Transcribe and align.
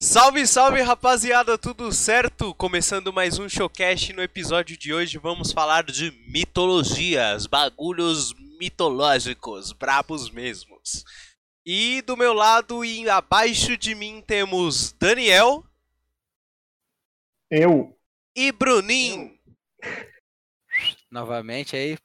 Salve, 0.00 0.46
salve 0.46 0.80
rapaziada, 0.80 1.58
tudo 1.58 1.90
certo? 1.90 2.54
Começando 2.54 3.12
mais 3.12 3.36
um 3.40 3.48
showcast. 3.48 4.12
No 4.12 4.22
episódio 4.22 4.76
de 4.76 4.94
hoje 4.94 5.18
vamos 5.18 5.50
falar 5.50 5.82
de 5.82 6.12
mitologias, 6.28 7.48
bagulhos 7.48 8.32
mitológicos, 8.60 9.72
brabos 9.72 10.30
mesmos. 10.30 11.04
E 11.66 12.00
do 12.02 12.16
meu 12.16 12.32
lado 12.32 12.84
e 12.84 13.10
abaixo 13.10 13.76
de 13.76 13.92
mim 13.96 14.22
temos 14.24 14.92
Daniel 14.92 15.66
Eu. 17.50 17.98
e 18.36 18.52
Bruninho. 18.52 19.36
Novamente 21.10 21.74
aí. 21.74 21.98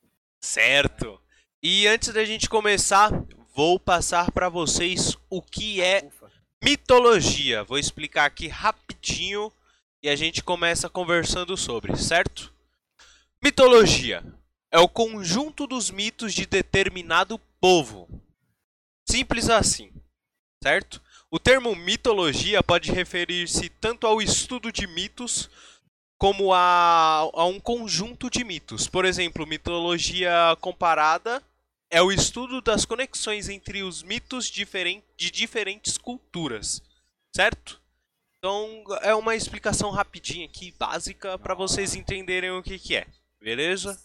Certo. 0.43 1.21
E 1.61 1.85
antes 1.85 2.11
da 2.11 2.25
gente 2.25 2.49
começar, 2.49 3.11
vou 3.53 3.79
passar 3.79 4.31
para 4.31 4.49
vocês 4.49 5.15
o 5.29 5.43
que 5.43 5.79
é. 5.79 6.09
Mitologia. 6.63 7.63
Vou 7.63 7.77
explicar 7.77 8.25
aqui 8.25 8.47
rapidinho 8.47 9.51
e 10.01 10.09
a 10.09 10.15
gente 10.15 10.41
começa 10.41 10.89
conversando 10.89 11.57
sobre, 11.57 11.95
certo? 11.97 12.53
Mitologia 13.43 14.23
é 14.71 14.79
o 14.79 14.87
conjunto 14.87 15.67
dos 15.67 15.91
mitos 15.91 16.33
de 16.33 16.45
determinado 16.45 17.37
povo. 17.59 18.07
Simples 19.07 19.49
assim, 19.49 19.91
certo? 20.63 21.01
O 21.29 21.37
termo 21.37 21.75
mitologia 21.75 22.63
pode 22.63 22.91
referir-se 22.91 23.67
tanto 23.69 24.07
ao 24.07 24.21
estudo 24.21 24.71
de 24.71 24.87
mitos 24.87 25.49
como 26.17 26.53
a, 26.53 27.29
a 27.33 27.45
um 27.45 27.59
conjunto 27.59 28.29
de 28.29 28.45
mitos. 28.45 28.87
Por 28.87 29.03
exemplo, 29.03 29.45
mitologia 29.45 30.55
comparada 30.61 31.43
é 31.93 32.01
o 32.01 32.11
estudo 32.11 32.59
das 32.61 32.85
conexões 32.85 33.47
entre 33.49 33.83
os 33.83 34.01
mitos 34.01 34.47
diferen- 34.47 35.03
de 35.15 35.29
diferentes 35.29 35.97
culturas, 35.97 36.81
certo? 37.35 37.79
Então 38.37 38.83
é 39.01 39.13
uma 39.15 39.35
explicação 39.35 39.91
rapidinha 39.91 40.45
aqui, 40.45 40.73
básica, 40.77 41.37
para 41.37 41.53
vocês 41.53 41.95
entenderem 41.95 42.51
o 42.51 42.63
que, 42.63 42.79
que 42.79 42.95
é, 42.95 43.05
beleza? 43.39 43.97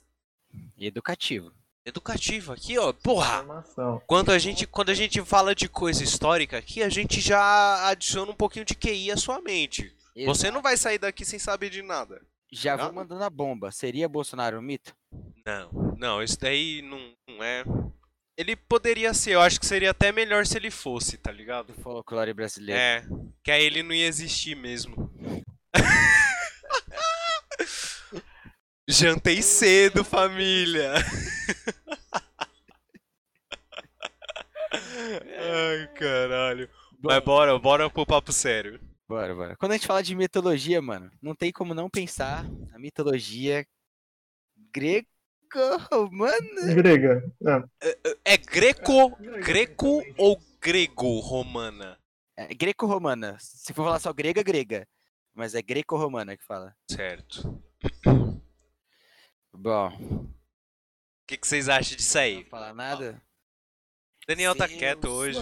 Educativo. 0.78 1.50
Educativo 1.84 2.53
aqui, 2.53 2.77
ó, 2.78 2.92
porra! 2.92 3.36
Informação. 3.39 4.02
Quando 4.06 4.30
a 4.30 4.39
gente, 4.39 4.67
quando 4.67 4.91
a 4.91 4.95
gente 4.95 5.23
fala 5.25 5.55
de 5.55 5.69
coisa 5.69 6.05
histórica 6.05 6.58
aqui, 6.58 6.83
a 6.83 6.89
gente 6.91 7.20
já 7.20 7.89
adiciona 7.89 8.30
um 8.30 8.34
pouquinho 8.34 8.64
de 8.67 8.75
QI 8.75 9.11
à 9.11 9.17
sua 9.17 9.41
mente. 9.41 9.91
Você 10.27 10.50
não 10.50 10.61
vai 10.61 10.77
sair 10.77 10.98
daqui 10.98 11.25
sem 11.25 11.39
saber 11.39 11.70
de 11.70 11.80
nada. 11.80 12.20
Já 12.52 12.77
vou 12.77 12.92
mandando 12.92 13.25
a 13.25 13.30
bomba. 13.30 13.70
Seria 13.70 14.08
Bolsonaro 14.08 14.58
um 14.58 14.62
mito? 14.62 14.95
Não, 15.45 15.97
não, 15.98 16.23
isso 16.23 16.39
daí 16.39 16.83
não, 16.83 17.12
não 17.28 17.42
é. 17.42 17.64
Ele 18.37 18.55
poderia 18.55 19.12
ser, 19.14 19.33
eu 19.33 19.41
acho 19.41 19.59
que 19.59 19.67
seria 19.67 19.91
até 19.91 20.12
melhor 20.12 20.47
se 20.47 20.56
ele 20.56 20.70
fosse, 20.70 21.17
tá 21.17 21.33
ligado? 21.33 21.73
Do 21.73 21.83
folclore 21.83 22.33
brasileiro. 22.33 22.81
É, 22.81 23.05
que 23.42 23.51
aí 23.51 23.64
ele 23.64 23.83
não 23.83 23.95
ia 23.95 24.06
existir 24.06 24.55
mesmo. 24.55 25.11
Jantei 28.89 29.42
cedo, 29.42 30.05
família. 30.05 30.92
Ai, 34.70 35.89
caralho. 35.95 36.69
Bom, 37.01 37.11
Mas 37.11 37.25
bora, 37.25 37.59
bora 37.59 37.91
pro 37.91 38.06
papo 38.06 38.33
sério. 38.33 38.81
Bora, 39.09 39.34
bora. 39.34 39.56
Quando 39.56 39.73
a 39.73 39.77
gente 39.77 39.86
fala 39.86 40.03
de 40.03 40.14
mitologia, 40.14 40.83
mano, 40.83 41.11
não 41.23 41.34
tem 41.34 41.51
como 41.51 41.75
não 41.75 41.89
pensar 41.89 42.45
na 42.70 42.79
mitologia 42.79 43.67
greco-romana. 44.72 46.38
Grega. 46.74 47.33
Ah, 47.47 47.64
É 48.24 48.36
greco, 48.36 49.16
greco 49.44 50.02
ou 50.16 50.41
grego-romana? 50.61 51.98
É, 52.36 52.55
greco-romana. 52.55 53.36
Se 53.41 53.72
for 53.72 53.84
falar 53.84 53.98
só 54.00 54.12
grega, 54.12 54.42
grega. 54.42 54.86
Mas 55.34 55.55
é 55.55 55.62
greco-romana 55.62 56.36
que 56.36 56.44
fala. 56.44 56.74
Certo. 56.91 57.62
Bom, 59.52 59.89
O 59.89 60.28
que, 61.27 61.36
que 61.36 61.46
vocês 61.46 61.68
acham 61.68 61.96
disso 61.96 62.18
aí? 62.18 62.42
não 62.42 62.50
falar 62.50 62.74
nada. 62.74 63.20
Daniel 64.27 64.55
tá 64.55 64.67
Zeus, 64.67 64.79
quieto 64.79 65.08
hoje. 65.08 65.40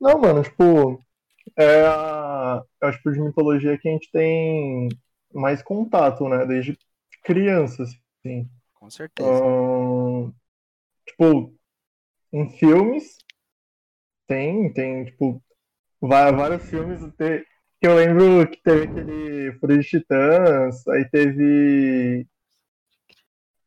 Não, 0.00 0.18
mano, 0.18 0.42
tipo, 0.42 1.04
é 1.56 1.82
a, 1.86 2.62
é 2.82 2.86
o 2.86 2.92
tipo 2.92 3.12
de 3.12 3.20
mitologia 3.20 3.78
que 3.78 3.88
a 3.88 3.92
gente 3.92 4.10
tem 4.10 4.88
mais 5.32 5.62
contato, 5.62 6.28
né? 6.28 6.44
Desde 6.46 6.78
criança, 7.24 7.82
assim. 7.82 8.48
Com 8.74 8.90
certeza. 8.90 9.28
Ahn, 9.28 10.32
tipo, 11.06 11.54
em 12.32 12.48
filmes, 12.50 13.18
tem, 14.26 14.72
tem, 14.72 15.04
tipo, 15.04 15.42
vários 16.00 16.68
filmes 16.68 17.00
que 17.80 17.86
eu 17.86 17.94
lembro 17.94 18.48
que 18.50 18.60
teve 18.62 18.84
aquele 18.84 19.52
Fúria 19.58 19.78
de 19.78 19.88
Titãs, 19.88 20.86
aí 20.88 21.04
teve 21.08 22.26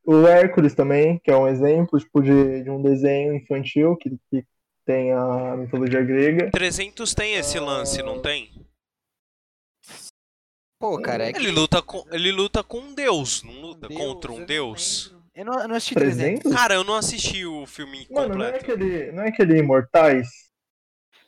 o 0.05 0.27
Hércules 0.27 0.75
também, 0.75 1.19
que 1.19 1.31
é 1.31 1.37
um 1.37 1.47
exemplo, 1.47 1.99
tipo, 1.99 2.21
de, 2.21 2.63
de 2.63 2.69
um 2.69 2.81
desenho 2.81 3.33
infantil 3.35 3.95
que, 3.95 4.17
que 4.29 4.45
tem 4.85 5.11
a 5.13 5.55
mitologia 5.55 6.01
grega. 6.01 6.51
300 6.51 7.13
tem 7.13 7.35
esse 7.35 7.59
lance, 7.59 8.01
não 8.01 8.21
tem? 8.21 8.49
Pô, 10.81 10.99
cara, 10.99 11.29
é 11.29 11.31
que 11.31 11.37
Ele 11.37 11.51
luta 11.51 11.79
com, 11.79 12.03
ele 12.11 12.31
luta 12.31 12.63
com 12.63 12.79
um 12.79 12.95
deus, 12.95 13.43
não 13.43 13.53
luta 13.53 13.87
Deus, 13.87 14.01
contra 14.01 14.31
um 14.31 14.43
deus. 14.43 15.15
Eu 15.35 15.45
não, 15.45 15.61
eu 15.61 15.67
não 15.67 15.75
assisti 15.75 15.93
300. 15.93 16.41
300? 16.41 16.53
Cara, 16.53 16.73
eu 16.73 16.83
não 16.83 16.95
assisti 16.95 17.45
o 17.45 17.67
filme 17.67 18.07
Mano, 18.09 18.35
não 18.35 18.43
é 18.43 18.51
completo. 18.51 18.71
aquele, 18.71 19.11
não 19.11 19.21
é 19.21 19.27
aquele 19.27 19.59
Imortais? 19.59 20.27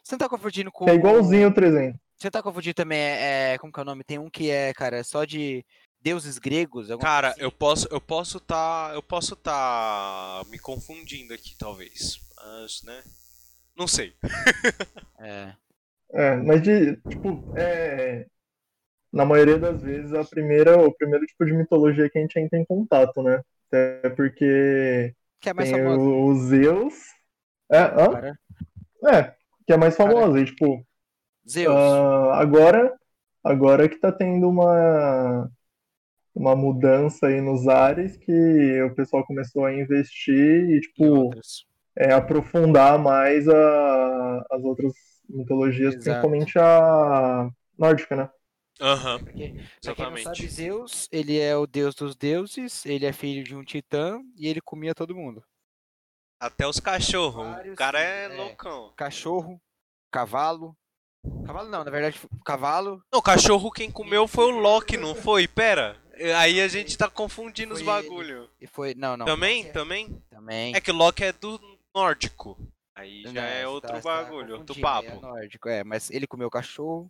Você 0.03 0.16
não 0.16 0.18
tá 0.18 0.28
confundindo 0.28 0.72
com. 0.72 0.90
É 0.90 0.96
igualzinho 0.96 1.50
o 1.50 1.53
300. 1.53 2.02
Você 2.18 2.31
tá 2.31 2.41
confundindo 2.41 2.74
também, 2.74 2.97
é, 2.97 3.53
é, 3.53 3.58
como 3.59 3.72
que 3.72 3.80
é 3.80 3.84
o 3.84 3.86
nome? 3.86 4.03
Tem 4.03 4.18
um 4.18 4.28
que 4.28 4.50
é, 4.50 4.74
cara, 4.74 5.03
só 5.03 5.24
de 5.24 5.64
deuses 6.02 6.40
gregos. 6.40 6.88
Cara, 7.00 7.30
coisa 7.30 7.44
eu 7.44 7.50
assim. 7.50 7.58
posso, 7.58 7.88
eu 7.91 8.02
posso 8.02 8.40
tá, 8.40 8.91
eu 8.96 9.03
posso 9.03 9.35
tá 9.35 10.41
me 10.50 10.58
confundindo 10.58 11.31
aqui 11.31 11.56
talvez, 11.56 12.20
mas 12.35 12.81
né, 12.81 13.03
não 13.78 13.88
sei. 13.88 14.16
É. 15.20 15.56
É, 16.12 16.35
mas 16.35 16.62
de, 16.62 16.97
tipo, 16.97 17.53
é, 17.56 18.28
na 19.13 19.25
maioria 19.25 19.59
das 19.59 19.81
vezes 19.84 20.13
a 20.16 20.25
primeira, 20.25 20.79
o 20.79 20.94
primeiro 20.96 21.25
tipo 21.28 21.46
de 21.46 21.53
mitologia 21.53 22.09
que 22.09 22.19
a 22.19 22.22
gente 22.22 22.40
entra 22.40 22.59
em 22.59 22.66
contato, 22.66 23.24
né? 23.24 23.41
Até 23.69 24.09
porque 24.12 25.16
Que 25.40 25.50
é 25.50 25.53
mais 25.53 25.69
tem 25.69 25.72
famoso. 25.72 26.12
o, 26.12 26.35
Zeus, 26.35 26.96
é, 27.72 27.79
hã? 27.79 28.22
É, 29.06 29.34
que 29.68 29.73
é 29.73 29.78
mais 29.78 29.96
famosa, 29.96 30.40
e 30.40 30.46
tipo, 30.46 30.85
Zeus. 31.47 32.03
ah, 32.03 32.40
agora, 32.41 32.94
agora 33.44 33.90
que 33.90 33.97
tá 34.00 34.12
tendo 34.12 34.50
uma, 34.50 35.50
uma 36.35 36.56
mudança 36.56 37.28
aí 37.28 37.41
nos 37.41 37.68
ares 37.68 38.18
que 38.18 38.81
o 38.84 38.96
pessoal 38.96 39.25
começou 39.25 39.66
a 39.66 39.73
investir 39.73 40.35
e, 40.35 40.78
e 40.78 40.81
tipo, 40.81 41.40
é, 41.97 42.13
aprofundar 42.13 43.00
mais 43.00 43.47
a- 43.50 44.46
as 44.52 44.63
outras 44.63 44.94
mitologias, 45.29 45.96
Exato. 45.96 45.97
principalmente 45.97 46.59
a 46.59 47.50
nórdica, 47.78 48.16
né? 48.16 48.29
Aham, 48.81 49.19
Porque, 49.23 49.53
pra 49.81 49.95
quem 49.95 50.06
não 50.06 50.17
sabe, 50.17 50.44
exatamente. 50.44 50.47
Zeus, 50.50 51.07
ele 51.11 51.39
é 51.39 51.56
o 51.56 51.66
deus 51.67 51.94
dos 51.95 52.16
deuses, 52.16 52.85
ele 52.85 53.06
é 53.06 53.13
filho 53.13 53.44
de 53.44 53.56
um 53.56 53.63
titã 53.63 54.22
e 54.35 54.47
ele 54.47 54.59
comia 54.61 54.95
todo 54.95 55.16
mundo. 55.16 55.44
Até 56.39 56.67
os 56.67 56.79
cachorros, 56.79 57.45
o 57.72 57.75
cara 57.75 58.00
é 58.01 58.25
é. 58.25 58.28
loucão. 58.28 58.91
Cachorro, 58.97 59.61
cavalo. 60.11 60.75
Cavalo 61.45 61.69
não, 61.69 61.84
na 61.84 61.91
verdade, 61.91 62.19
cavalo. 62.44 63.01
Não, 63.11 63.19
o 63.19 63.23
cachorro 63.23 63.72
quem 63.72 63.89
comeu 63.89 64.28
foi 64.28 64.45
o 64.51 64.59
Loki, 64.59 64.97
não 64.97 65.16
foi? 65.16 65.47
Pera, 65.47 65.97
aí 66.38 66.59
a 66.59 66.67
gente 66.67 66.97
tá 66.97 67.09
confundindo 67.09 67.73
os 67.73 67.79
Foi 67.81 67.85
bagulho. 67.88 68.50
E 68.59 68.67
foi. 68.67 68.94
Não, 68.94 69.16
não. 69.16 69.25
Também, 69.25 69.66
é- 69.67 69.72
também? 69.72 70.22
Também. 70.29 70.75
É 70.75 70.81
que 70.81 70.91
o 70.91 70.95
Loki 70.95 71.23
é 71.23 71.31
do 71.31 71.59
nórdico. 71.95 72.57
Aí 72.95 73.23
já 73.23 73.31
Não, 73.31 73.41
é 73.41 73.61
você 73.61 73.66
outro 73.67 73.90
tá- 73.90 73.95
você 73.95 74.01
tá 74.07 74.23
bagulho, 74.23 74.55
outro 74.57 74.78
É 74.78 74.81
papo. 74.81 75.22
nórdico, 75.22 75.69
é, 75.69 75.84
mas 75.84 76.09
ele 76.11 76.28
comeu 76.28 76.49
cachorro. 76.49 77.09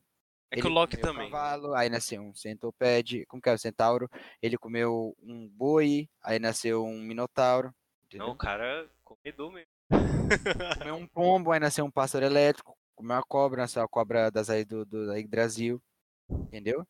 É 0.53 0.61
que 0.61 0.67
o 0.67 0.69
Loki 0.69 0.97
também. 0.97 1.31
cavalo, 1.31 1.73
aí 1.73 1.89
nasceu 1.89 2.21
um 2.21 2.33
centopede, 2.35 3.25
como 3.25 3.41
que 3.41 3.49
é 3.49 3.53
o 3.53 3.57
centauro? 3.57 4.09
Ele 4.41 4.57
comeu 4.57 5.15
um 5.21 5.49
boi, 5.49 6.07
aí 6.21 6.37
nasceu 6.37 6.85
um 6.85 6.99
minotauro. 7.01 7.67
Não, 7.69 7.73
Entendeu? 8.07 8.27
o 8.29 8.35
cara 8.35 8.87
comedor 9.03 9.51
mesmo. 9.51 9.67
Comeu 10.79 10.95
um 10.95 11.07
pombo, 11.07 11.51
aí 11.51 11.59
nasceu 11.59 11.83
um 11.85 11.91
pássaro 11.91 12.25
elétrico, 12.25 12.75
comeu 12.95 13.15
uma 13.15 13.23
cobra, 13.23 13.61
nasceu 13.61 13.81
a 13.83 13.87
cobra 13.87 14.29
das 14.31 14.49
aí 14.49 14.63
do, 14.63 14.85
do 14.85 15.07
da 15.07 15.17
Yggdrasil. 15.17 15.81
Entendeu? 16.29 16.85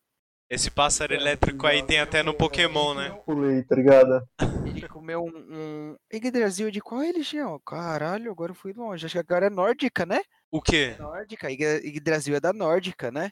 Esse 0.48 0.70
pássaro 0.70 1.14
elétrico 1.14 1.66
aí 1.66 1.82
tem 1.82 1.98
até 1.98 2.22
no 2.22 2.34
Pokémon, 2.34 2.94
né? 2.94 3.10
Pulei, 3.24 3.62
tá 3.62 3.74
ligado? 3.74 4.22
Ele 4.66 4.86
comeu 4.88 5.24
um, 5.24 5.32
um 5.34 5.96
Yggdrasil 6.12 6.70
de 6.70 6.80
qual 6.80 7.00
religião? 7.00 7.58
Caralho, 7.64 8.30
agora 8.30 8.52
eu 8.52 8.56
fui 8.56 8.72
longe. 8.72 9.06
Acho 9.06 9.14
que 9.14 9.18
agora 9.18 9.46
é 9.46 9.50
nórdica, 9.50 10.04
né? 10.04 10.20
O 10.50 10.60
quê? 10.60 10.94
Nórdica, 10.98 11.50
Yggd- 11.50 11.86
Yggdrasil 11.86 12.36
é 12.36 12.40
da 12.40 12.52
nórdica, 12.52 13.10
né? 13.10 13.30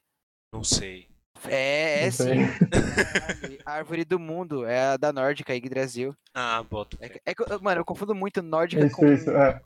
Não 0.52 0.62
sei. 0.62 1.08
É, 1.48 2.02
é 2.02 2.04
Não 2.04 2.12
sim. 2.12 2.24
sei. 2.24 2.38
Árvore- 2.44 3.58
Árvore 3.64 4.04
do 4.04 4.18
mundo, 4.18 4.64
é 4.64 4.80
a 4.92 4.96
da 4.96 5.12
nórdica, 5.12 5.54
Yggdrasil. 5.54 6.14
Ah, 6.34 6.62
bota. 6.62 6.96
É, 7.00 7.20
é 7.26 7.34
que 7.34 7.42
mano, 7.60 7.80
eu 7.80 7.84
confundo 7.84 8.14
muito 8.14 8.42
nórdica 8.42 8.86
Isso, 8.86 8.96
com, 8.96 9.06
isso, 9.12 9.30
é. 9.30 9.60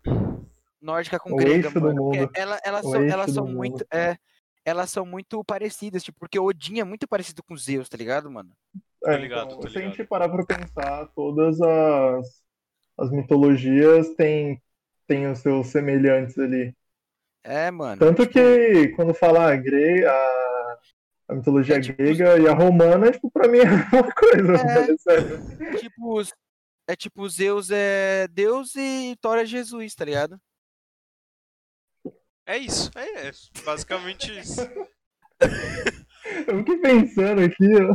nórdica 0.81 1.19
com 1.19 1.33
O 1.33 1.37
grega, 1.37 1.71
mano. 1.71 2.11
Ela, 2.35 2.59
elas 2.65 2.85
O 2.85 2.91
são, 2.93 3.03
eixo 3.03 3.15
elas 3.15 3.27
do 3.27 3.33
são 3.35 3.47
mundo. 3.47 3.57
muito. 3.57 3.87
É, 3.93 4.17
elas 4.65 4.91
são 4.91 5.05
muito 5.05 5.45
parecidas, 5.45 6.03
tipo, 6.03 6.19
porque 6.19 6.39
Odin 6.39 6.81
é 6.81 6.85
muito 6.85 7.07
parecido 7.07 7.43
com 7.43 7.57
Zeus, 7.57 7.89
tá 7.89 7.97
ligado, 7.97 8.31
mano? 8.31 8.51
É, 9.05 9.17
ligado, 9.17 9.47
então, 9.47 9.61
tô 9.61 9.69
se 9.69 9.79
a 9.79 9.81
gente 9.83 9.93
ligado. 9.93 10.09
parar 10.09 10.29
pra 10.29 10.45
pensar, 10.47 11.07
todas 11.15 11.61
as, 11.61 12.43
as 12.99 13.11
mitologias 13.11 14.09
têm, 14.17 14.61
têm 15.07 15.27
os 15.31 15.39
seus 15.41 15.69
semelhantes 15.69 16.39
ali. 16.39 16.75
É, 17.45 17.71
mano. 17.71 18.01
Tanto 18.01 18.27
tipo, 18.27 18.33
que 18.33 18.89
quando 18.97 19.15
fala 19.15 19.53
a, 19.53 19.57
gre 19.57 20.05
a, 21.29 21.35
mitologia 21.35 21.77
É 21.77 21.81
tipo- 21.81 21.97
grega 21.99 22.39
e 22.39 22.47
a 22.49 22.53
romana, 22.55 23.11
tipo, 23.13 23.31
pra 23.31 23.49
mim 23.49 23.59
é 23.59 23.67
a 23.67 23.71
mesma 23.77 24.13
coisa, 24.15 24.53
É. 24.53 24.75
velho, 24.75 24.99
sério. 25.01 25.79
tipo, 25.79 26.23
é 26.89 26.97
tipo, 26.97 27.29
Zeus 27.29 27.71
é 27.71 28.29
Deus 28.29 28.75
e 28.77 29.17
Thor 29.21 29.39
é 29.39 29.45
Jesus, 29.47 29.95
tá 29.95 30.05
ligado? 30.05 30.41
É 32.47 32.57
isso, 32.59 32.91
é, 32.97 33.29
é 33.29 33.33
basicamente 33.65 34.31
isso. 34.39 34.61
Eu 36.49 36.59
fiquei 36.59 36.79
pensando 36.79 37.41
aqui, 37.43 37.65
ó. 37.83 37.95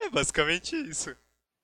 É 0.00 0.10
basicamente 0.10 0.74
isso. 0.76 1.10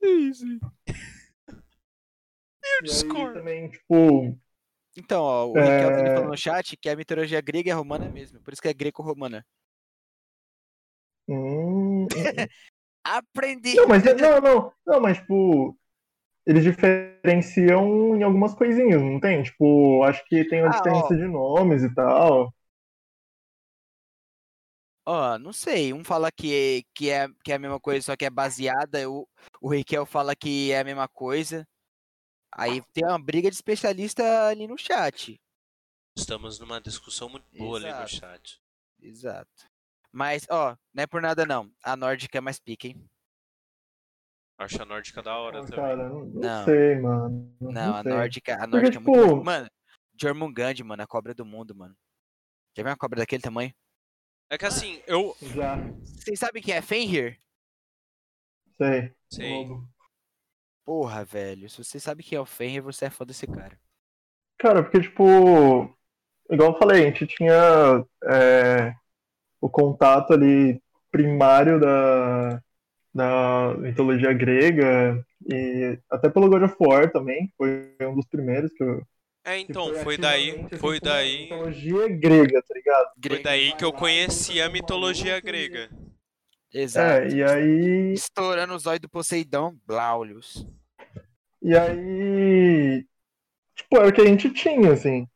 É 0.02 0.06
isso. 0.08 0.44
Eu 0.46 0.70
E 0.86 2.66
aí 2.66 2.82
discordo. 2.82 3.34
também, 3.34 3.68
tipo, 3.70 4.38
Então, 4.98 5.22
ó, 5.22 5.46
o 5.46 5.56
É. 5.56 5.60
Riquelme 5.60 6.00
ele 6.00 6.10
falou 6.10 6.30
no 6.30 6.36
chat 6.36 6.76
que 6.76 6.88
a 6.88 6.96
mitologia 6.96 7.40
grega 7.40 7.70
é 7.70 7.74
romana 7.74 8.08
mesmo, 8.08 8.40
por 8.42 8.52
isso 8.52 8.62
que 8.62 8.68
é 8.68 8.74
greco-romana. 8.74 9.44
hum, 11.26 12.08
Aprendi! 13.04 13.76
Não, 13.76 13.86
mas 13.88 14.02
não, 14.04 14.40
não, 14.40 14.72
não, 14.86 15.00
mas 15.00 15.18
tipo, 15.18 15.76
eles 16.46 16.64
diferenciam 16.64 18.16
em 18.16 18.22
algumas 18.24 18.54
coisinhas, 18.54 19.02
não 19.02 19.20
tem? 19.20 19.42
Tipo, 19.44 20.02
acho 20.04 20.24
que 20.26 20.44
tem 20.48 20.62
uma 20.62 20.70
Ah, 20.70 20.70
diferença 20.70 21.16
ó. 21.16 21.16
de 21.16 21.26
nomes 21.28 21.82
e 21.84 21.94
tal. 21.94 22.54
Ó, 25.06 25.38
não 25.38 25.52
sei, 25.54 25.92
um 25.94 26.04
fala 26.04 26.30
que, 26.30 26.84
que, 26.94 27.08
é, 27.10 27.26
que 27.42 27.50
é 27.52 27.54
a 27.54 27.58
mesma 27.58 27.80
coisa, 27.80 28.04
só 28.04 28.16
que 28.16 28.26
é 28.26 28.30
baseada, 28.30 29.08
o, 29.10 29.26
o 29.60 29.70
Riquel 29.70 30.04
fala 30.04 30.36
que 30.36 30.70
é 30.70 30.80
a 30.80 30.84
mesma 30.84 31.08
coisa. 31.08 31.66
Aí 32.52 32.82
tem 32.92 33.04
uma 33.04 33.18
briga 33.20 33.48
de 33.50 33.54
especialista 33.56 34.48
ali 34.48 34.66
no 34.66 34.76
chat. 34.78 35.40
Estamos 36.16 36.58
numa 36.58 36.80
discussão 36.80 37.28
muito 37.28 37.46
boa 37.56 37.76
ali 37.78 37.86
no 37.86 37.92
Exato. 37.92 38.10
chat. 38.10 38.60
Exato. 39.00 39.64
Mas, 40.10 40.46
ó, 40.50 40.76
não 40.92 41.02
é 41.02 41.06
por 41.06 41.20
nada 41.22 41.44
não. 41.46 41.70
A 41.82 41.94
nórdica 41.94 42.38
é 42.38 42.40
mais 42.40 42.58
pica, 42.58 42.88
hein? 42.88 43.08
Acho 44.58 44.82
a 44.82 44.84
nórdica 44.84 45.22
da 45.22 45.36
hora 45.36 45.58
Ah, 45.60 45.62
também. 45.62 45.76
cara, 45.76 46.08
não, 46.08 46.24
não 46.24 46.40
Não. 46.40 46.64
sei, 46.64 46.94
mano. 46.96 47.56
Não, 47.60 47.94
a 47.96 48.02
sei. 48.02 48.12
nórdica, 48.12 48.54
a 48.54 48.58
Porque, 48.58 48.70
nórdica 48.76 48.96
é 48.96 49.00
muito 49.00 49.22
tipo- 49.28 49.44
Mano, 49.44 49.70
Jormungand, 50.20 50.74
mano, 50.84 51.02
a 51.02 51.06
cobra 51.06 51.32
do 51.34 51.44
mundo, 51.44 51.74
mano. 51.76 51.94
Já 52.76 52.82
viu 52.82 52.90
uma 52.90 52.96
cobra 52.96 53.20
daquele 53.20 53.42
tamanho? 53.42 53.72
É 54.50 54.58
que 54.58 54.64
assim, 54.64 55.00
eu 55.06 55.36
Já, 55.42 55.76
Vocês 56.02 56.40
sabem 56.40 56.60
quem 56.62 56.74
é 56.74 56.82
Fenrir? 56.82 57.38
sei. 58.76 59.14
sei. 59.30 59.50
Lobo. 59.52 59.88
Porra, 60.88 61.22
velho. 61.22 61.68
Se 61.68 61.84
você 61.84 62.00
sabe 62.00 62.22
quem 62.22 62.38
é 62.38 62.40
o 62.40 62.46
Fenrir, 62.46 62.82
você 62.82 63.04
é 63.04 63.10
fã 63.10 63.22
desse 63.22 63.46
cara. 63.46 63.78
Cara, 64.56 64.82
porque, 64.82 65.02
tipo, 65.02 65.94
igual 66.50 66.72
eu 66.72 66.78
falei, 66.78 67.02
a 67.02 67.04
gente 67.10 67.26
tinha 67.26 68.06
é, 68.24 68.94
o 69.60 69.68
contato 69.68 70.32
ali 70.32 70.80
primário 71.10 71.78
da, 71.78 72.62
da 73.14 73.74
mitologia 73.76 74.32
grega 74.32 75.22
e 75.46 75.98
até 76.08 76.30
pelo 76.30 76.48
God 76.48 76.62
of 76.62 76.76
War 76.80 77.12
também, 77.12 77.52
foi 77.58 77.94
um 78.00 78.14
dos 78.14 78.26
primeiros 78.26 78.72
que 78.72 78.82
eu. 78.82 79.02
É, 79.44 79.58
então, 79.58 79.94
foi 79.96 80.16
daí, 80.16 80.52
assim, 80.52 80.78
foi 80.78 81.00
daí, 81.00 81.42
Mitologia 81.42 82.08
grega, 82.08 82.62
tá 82.62 82.74
ligado? 82.74 83.10
foi 83.26 83.42
daí 83.42 83.76
que 83.76 83.84
eu 83.84 83.92
conheci 83.92 84.58
a 84.62 84.70
mitologia 84.70 85.38
grega. 85.38 85.90
Exato. 86.72 87.26
É, 87.26 87.28
e 87.28 87.42
aí. 87.44 88.12
Estourando 88.14 88.74
os 88.74 88.86
olhos 88.86 89.00
do 89.00 89.08
Poseidon, 89.08 89.76
Blaulius. 89.86 90.66
E 91.62 91.76
aí. 91.76 93.06
Tipo, 93.74 93.96
era 93.98 94.08
o 94.08 94.12
que 94.12 94.20
a 94.20 94.26
gente 94.26 94.50
tinha, 94.50 94.92
assim. 94.92 95.26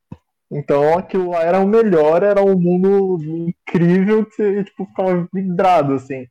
Então 0.51 0.99
aquilo 0.99 1.31
lá 1.31 1.43
era 1.43 1.61
o 1.61 1.67
melhor, 1.67 2.23
era 2.23 2.43
um 2.43 2.59
mundo 2.59 3.19
incrível 3.25 4.27
que 4.27 4.35
você, 4.35 4.65
tipo, 4.65 4.85
ficava 4.87 5.29
vidrado, 5.33 5.95
assim. 5.95 6.29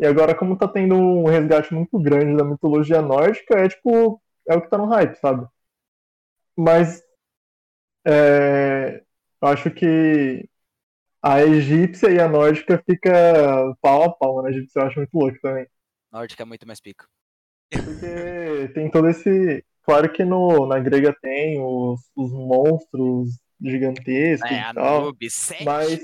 E 0.00 0.06
agora, 0.06 0.34
como 0.34 0.56
tá 0.56 0.66
tendo 0.68 0.94
um 0.94 1.26
resgate 1.26 1.74
muito 1.74 1.98
grande 1.98 2.36
da 2.36 2.44
mitologia 2.44 3.02
nórdica, 3.02 3.58
é 3.58 3.68
tipo, 3.68 4.22
é 4.48 4.54
o 4.56 4.62
que 4.62 4.70
tá 4.70 4.78
no 4.78 4.86
hype, 4.86 5.16
sabe? 5.16 5.46
Mas 6.56 7.02
é, 8.06 9.02
eu 9.42 9.48
acho 9.48 9.70
que 9.70 10.48
a 11.22 11.42
egípcia 11.42 12.10
e 12.10 12.18
a 12.18 12.28
nórdica 12.28 12.82
fica 12.86 13.12
pau 13.82 14.04
a 14.04 14.10
pau, 14.10 14.42
né? 14.42 14.48
A 14.48 14.52
egípcia 14.52 14.80
eu 14.80 14.86
acho 14.86 14.98
muito 14.98 15.14
louco 15.14 15.38
também. 15.42 15.66
Nórdica 16.10 16.42
é 16.42 16.46
muito 16.46 16.66
mais 16.66 16.80
pica. 16.80 17.06
Porque 17.70 18.68
tem 18.74 18.90
todo 18.90 19.08
esse. 19.08 19.64
Claro 19.82 20.12
que 20.12 20.24
no, 20.24 20.66
na 20.66 20.78
grega 20.78 21.14
tem 21.20 21.60
os, 21.60 22.00
os 22.14 22.30
monstros 22.32 23.30
gigantescos 23.60 24.50
É, 24.50 24.70
e 24.70 24.74
tal. 24.74 25.02
Anubis, 25.02 25.34
sete. 25.34 25.64
Mas. 25.64 26.00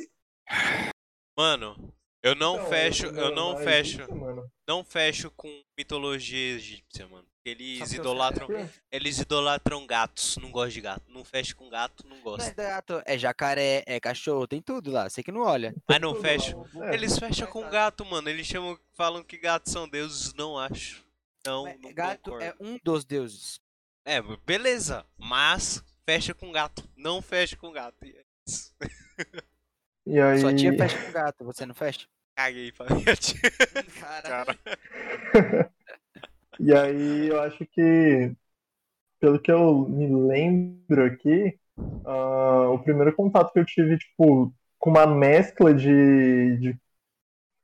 Mano, 1.37 1.93
eu 2.22 2.34
não 2.34 2.55
Então, 2.56 2.66
fecho, 2.69 3.06
eu 3.06 3.12
mano, 3.12 3.34
não 3.34 3.52
a 3.52 3.56
fecho, 3.58 4.14
mano, 4.14 4.46
não 4.69 4.84
fecho 4.84 5.31
com 5.32 5.49
mitologia 5.76 6.55
egípcia, 6.55 7.06
mano. 7.08 7.26
Eles 7.44 7.87
Só 7.90 7.96
eu- 7.96 8.00
idolatram, 8.00 8.46
é, 8.56 8.70
eles 8.90 9.19
idolatram 9.19 9.87
gatos, 9.87 10.38
não 10.38 10.50
gosto 10.50 10.72
de 10.72 10.81
gato. 10.81 11.02
Não 11.08 11.22
fecho 11.22 11.55
com 11.55 11.69
gato, 11.69 12.02
não 12.06 12.12
Não 12.16 12.20
é 12.20 12.22
gosto. 12.22 12.55
gato, 12.55 13.02
é 13.05 13.19
jacaré, 13.19 13.82
é 13.87 14.00
cachorro, 14.00 14.46
tem 14.46 14.62
tudo 14.62 14.90
lá. 14.90 15.11
Você 15.11 15.22
que 15.22 15.31
não 15.31 15.43
olha. 15.43 15.75
Mas 15.87 16.00
não 16.00 16.14
tudo 16.14 16.22
fecho. 16.22 16.56
é. 16.84 16.94
Eles 16.94 17.19
fecham 17.19 17.46
com 17.49 17.69
gato, 17.69 18.02
mano. 18.06 18.31
Eles 18.31 18.46
chamam, 18.46 18.78
falam 18.94 19.22
que 19.22 19.37
gatos 19.37 19.70
são 19.72 19.87
deuses, 19.87 20.32
não 20.32 20.56
acho. 20.58 21.04
Não, 21.46 21.64
não 21.79 21.93
gato 21.93 22.31
concordo. 22.31 22.44
é 22.44 22.55
um 22.61 22.79
dos 22.82 23.05
deuses. 23.05 23.61
É, 24.05 24.20
beleza, 24.46 25.05
mas 25.19 25.82
fecha 26.05 26.35
com 26.35 26.50
gato, 26.52 26.88
não 26.96 27.20
fecha 27.23 27.56
com 27.56 27.73
gato. 27.73 28.05
E 28.05 28.17
é. 28.17 28.25
E 30.06 30.20
aí. 30.20 30.38
Sua 30.38 30.55
tia 30.55 30.73
fecha 30.76 31.02
com 31.02 31.12
gato, 31.12 31.44
você 31.44 31.64
não 31.64 31.75
fecha? 31.75 32.06
Caguei 32.37 32.73
pra 32.73 32.94
minha 32.94 33.17
tia. 33.17 33.41
Cara. 34.23 34.58
E 36.61 36.73
aí 36.73 37.29
eu 37.29 37.41
acho 37.41 37.67
que, 37.67 38.32
pelo 39.19 39.40
que 39.40 39.50
eu 39.50 39.88
me 39.88 40.06
lembro 40.06 41.05
aqui, 41.05 41.58
ah, 42.06 42.69
o 42.70 42.79
primeiro 42.79 43.12
contato 43.14 43.52
que 43.52 43.58
eu 43.58 43.64
tive, 43.64 43.99
tipo, 43.99 44.55
com 44.79 44.90
uma 44.90 45.06
mescla 45.06 45.75
de, 45.75 46.57
de 46.59 46.78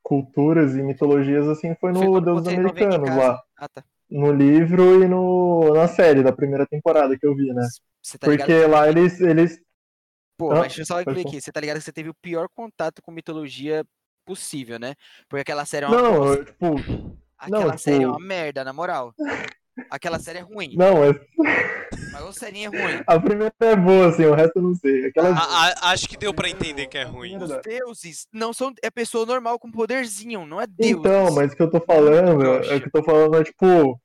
culturas 0.02 0.74
e 0.74 0.82
mitologias, 0.82 1.46
assim, 1.48 1.74
foi 1.76 1.92
no 1.92 2.20
Deus 2.20 2.46
Americanos 2.48 3.08
casa. 3.08 3.20
lá. 3.20 3.42
Ah, 3.60 3.68
tá. 3.68 3.84
No 4.10 4.32
livro 4.32 5.02
e 5.04 5.08
no, 5.08 5.72
na 5.74 5.86
série 5.86 6.22
da 6.22 6.32
primeira 6.32 6.66
temporada 6.66 7.16
que 7.18 7.26
eu 7.26 7.34
vi, 7.34 7.52
né? 7.52 7.62
Tá? 8.18 8.26
Porque 8.26 8.66
lá 8.66 8.88
eles, 8.88 9.20
eles. 9.20 9.60
Pô, 10.36 10.50
Ah, 10.52 10.56
mas 10.56 10.68
deixa 10.68 10.80
eu 10.82 10.86
só 10.86 11.04
ver 11.04 11.20
aqui. 11.20 11.40
Você 11.40 11.52
tá 11.52 11.60
ligado 11.60 11.78
que 11.78 11.84
você 11.84 11.92
teve 11.92 12.08
o 12.08 12.14
pior 12.14 12.48
contato 12.54 13.02
com 13.02 13.12
mitologia 13.12 13.84
possível, 14.24 14.78
né? 14.78 14.94
Porque 15.28 15.42
aquela 15.42 15.64
série 15.64 15.84
é 15.84 15.88
uma 15.88 15.96
Não, 15.96 16.14
bosta. 16.14 16.38
eu, 16.38 16.44
tipo. 16.44 16.66
Aquela 17.38 17.72
não, 17.72 17.78
série 17.78 18.04
é 18.04 18.08
tipo- 18.08 18.12
uma 18.18 18.18
merda, 18.26 18.64
na 18.64 18.72
moral. 18.72 19.14
Aquela 19.90 20.18
série 20.18 20.38
é 20.38 20.42
ruim. 20.42 20.74
Não, 20.76 21.02
é- 21.04 21.18
Mas 22.12 22.22
a 22.22 22.32
série 22.32 22.64
é 22.64 22.68
ruim. 22.68 23.02
a 23.06 23.18
primeira 23.20 23.52
é 23.60 23.76
boa, 23.76 24.08
assim, 24.08 24.24
o 24.26 24.34
resto 24.34 24.56
eu 24.56 24.62
não 24.62 24.74
sei. 24.74 25.06
Aquela. 25.06 25.30
A- 25.30 25.68
a- 25.68 25.90
acho 25.92 26.08
que 26.08 26.16
deu 26.16 26.34
pra 26.34 26.48
entender 26.50 26.86
que 26.86 26.98
é 26.98 27.04
ruim. 27.04 27.36
Os 27.36 27.50
deuses 27.62 28.26
não 28.32 28.52
são. 28.52 28.72
É 28.82 28.90
pessoa 28.90 29.24
normal 29.24 29.58
com 29.58 29.70
poderzinho, 29.70 30.44
não 30.46 30.60
é 30.60 30.66
Deus. 30.66 31.00
Então, 31.00 31.32
mas 31.34 31.52
o 31.52 31.56
que 31.56 31.62
eu 31.62 31.70
tô 31.70 31.80
falando, 31.80 32.44
é 32.44 32.76
o 32.76 32.80
que 32.80 32.86
eu 32.88 32.92
tô 32.92 33.02
falando 33.02 33.36
é 33.36 33.44
tipo 33.44 34.00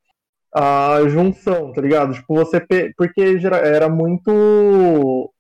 a 0.53 0.99
junção, 1.09 1.73
tá 1.73 1.81
ligado? 1.81 2.13
Tipo, 2.13 2.33
você 2.35 2.61
pe- 2.61 2.93
porque 2.95 3.21
era 3.61 3.89
muito 3.89 5.33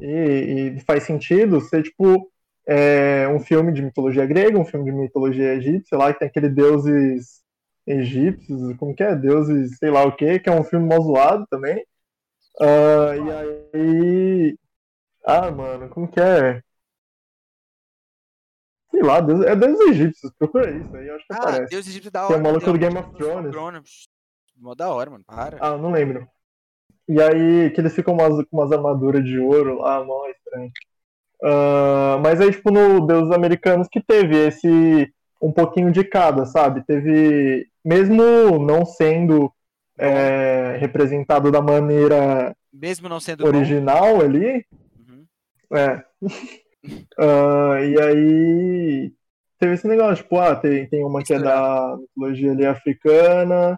e, 0.00 0.74
e 0.76 0.80
faz 0.86 1.04
sentido 1.04 1.60
ser 1.60 1.82
tipo 1.82 2.30
é, 2.68 3.26
um 3.28 3.38
filme 3.40 3.72
de 3.72 3.80
mitologia 3.80 4.26
grega, 4.26 4.58
um 4.58 4.64
filme 4.64 4.84
de 4.90 4.92
mitologia 4.96 5.54
egípcia, 5.54 5.96
lá 5.96 6.12
que 6.12 6.18
tem 6.18 6.28
aquele 6.28 6.48
deuses 6.48 7.40
egípcios, 7.86 8.76
como 8.76 8.94
que 8.94 9.02
é? 9.02 9.14
Deuses, 9.14 9.76
sei 9.78 9.90
lá 9.90 10.04
o 10.04 10.16
que, 10.16 10.38
que 10.40 10.48
é 10.48 10.52
um 10.52 10.64
filme 10.64 10.88
mal 10.88 11.00
zoado 11.02 11.46
também. 11.48 11.84
Ah, 12.60 13.16
e 13.16 13.76
aí. 13.76 14.58
Ah, 15.24 15.50
mano, 15.50 15.88
como 15.88 16.08
que 16.08 16.20
é? 16.20 16.62
Sei 18.90 19.02
lá, 19.02 19.20
Deus, 19.20 19.44
é 19.44 19.54
Deus 19.54 19.78
egípcios, 19.80 20.32
procura 20.38 20.70
isso 20.70 20.96
aí, 20.96 21.10
acho 21.10 21.26
que 21.26 21.32
Ah, 21.34 21.36
aparece. 21.36 21.70
Deus 21.70 21.86
egípcio 21.86 22.10
da 22.10 22.24
hora. 22.24 22.34
Tem 22.34 22.40
o 22.40 22.44
maluco 22.44 22.72
do 22.72 22.78
Game 22.78 22.98
of 22.98 23.10
Thrones. 23.50 24.08
Mó 24.56 24.74
da 24.74 24.88
hora, 24.90 25.10
mano. 25.10 25.24
Para. 25.24 25.58
Ah, 25.60 25.76
não 25.76 25.92
lembro. 25.92 26.26
E 27.08 27.20
aí, 27.20 27.70
que 27.70 27.80
eles 27.80 27.94
ficam 27.94 28.14
umas, 28.14 28.44
com 28.46 28.56
umas 28.56 28.72
armaduras 28.72 29.24
de 29.24 29.38
ouro 29.38 29.78
lá, 29.78 30.02
mó 30.02 30.26
estranho. 30.28 30.70
Ah, 31.42 32.18
mas 32.22 32.40
aí, 32.40 32.50
tipo, 32.50 32.70
no 32.70 33.06
Deus 33.06 33.30
Americanos 33.30 33.88
que 33.90 34.00
teve 34.00 34.36
esse 34.48 35.12
um 35.40 35.52
pouquinho 35.52 35.92
de 35.92 36.02
cada, 36.02 36.46
sabe? 36.46 36.84
Teve, 36.86 37.68
mesmo 37.86 38.58
não 38.58 38.84
sendo 38.84 39.50
é 39.98 40.76
representado 40.78 41.50
da 41.50 41.62
maneira 41.62 42.54
Mesmo 42.72 43.08
não 43.08 43.18
sendo 43.18 43.44
bom. 43.44 43.48
original 43.48 44.20
ali. 44.20 44.64
Uhum. 44.98 45.24
É. 45.72 46.04
Ah, 47.18 47.80
e 47.80 48.00
aí 48.00 49.12
teve 49.58 49.74
esse 49.74 49.88
negócio, 49.88 50.22
tipo, 50.22 50.38
ah, 50.38 50.54
tem, 50.54 50.86
tem 50.88 51.04
uma 51.04 51.20
que 51.20 51.34
é 51.34 51.38
da 51.40 51.96
mitologia 51.98 52.52
ali 52.52 52.64
africana, 52.64 53.76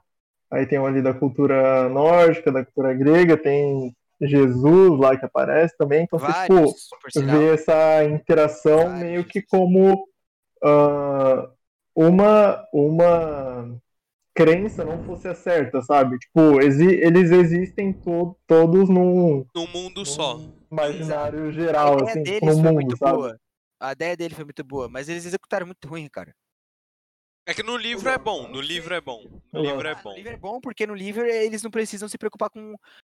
aí 0.51 0.67
tem 0.67 0.79
uma 0.79 0.89
ali 0.89 1.01
da 1.01 1.15
cultura 1.15 1.89
nórdica, 1.89 2.53
da 2.53 2.63
cultura 2.63 2.93
grega, 2.93 3.39
tem 3.39 3.97
Jesus 4.21 4.99
lá 5.01 5.17
que 5.17 5.25
aparece 5.25 5.75
também, 5.79 6.03
então 6.03 6.19
você, 6.19 6.27
tipo, 6.43 6.55
Vários, 6.55 6.89
por 7.01 7.11
sinal. 7.11 7.39
vê 7.39 7.55
essa 7.55 8.05
interação 8.05 8.85
Vários. 8.91 9.01
meio 9.01 9.25
que 9.25 9.41
como 9.41 10.05
ah, 10.63 11.49
uma 11.97 12.63
uma 12.75 13.75
crença 14.45 14.85
não 14.85 14.99
fosse 15.05 15.29
a 15.29 15.35
certa, 15.35 15.83
sabe? 15.83 16.19
Tipo, 16.19 16.61
exi- 16.61 16.95
eles 17.03 17.31
existem 17.31 17.93
to- 17.93 18.37
todos 18.47 18.89
num, 18.89 19.45
Num 19.55 19.67
mundo 19.69 20.05
só. 20.07 20.35
num 20.37 20.53
imaginário 20.71 21.49
A 21.49 21.53
geral, 21.53 21.95
ideia 21.95 22.13
assim, 22.13 22.23
deles 22.23 22.57
no 22.57 22.63
foi 22.63 22.63
mundo, 22.63 22.75
muito 22.75 22.97
sabe? 22.97 23.17
boa. 23.17 23.41
A 23.81 23.93
ideia 23.93 24.17
dele 24.17 24.35
foi 24.35 24.45
muito 24.45 24.65
boa, 24.65 24.89
mas 24.89 25.09
eles 25.09 25.25
executaram 25.25 25.67
muito 25.67 25.87
ruim, 25.89 26.09
cara. 26.09 26.35
É 27.49 27.55
que 27.55 27.63
no 27.63 27.79
livro 27.79 28.09
é 28.11 28.19
bom, 28.19 28.47
no 28.47 28.61
livro 28.61 28.95
é 28.95 29.01
bom. 29.01 29.25
No 29.51 29.63
livro 29.63 29.89
é 29.89 29.93
Ah, 29.93 30.01
bom. 30.03 30.11
No 30.11 30.17
livro 30.17 30.33
é 30.33 30.37
bom 30.37 30.61
porque 30.61 30.87
no 30.87 30.95
livro 30.95 31.25
eles 31.25 31.63
não 31.63 31.71
precisam 31.71 32.07
se 32.07 32.19
preocupar 32.19 32.51
com, 32.51 32.75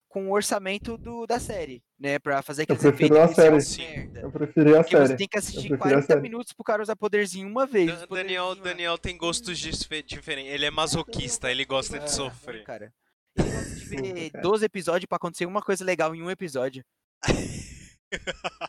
com 0.10 0.28
o 0.28 0.34
orçamento 0.34 0.98
do, 0.98 1.28
da 1.28 1.40
série, 1.40 1.84
né? 2.00 2.18
Pra 2.18 2.42
fazer 2.42 2.64
aqueles 2.64 2.82
prefiro 2.82 3.16
efeitos 3.16 3.38
a 3.40 3.62
série. 3.62 4.10
Eu 4.20 4.32
preferi 4.32 4.76
a 4.76 4.78
Porque 4.84 4.98
você 4.98 5.06
série. 5.06 5.18
tem 5.20 5.28
que 5.28 5.38
assistir 5.38 5.68
prefiro 5.70 5.76
a 5.76 5.78
40 5.78 6.08
série. 6.08 6.22
minutos 6.22 6.52
pro 6.52 6.64
cara 6.64 6.82
usar 6.82 6.96
poderzinho 6.96 7.48
uma 7.48 7.68
vez. 7.68 7.86
Dan- 7.86 7.94
os 7.94 8.00
Daniel, 8.10 8.44
poderzinhos, 8.48 8.60
Daniel 8.64 8.98
tem 8.98 9.16
gostos 9.16 9.60
dife- 9.60 10.02
diferentes. 10.02 10.52
Ele 10.52 10.66
é 10.66 10.72
masoquista, 10.72 11.52
ele 11.52 11.64
gosta 11.64 12.00
de 12.00 12.06
é, 12.06 12.08
sofrer. 12.08 12.64
Cara. 12.64 12.92
Ele 13.38 13.52
gosta 13.52 13.76
de 13.76 13.86
ver 13.86 14.16
Sim, 14.16 14.30
cara. 14.32 14.42
12 14.42 14.66
episódios 14.66 15.06
pra 15.08 15.18
acontecer 15.18 15.46
uma 15.46 15.62
coisa 15.62 15.86
legal 15.86 16.16
em 16.16 16.24
um 16.24 16.32
episódio. 16.32 16.84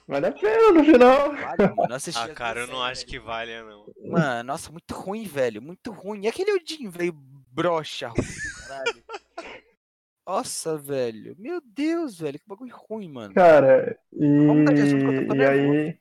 Vale 0.07 0.27
a 0.27 0.33
pena 0.33 0.73
no 0.73 0.85
final. 0.85 1.33
Vale, 1.35 1.75
mano. 1.75 1.95
Ah, 2.17 2.29
cara, 2.35 2.61
eu 2.61 2.67
não 2.67 2.75
séries, 2.81 2.91
acho 2.99 3.07
que 3.07 3.13
velho. 3.13 3.25
valha, 3.25 3.65
não. 3.65 3.87
Mano, 4.11 4.45
nossa, 4.45 4.71
muito 4.71 4.95
ruim, 4.95 5.25
velho. 5.25 5.61
Muito 5.63 5.91
ruim. 5.93 6.25
E 6.25 6.29
aquele 6.29 6.53
Odin, 6.53 6.89
velho, 6.89 7.13
broxa, 7.53 8.09
ruim 8.09 8.17
do 8.19 8.67
caralho. 8.69 9.05
Nossa, 10.27 10.79
velho. 10.79 11.37
Meu 11.39 11.61
Deus, 11.65 12.19
velho. 12.19 12.39
Que 12.39 12.47
bagulho 12.47 12.75
ruim, 12.89 13.09
mano. 13.11 13.35
Cara, 13.35 13.99
e, 14.13 14.27
assunto, 14.27 15.27
que 15.33 15.37
e 15.37 15.45
aí 15.45 15.99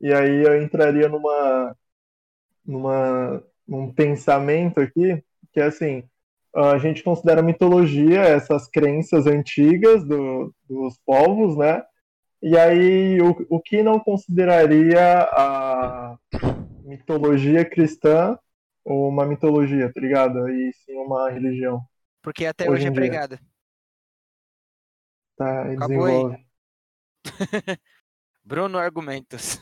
e 0.00 0.12
aí 0.12 0.42
eu 0.44 0.60
entraria 0.62 1.08
numa 1.08 1.76
numa 2.64 3.42
num 3.66 3.92
pensamento 3.92 4.80
aqui 4.80 5.22
que 5.52 5.60
é 5.60 5.64
assim, 5.64 6.02
a 6.54 6.78
gente 6.78 7.02
considera 7.02 7.40
a 7.40 7.44
mitologia 7.44 8.20
essas 8.22 8.68
crenças 8.68 9.26
antigas 9.26 10.04
do- 10.04 10.54
dos 10.68 10.98
povos, 11.04 11.56
né? 11.56 11.82
E 12.42 12.58
aí 12.58 13.20
o, 13.20 13.30
o 13.48 13.60
que 13.60 13.82
não 13.82 14.00
consideraria 14.00 15.22
a 15.30 16.18
mitologia 16.84 17.64
cristã 17.64 18.36
ou 18.84 19.08
uma 19.08 19.24
mitologia, 19.24 19.92
tá 19.92 20.00
ligado? 20.00 20.48
E 20.48 20.72
sim 20.72 20.96
uma 20.96 21.30
religião. 21.30 21.80
Porque 22.20 22.44
até 22.44 22.64
Hoje 22.64 22.82
hoje, 22.82 22.88
é 22.88 22.92
pregada. 22.92 23.40
Tá, 25.36 25.72
e 25.72 25.76
Acabou 25.76 26.04
aí. 26.04 26.12
desenvolve. 26.12 26.46
Bruno 28.44 28.78
Argumentos. 28.78 29.60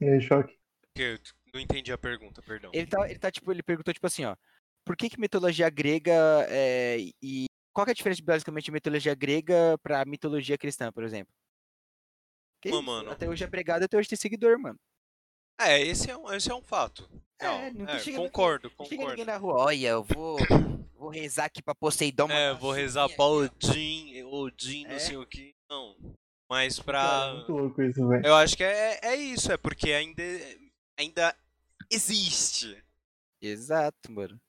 E 0.00 0.08
aí, 0.08 0.20
choque. 0.20 0.58
Que 0.94 1.02
eu 1.02 1.18
não 1.54 1.60
entendi 1.60 1.92
a 1.92 1.98
pergunta, 1.98 2.42
perdão. 2.42 2.70
Ele 2.74 2.86
tá, 2.86 3.08
ele 3.08 3.18
tá, 3.18 3.30
tipo, 3.30 3.50
ele 3.50 3.62
perguntou, 3.62 3.92
tipo 3.94 4.06
assim, 4.06 4.24
ó. 4.24 4.36
Por 4.84 4.96
que 4.96 5.08
que 5.08 5.20
mitologia 5.20 5.70
grega 5.70 6.12
é, 6.48 6.98
e... 7.22 7.46
Qual 7.72 7.84
que 7.84 7.90
é 7.90 7.92
a 7.92 7.94
diferença, 7.94 8.22
basicamente, 8.22 8.64
de 8.66 8.72
mitologia 8.72 9.14
grega 9.14 9.78
pra 9.82 10.04
mitologia 10.04 10.58
cristã, 10.58 10.92
por 10.92 11.04
exemplo? 11.04 11.32
Que 12.60 12.70
mano. 12.80 13.10
Até 13.10 13.28
hoje 13.28 13.42
é 13.44 13.46
pregada, 13.46 13.86
até 13.86 13.96
hoje 13.96 14.08
tem 14.08 14.18
seguidor, 14.18 14.58
mano. 14.58 14.78
É, 15.60 15.80
esse 15.80 16.10
é 16.10 16.16
um, 16.16 16.32
esse 16.32 16.50
é 16.50 16.54
um 16.54 16.62
fato. 16.62 17.08
É, 17.40 17.70
nunca 17.70 17.92
É, 17.92 17.98
chega- 17.98 18.18
concordo, 18.18 18.70
Não 18.78 18.84
Chega 18.86 19.02
ninguém 19.02 19.24
concordo. 19.24 19.24
na 19.32 19.36
rua, 19.36 19.54
olha, 19.64 19.88
eu 19.88 20.04
vou, 20.04 20.36
vou 20.94 21.08
rezar 21.08 21.46
aqui 21.46 21.60
pra 21.62 21.74
Poseidon. 21.74 22.30
É, 22.30 22.54
vou 22.54 22.72
rezar 22.72 23.08
pra. 23.08 23.24
Odin, 23.24 24.22
Odin, 24.24 24.84
não 24.84 24.92
É. 24.94 24.98
sei 24.98 25.16
o 25.16 25.26
que. 25.26 25.54
Não. 25.68 25.96
Mas 26.48 26.78
pra. 26.78 27.44
é 27.48 27.50
louco 27.50 27.82
isso, 27.82 28.06
velho. 28.06 28.26
Eu 28.26 28.34
acho 28.36 28.56
que 28.56 28.62
é, 28.64 29.00
é 29.02 29.16
isso, 29.16 29.50
é 29.50 29.56
porque 29.56 29.92
ainda, 29.92 30.22
ainda 30.98 31.36
existe. 31.90 32.82
Exato, 33.40 34.12
mano. 34.12 34.40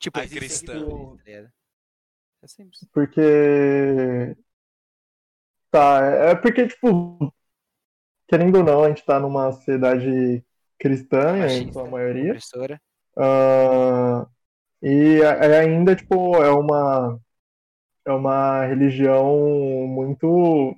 Tipo, 0.00 0.20
A 0.20 0.28
cristã. 0.28 0.74
seguidores, 0.74 1.18
tá 1.18 1.24
ligado? 1.24 1.52
É 2.42 2.46
simples. 2.46 2.84
Porque. 2.92 4.36
Tá, 5.70 6.00
é 6.04 6.34
porque, 6.34 6.66
tipo, 6.66 7.32
querendo 8.28 8.58
ou 8.58 8.64
não, 8.64 8.84
a 8.84 8.88
gente 8.88 9.04
tá 9.04 9.18
numa 9.18 9.52
sociedade 9.52 10.44
cristã, 10.78 11.36
em 11.38 11.40
Machista, 11.42 11.72
sua 11.72 11.88
maioria. 11.88 12.36
Ah, 13.16 14.26
e 14.82 15.20
é 15.22 15.60
ainda, 15.60 15.94
tipo, 15.94 16.36
é 16.36 16.50
uma. 16.50 17.18
É 18.04 18.12
uma 18.12 18.64
religião 18.66 19.36
muito. 19.86 20.74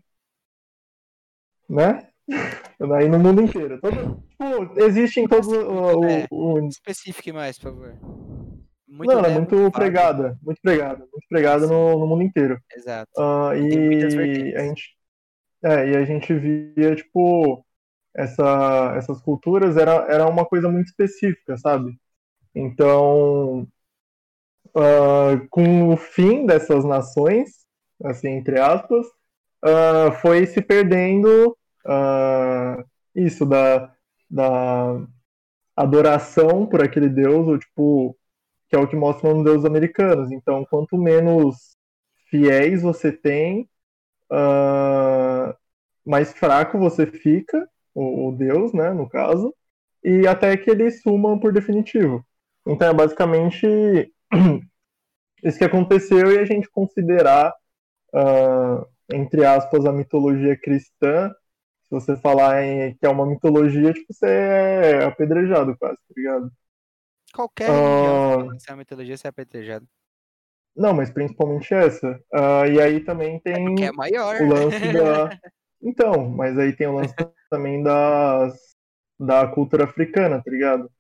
Né? 1.69 2.07
Aí 2.99 3.09
no 3.09 3.19
mundo 3.19 3.41
inteiro. 3.41 3.81
Todo, 3.81 4.23
tipo, 4.29 4.79
existe 4.81 5.21
em 5.21 5.27
todos 5.27 5.49
o, 5.49 6.01
o- 6.01 6.05
É. 6.05 6.27
o- 6.31 6.69
Especifique 6.69 7.33
mais, 7.33 7.59
por 7.59 7.73
favor. 7.73 7.95
Muito 8.95 9.11
não, 9.11 9.19
ela 9.19 9.27
é 9.27 9.31
leve, 9.31 9.39
muito 9.41 9.73
pregada, 9.73 10.39
muito 10.41 10.61
pregada, 10.63 10.99
muito 10.99 11.29
pregada 11.29 11.67
no, 11.67 11.99
no 11.99 12.07
mundo 12.07 12.23
inteiro. 12.23 12.61
Exato. 12.73 13.11
Muitas 13.57 14.15
e 14.15 14.55
a 14.55 14.63
gente, 14.63 14.97
é, 15.65 15.89
e 15.91 15.97
a 15.97 16.05
gente 16.05 16.33
via, 16.33 16.95
tipo, 16.95 17.67
essa, 18.15 18.95
essas 18.97 19.21
culturas 19.21 19.77
era, 19.77 20.07
era 20.09 20.29
uma 20.29 20.47
coisa 20.47 20.69
muito 20.71 20.87
específica, 20.87 21.57
sabe? 21.57 21.99
Então, 22.55 23.67
ah, 24.77 25.45
com 25.51 25.89
o 25.89 25.97
fim 25.97 26.47
dessas 26.47 26.85
nações, 26.85 27.67
assim, 28.05 28.29
entre 28.29 28.61
aspas, 28.61 29.07
ah, 29.63 30.13
foi 30.21 30.47
se 30.47 30.63
perdendo 30.63 31.57
ah, 31.85 32.85
isso 33.15 33.45
da, 33.45 33.93
da 34.31 35.01
adoração 35.77 36.67
por 36.67 36.83
aquele 36.83 37.09
deus, 37.09 37.49
ou 37.49 37.59
tipo, 37.59 38.17
que 38.75 38.77
é 38.77 38.81
o 38.83 38.89
que 38.89 38.97
mostram 38.97 39.45
deuses 39.45 39.65
americanos. 39.65 40.33
Então, 40.33 40.65
quanto 40.65 40.99
menos 40.99 41.77
fiéis 42.29 42.83
você 42.83 43.13
tem, 43.13 43.69
ah, 44.29 45.57
mais 46.05 46.33
fraco 46.33 46.77
você 46.77 47.07
fica, 47.07 47.69
o, 47.95 48.31
o 48.31 48.33
Deus, 48.37 48.73
né, 48.73 48.91
no 48.93 49.09
caso, 49.09 49.55
e 50.03 50.27
até 50.27 50.57
que 50.57 50.71
ele 50.71 50.91
suma 50.91 51.39
por 51.39 51.53
definitivo. 51.53 52.27
Então 52.67 52.89
é 52.89 52.95
basicamente 52.95 53.67
isso 55.45 55.59
que 55.59 55.65
aconteceu 55.65 56.33
e 56.33 56.39
a 56.39 56.45
gente 56.45 56.69
considerar, 56.71 57.55
ah, 58.13 58.85
entre 59.13 59.45
aspas, 59.47 59.87
a 59.87 59.93
mitologia 59.93 60.57
cristã, 60.57 61.31
se 61.85 61.91
você 61.91 62.17
falar 62.17 62.65
em, 62.65 62.95
que 62.97 63.07
é 63.07 63.09
uma 63.09 63.27
mitologia, 63.27 63.93
tipo, 63.93 64.13
você 64.13 64.27
é 64.27 65.05
apedrejado 65.05 65.77
quase, 65.79 65.97
tá 65.97 66.15
ligado? 66.17 66.51
Qualquer 67.35 67.71
Ah. 67.71 68.37
religião, 68.37 68.59
se 68.61 68.71
é 68.71 68.73
uma 68.73 68.79
mitologia, 68.79 69.17
você 69.17 69.27
é 69.27 69.31
apedrejado. 69.31 69.87
Não, 70.77 70.93
mas 70.93 71.11
principalmente 71.11 71.73
essa. 71.73 72.21
Ah, 72.33 72.67
e 72.69 72.81
aí 72.81 73.01
também 73.01 73.37
É 73.37 73.41
tem 73.41 73.85
é 73.85 73.93
maior. 73.93 74.41
o 74.41 74.49
lance 74.49 74.93
da. 74.93 75.29
Então, 75.87 76.31
mas 76.31 76.59
aí 76.59 76.75
tem 76.75 76.87
o 76.87 76.95
lance 76.95 77.15
também 77.51 77.83
das, 77.83 78.59
da 79.21 79.47
cultura 79.47 79.85
africana, 79.85 80.43
tá 80.43 80.51
ligado? 80.51 80.91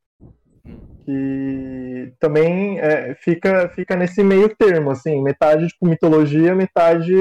Que 1.07 2.13
também 2.21 2.79
é, 2.81 3.15
fica, 3.15 3.69
fica 3.71 3.97
nesse 3.97 4.23
meio 4.23 4.55
termo, 4.55 4.91
assim, 4.91 5.23
metade 5.23 5.69
tipo 5.69 5.87
mitologia, 5.87 6.55
metade 6.55 7.15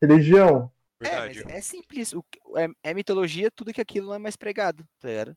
religião. 0.00 0.70
É, 1.00 1.18
mas 1.18 1.42
é 1.48 1.60
simples. 1.60 2.12
É, 2.56 2.90
é 2.90 2.94
mitologia, 2.94 3.50
tudo 3.50 3.72
que 3.72 3.80
aquilo 3.80 4.06
não 4.06 4.14
é 4.14 4.18
mais 4.18 4.36
pregado, 4.36 4.84
tá 5.00 5.08
ligado? 5.08 5.36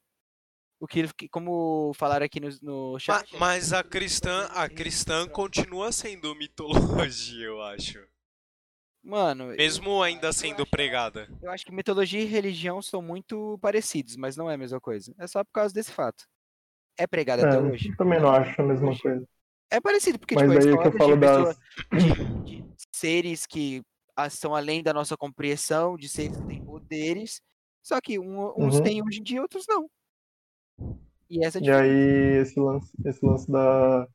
O 0.79 0.88
que, 0.88 1.08
como 1.29 1.94
falaram 1.96 2.25
aqui 2.25 2.39
no, 2.39 2.50
no 2.62 3.00
chat. 3.00 3.25
mas 3.39 3.72
a 3.72 3.82
cristã, 3.84 4.46
a 4.51 4.67
cristã 4.67 5.27
continua 5.27 5.91
sendo 5.91 6.36
mitologia, 6.36 7.46
eu 7.46 7.62
acho. 7.62 8.05
Mano, 9.03 9.51
eu- 9.51 9.58
Mesmo 9.58 10.01
ainda 10.03 10.34
sendo 10.34 10.65
pregada. 10.65 11.29
eu 11.41 11.51
acho 11.51 11.63
que 11.65 11.72
mitologia 11.72 12.22
e 12.22 12.25
religião 12.25 12.82
são 12.82 13.01
muito 13.01 13.58
parecidos, 13.62 14.15
mas 14.17 14.36
não 14.36 14.50
é 14.50 14.55
a 14.55 14.58
mesma 14.58 14.82
coisa. 14.82 15.13
É 15.17 15.27
só 15.27 15.44
por 15.44 15.51
causa 15.51 15.74
desse 15.74 15.91
fato. 15.91 16.25
É 16.98 17.05
pregado 17.08 17.44
até 17.46 17.55
É, 17.58 17.60
hoje. 17.60 17.89
eu 17.89 17.98
também 17.98 18.20
não 18.20 18.29
acho 18.32 18.60
a 18.62 18.65
mesma 18.65 18.98
coisa. 18.98 19.25
É 19.72 19.79
parecido, 19.79 20.20
porque 20.20 20.36
Mas 20.36 20.44
tipo, 20.50 20.58
a 20.58 20.62
daí 20.63 20.74
o 20.74 20.82
que 20.82 20.88
eu 20.88 20.98
falo 20.98 21.13
de, 21.15 21.20
das. 21.22 21.58
pessoa- 21.58 22.44
de, 22.44 22.44
de 22.44 22.63
seres 22.94 23.46
que 23.46 23.82
são 24.32 24.55
além 24.55 24.82
da 24.82 24.94
nossa 24.94 25.15
compreensão, 25.17 25.96
de 25.98 26.08
seres 26.10 26.38
que 26.38 26.48
têm 26.48 26.63
poderes. 26.63 27.41
Só 27.84 28.00
que 28.01 28.17
um- 28.17 28.53
uns 28.58 28.75
Uhum. 28.75 28.84
têm 28.84 29.03
hoje 29.03 29.20
em 29.20 29.24
dia, 29.24 29.41
outros 29.41 29.65
não. 29.67 29.89
E 31.29 31.44
essa 31.44 31.60
é 31.60 31.62
E 31.62 31.72
aí 31.72 32.41
esse 32.41 32.60
lance, 32.60 32.91
esse 33.05 33.25
lance 33.25 33.51
da, 33.51 34.08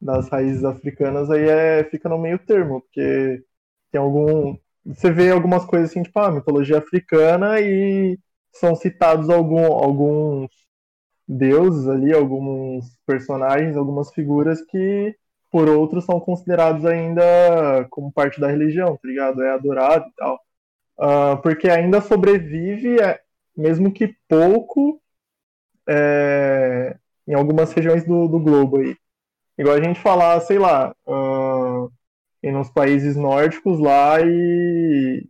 das 0.00 0.28
raízes 0.28 0.64
africanas, 0.64 1.30
aí 1.30 1.48
é, 1.48 1.84
fica 1.84 2.08
no 2.08 2.18
meio 2.18 2.38
termo, 2.38 2.80
porque 2.80 3.42
tem 3.90 4.00
algum. 4.00 4.56
Você 4.84 5.10
vê 5.10 5.30
algumas 5.30 5.64
coisas 5.64 5.90
assim, 5.90 6.02
tipo, 6.02 6.18
ah, 6.18 6.30
mitologia 6.30 6.78
africana 6.78 7.60
e 7.60 8.18
são 8.52 8.74
citados 8.74 9.30
algum, 9.30 9.64
alguns 9.66 10.50
deuses 11.26 11.88
ali, 11.88 12.12
alguns 12.12 12.84
personagens, 13.06 13.76
algumas 13.76 14.12
figuras 14.12 14.60
que 14.62 15.16
por 15.50 15.68
outros 15.68 16.04
são 16.04 16.18
considerados 16.20 16.84
ainda 16.84 17.22
como 17.90 18.12
parte 18.12 18.40
da 18.40 18.48
religião, 18.48 18.96
tá 18.96 19.08
ligado? 19.08 19.42
É 19.42 19.52
adorado 19.52 20.06
e 20.08 20.12
tal. 20.16 20.40
Uh, 20.98 21.40
porque 21.42 21.68
ainda 21.68 22.00
sobrevive, 22.00 23.00
é, 23.00 23.20
mesmo 23.56 23.92
que 23.92 24.14
pouco, 24.28 25.00
é, 25.88 26.96
em 27.26 27.34
algumas 27.34 27.72
regiões 27.72 28.04
do, 28.04 28.28
do 28.28 28.40
globo 28.40 28.78
aí. 28.78 28.96
Igual 29.56 29.76
a 29.76 29.82
gente 29.82 30.00
falar, 30.00 30.40
sei 30.40 30.58
lá, 30.58 30.94
uh, 31.06 31.90
em 32.42 32.54
uns 32.56 32.70
países 32.70 33.16
nórdicos 33.16 33.78
lá 33.78 34.20
e 34.20 35.28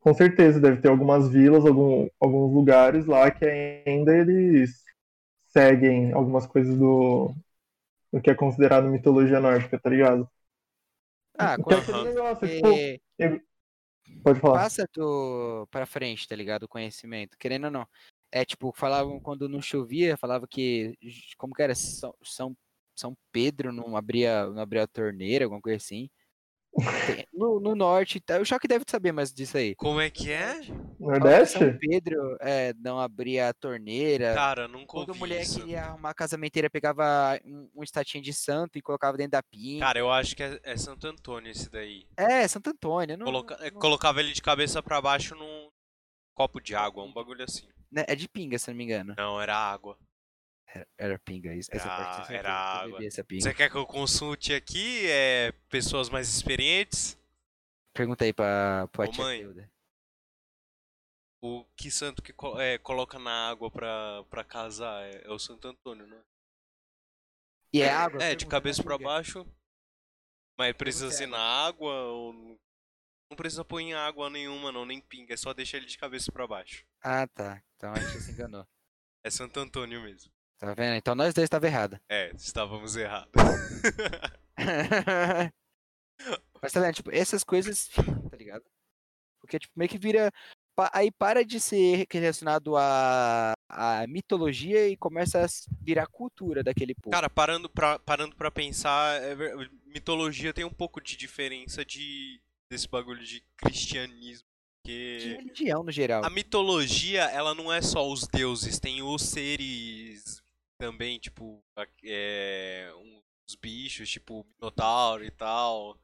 com 0.00 0.14
certeza 0.14 0.60
deve 0.60 0.80
ter 0.80 0.88
algumas 0.88 1.28
vilas, 1.28 1.66
algum, 1.66 2.08
alguns 2.20 2.54
lugares 2.54 3.06
lá 3.06 3.30
que 3.30 3.44
ainda 3.44 4.16
eles 4.16 4.84
seguem 5.48 6.12
algumas 6.12 6.46
coisas 6.46 6.78
do, 6.78 7.34
do 8.12 8.20
que 8.20 8.30
é 8.30 8.34
considerado 8.34 8.88
mitologia 8.88 9.40
nórdica, 9.40 9.78
tá 9.78 9.90
ligado? 9.90 10.28
Ah, 11.36 11.54
aquele 11.54 12.04
negócio, 12.04 12.48
tipo, 12.48 12.68
Pode 14.22 14.40
falar. 14.40 14.60
Passa 14.60 14.88
do 14.92 15.66
pra 15.70 15.86
frente, 15.86 16.26
tá 16.26 16.34
ligado? 16.34 16.64
O 16.64 16.68
conhecimento, 16.68 17.36
querendo 17.38 17.64
ou 17.64 17.70
não. 17.70 17.86
É 18.30 18.44
tipo, 18.44 18.72
falavam 18.76 19.18
quando 19.20 19.48
não 19.48 19.60
chovia, 19.60 20.16
falava 20.16 20.46
que 20.46 20.94
como 21.36 21.54
que 21.54 21.62
era 21.62 21.74
São, 21.74 22.14
São, 22.22 22.56
São 22.94 23.16
Pedro 23.32 23.72
não 23.72 23.96
abria, 23.96 24.46
não 24.46 24.60
abria 24.60 24.82
a 24.82 24.88
torneira, 24.88 25.44
alguma 25.44 25.60
coisa 25.60 25.76
assim. 25.76 26.10
No, 27.32 27.58
no, 27.58 27.74
norte, 27.74 28.22
o 28.40 28.44
Choque 28.44 28.68
deve 28.68 28.84
saber 28.88 29.12
mais 29.12 29.32
disso 29.32 29.56
aí. 29.56 29.74
Como 29.74 30.00
é 30.00 30.10
que 30.10 30.30
é? 30.30 30.60
Nordeste? 30.98 31.58
São 31.58 31.78
Pedro 31.78 32.36
é, 32.40 32.72
não 32.78 33.00
abria 33.00 33.48
a 33.48 33.54
torneira. 33.54 34.34
Cara, 34.34 34.68
nunca 34.68 34.96
ouvi 34.96 35.06
Quando 35.06 35.16
a 35.16 35.18
mulher 35.18 35.42
isso. 35.42 35.60
queria 35.60 35.84
arrumar 35.84 36.10
a 36.10 36.14
casamenteira, 36.14 36.70
pegava 36.70 37.38
um, 37.44 37.68
um 37.76 37.82
estatinho 37.82 38.22
de 38.22 38.32
santo 38.32 38.78
e 38.78 38.82
colocava 38.82 39.16
dentro 39.16 39.32
da 39.32 39.42
pinha. 39.42 39.80
Cara, 39.80 39.98
eu 39.98 40.10
acho 40.10 40.36
que 40.36 40.42
é, 40.42 40.60
é 40.62 40.76
Santo 40.76 41.06
Antônio 41.06 41.50
esse 41.50 41.70
daí. 41.70 42.06
É, 42.16 42.46
Santo 42.46 42.70
Antônio. 42.70 43.16
Não, 43.16 43.26
Coloca, 43.26 43.56
não... 43.56 43.80
Colocava 43.80 44.20
ele 44.20 44.32
de 44.32 44.42
cabeça 44.42 44.82
para 44.82 45.00
baixo 45.00 45.34
num 45.34 45.68
copo 46.34 46.60
de 46.60 46.74
água, 46.74 47.02
um 47.02 47.12
bagulho 47.12 47.44
assim. 47.44 47.68
Né, 47.90 48.04
é 48.06 48.14
de 48.14 48.28
pinga, 48.28 48.58
se 48.58 48.68
não 48.70 48.76
me 48.76 48.84
engano. 48.84 49.14
Não, 49.16 49.40
era 49.40 49.56
água. 49.56 49.98
Era, 50.66 50.86
era 50.98 51.18
pinga, 51.18 51.54
isso. 51.54 51.70
Essa 51.72 51.88
era, 51.88 51.96
parte 51.96 52.34
era 52.34 52.52
água. 52.52 53.00
Você 53.00 53.54
quer 53.54 53.70
que 53.70 53.76
eu 53.76 53.86
consulte 53.86 54.52
aqui 54.52 55.06
é, 55.10 55.52
pessoas 55.70 56.10
mais 56.10 56.28
experientes? 56.28 57.18
Pergunta 57.94 58.24
aí 58.24 58.32
pra, 58.32 58.86
pra 58.88 59.08
Ô, 59.08 59.12
mãe, 59.12 59.44
O 61.42 61.64
que 61.76 61.90
santo 61.90 62.22
que 62.22 62.34
é, 62.58 62.78
coloca 62.78 63.18
na 63.18 63.48
água 63.48 63.70
pra, 63.70 64.24
pra 64.30 64.44
casar 64.44 65.02
é, 65.04 65.22
é 65.24 65.30
o 65.30 65.38
Santo 65.38 65.68
Antônio, 65.68 66.06
né? 66.06 66.20
E 67.72 67.82
é 67.82 67.90
água? 67.90 68.22
É, 68.22 68.34
de 68.34 68.46
cabeça 68.46 68.82
pra 68.82 68.98
baixo. 68.98 69.46
Mas 70.58 70.76
precisa 70.76 71.10
ser 71.10 71.26
na 71.26 71.38
água 71.38 71.92
ou. 71.92 72.58
Não 73.30 73.36
precisa 73.36 73.64
pôr 73.64 73.80
em 73.80 73.94
água 73.94 74.30
nenhuma, 74.30 74.72
não, 74.72 74.86
nem 74.86 75.00
pinga. 75.00 75.34
É 75.34 75.36
só 75.36 75.52
deixar 75.52 75.76
ele 75.76 75.86
de 75.86 75.98
cabeça 75.98 76.32
pra 76.32 76.46
baixo. 76.46 76.84
Ah, 77.02 77.26
tá. 77.26 77.62
Então 77.76 77.92
a 77.92 77.98
gente 77.98 78.20
se 78.22 78.32
enganou. 78.32 78.66
é 79.22 79.30
Santo 79.30 79.60
Antônio 79.60 80.02
mesmo. 80.02 80.32
Tá 80.58 80.74
vendo? 80.74 80.96
Então 80.96 81.14
nós 81.14 81.34
dois 81.34 81.44
estávamos 81.44 81.72
errados. 81.72 81.98
É, 82.08 82.32
estávamos 82.34 82.96
errados. 82.96 83.32
Mas 86.60 86.72
tá 86.72 86.80
vendo, 86.80 86.94
tipo, 86.94 87.10
essas 87.12 87.44
coisas 87.44 87.88
tá 87.88 88.36
ligado? 88.36 88.64
Porque, 89.40 89.58
tipo, 89.58 89.72
meio 89.76 89.88
que 89.88 89.98
vira. 89.98 90.30
Aí 90.92 91.10
para 91.10 91.44
de 91.44 91.58
ser 91.58 92.06
relacionado 92.10 92.76
à, 92.76 93.52
à 93.68 94.06
mitologia 94.06 94.88
e 94.88 94.96
começa 94.96 95.44
a 95.44 95.46
virar 95.82 96.06
cultura 96.06 96.62
daquele 96.62 96.94
povo. 96.94 97.10
Cara, 97.10 97.28
parando 97.28 97.68
pra, 97.68 97.98
parando 97.98 98.36
pra 98.36 98.48
pensar, 98.48 99.20
é, 99.20 99.34
mitologia 99.86 100.54
tem 100.54 100.64
um 100.64 100.72
pouco 100.72 101.00
de 101.00 101.16
diferença 101.16 101.84
de 101.84 102.40
desse 102.70 102.88
bagulho 102.88 103.24
de 103.24 103.42
cristianismo. 103.56 104.46
Que 104.84 105.18
de 105.18 105.28
religião 105.34 105.82
no 105.82 105.92
geral. 105.92 106.24
A 106.24 106.30
mitologia, 106.30 107.24
ela 107.24 107.54
não 107.54 107.72
é 107.72 107.82
só 107.82 108.08
os 108.10 108.26
deuses, 108.26 108.78
tem 108.78 109.02
os 109.02 109.22
seres 109.22 110.42
também, 110.78 111.18
tipo, 111.18 111.62
é, 112.04 112.90
uns 112.96 113.54
bichos, 113.56 114.08
tipo, 114.08 114.46
Minotauro 114.58 115.24
e 115.24 115.30
tal 115.30 115.98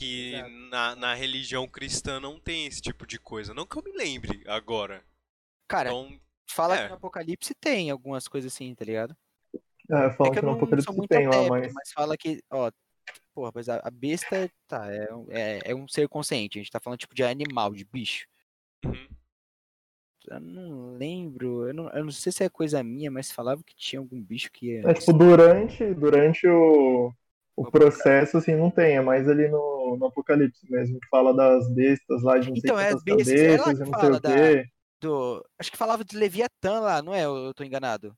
que 0.00 0.32
na, 0.70 0.96
na 0.96 1.14
religião 1.14 1.68
cristã 1.68 2.18
não 2.18 2.40
tem 2.40 2.64
esse 2.66 2.80
tipo 2.80 3.06
de 3.06 3.20
coisa. 3.20 3.52
Não 3.52 3.66
que 3.66 3.76
eu 3.76 3.82
me 3.82 3.92
lembre 3.92 4.42
agora. 4.46 5.04
Cara, 5.68 5.90
então, 5.90 6.18
fala 6.50 6.74
é. 6.74 6.82
que 6.82 6.88
no 6.88 6.94
Apocalipse 6.94 7.54
tem 7.54 7.90
algumas 7.90 8.26
coisas 8.26 8.50
assim, 8.52 8.74
tá 8.74 8.82
ligado? 8.82 9.14
É, 9.90 10.10
fala 10.12 10.30
é 10.30 10.32
que, 10.32 10.40
que 10.40 10.46
no 10.46 10.52
Apocalipse 10.52 11.06
tem 11.06 11.28
lá, 11.28 11.48
mas... 11.50 11.72
mas 11.74 11.92
fala 11.92 12.16
que, 12.16 12.42
ó, 12.50 12.70
porra, 13.34 13.52
mas 13.54 13.68
a, 13.68 13.90
besta, 13.90 14.50
tá, 14.66 14.92
é, 14.92 15.08
é, 15.28 15.60
é, 15.66 15.74
um 15.74 15.88
ser 15.88 16.08
consciente, 16.08 16.58
a 16.58 16.62
gente 16.62 16.70
tá 16.70 16.80
falando 16.80 16.98
tipo 16.98 17.14
de 17.14 17.22
animal, 17.22 17.72
de 17.72 17.84
bicho. 17.84 18.26
Uhum. 18.84 19.08
Eu 20.28 20.40
não 20.40 20.96
lembro, 20.96 21.66
eu 21.66 21.74
não, 21.74 21.88
eu 21.90 22.04
não 22.04 22.12
sei 22.12 22.30
se 22.30 22.44
é 22.44 22.48
coisa 22.48 22.82
minha, 22.82 23.10
mas 23.10 23.32
falava 23.32 23.62
que 23.64 23.74
tinha 23.74 23.98
algum 24.00 24.20
bicho 24.22 24.50
que 24.52 24.66
ia... 24.66 24.90
É, 24.90 24.94
tipo, 24.94 25.12
durante, 25.12 25.94
durante 25.94 26.46
o, 26.46 27.12
o 27.56 27.70
processo, 27.70 28.36
assim, 28.36 28.54
não 28.54 28.70
tem, 28.70 28.96
é 28.96 29.00
mais 29.00 29.28
ali 29.28 29.48
no, 29.48 29.96
no 29.98 30.06
Apocalipse 30.06 30.70
mesmo, 30.70 31.00
que 31.00 31.08
fala 31.08 31.34
das 31.34 31.68
bestas 31.72 32.22
lá, 32.22 32.38
de 32.38 32.50
não 32.50 32.56
então, 32.56 32.76
sei 32.76 32.86
é 32.86 32.90
quantas 32.90 33.04
bestas, 33.04 33.26
cabeças, 33.26 33.80
é 33.80 33.84
e 33.84 33.90
não 33.90 34.00
sei 34.00 34.10
o 34.10 34.20
quê. 34.20 34.64
Da, 34.64 34.70
do, 35.00 35.48
acho 35.58 35.70
que 35.70 35.78
falava 35.78 36.04
de 36.04 36.16
Leviatã 36.16 36.80
lá, 36.80 37.02
não 37.02 37.14
é? 37.14 37.24
Eu, 37.24 37.36
eu 37.36 37.54
tô 37.54 37.64
enganado. 37.64 38.14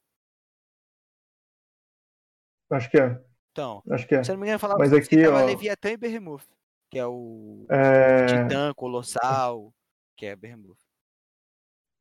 Acho 2.71 2.91
que 2.91 2.99
é. 2.99 3.32
Então, 3.53 3.83
acho 3.91 4.07
que 4.07 4.15
é. 4.15 4.25
se 4.25 4.31
eu 4.31 4.35
não 4.35 4.41
me 4.41 4.47
engano, 4.47 4.59
falava 4.59 4.79
Mas 4.79 4.93
aqui, 4.93 5.27
ó, 5.27 5.45
Leviatã 5.45 5.91
e 5.91 5.97
Behemoth, 5.97 6.45
que 6.91 6.99
é 6.99 7.07
o 7.07 7.67
é... 7.69 8.27
Titã, 8.27 8.73
Colossal, 8.75 9.73
que 10.17 10.27
é 10.27 10.35
Behemoth. 10.35 10.79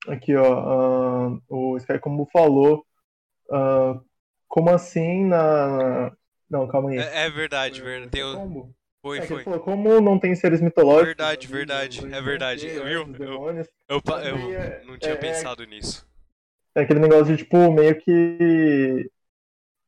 Aqui, 0.08 0.36
ó, 0.36 1.28
uh, 1.30 1.42
o 1.50 1.78
Sky 1.78 2.00
como 2.00 2.26
falou, 2.32 2.86
uh, 3.50 4.04
como 4.48 4.70
assim 4.72 5.26
na, 5.26 6.12
não, 6.52 6.68
calma 6.68 6.90
aí. 6.90 6.98
É, 6.98 7.26
é 7.26 7.30
verdade, 7.30 7.82
verdade. 7.82 8.12
Tem 8.12 8.24
o... 8.24 8.70
Foi, 9.02 9.20
é 9.20 9.22
foi. 9.22 9.44
Falou, 9.44 9.62
como 9.62 10.02
não 10.02 10.20
tem 10.20 10.36
seres 10.36 10.60
mitológicos. 10.60 11.08
Verdade, 11.08 11.48
verdade. 11.48 12.14
É 12.14 12.22
verdade. 12.22 12.68
Viu? 12.68 12.86
Eu, 12.86 13.16
eu, 13.18 13.66
eu, 13.90 14.54
é, 14.54 14.84
não 14.86 14.98
tinha 14.98 15.14
é, 15.14 15.18
pensado 15.18 15.64
nisso. 15.66 16.06
É 16.76 16.82
aquele 16.82 17.00
negócio 17.00 17.26
de, 17.26 17.38
tipo, 17.38 17.72
meio 17.72 17.96
que 18.00 19.10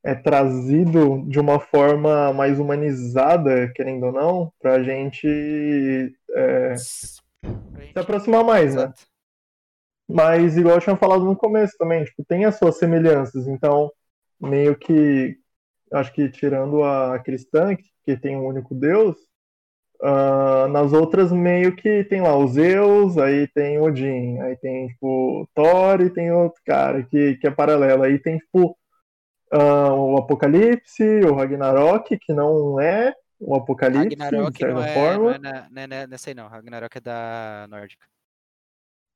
é 0.03 0.13
trazido 0.13 1.23
de 1.27 1.39
uma 1.39 1.59
forma 1.59 2.33
mais 2.33 2.59
humanizada, 2.59 3.71
querendo 3.73 4.07
ou 4.07 4.11
não, 4.11 4.53
pra 4.59 4.83
gente 4.83 6.13
é, 6.31 6.75
se 6.75 7.21
aproximar 7.95 8.43
mais, 8.43 8.75
né? 8.75 8.91
Mas, 10.07 10.57
igual 10.57 10.75
eu 10.75 10.81
tinha 10.81 10.97
falado 10.97 11.23
no 11.23 11.35
começo 11.35 11.75
também, 11.77 12.03
tipo, 12.03 12.23
tem 12.25 12.45
as 12.45 12.57
suas 12.57 12.77
semelhanças, 12.77 13.47
então 13.47 13.89
meio 14.39 14.75
que 14.75 15.37
acho 15.93 16.11
que 16.11 16.29
tirando 16.29 16.83
a 16.83 17.19
cristã, 17.19 17.75
que 18.03 18.17
tem 18.17 18.35
um 18.35 18.45
único 18.45 18.75
Deus, 18.75 19.15
uh, 20.01 20.67
nas 20.67 20.91
outras 20.91 21.31
meio 21.31 21.75
que 21.75 22.03
tem 22.03 22.21
lá 22.21 22.35
os 22.37 22.53
Zeus, 22.53 23.17
aí 23.17 23.47
tem 23.47 23.79
Odin, 23.79 24.39
aí 24.41 24.57
tem 24.57 24.87
tipo 24.87 25.47
Thor 25.55 26.01
e 26.01 26.09
tem 26.09 26.31
outro 26.31 26.61
cara 26.65 27.03
que, 27.03 27.37
que 27.37 27.47
é 27.47 27.51
paralelo. 27.51 28.03
Aí 28.03 28.19
tem 28.19 28.37
tipo 28.37 28.77
uh, 29.53 29.93
o 29.93 30.17
Apocalipse, 30.17 31.03
o 31.03 31.35
Ragnarok, 31.35 32.17
que 32.17 32.33
não 32.33 32.79
é 32.79 33.13
o 33.39 33.55
Apocalipse, 33.55 34.17
Ragnarok 34.17 34.51
de 34.51 34.57
certa 34.57 34.73
não 34.73 34.83
é, 34.83 34.93
forma. 34.93 35.37
Não 35.37 35.49
é, 35.49 35.69
não 35.69 35.81
é, 35.81 36.07
não 36.07 36.17
é, 36.25 36.33
não, 36.33 36.47
Ragnarok 36.47 36.97
é 36.97 37.01
da 37.01 37.67
nórdica. 37.69 38.05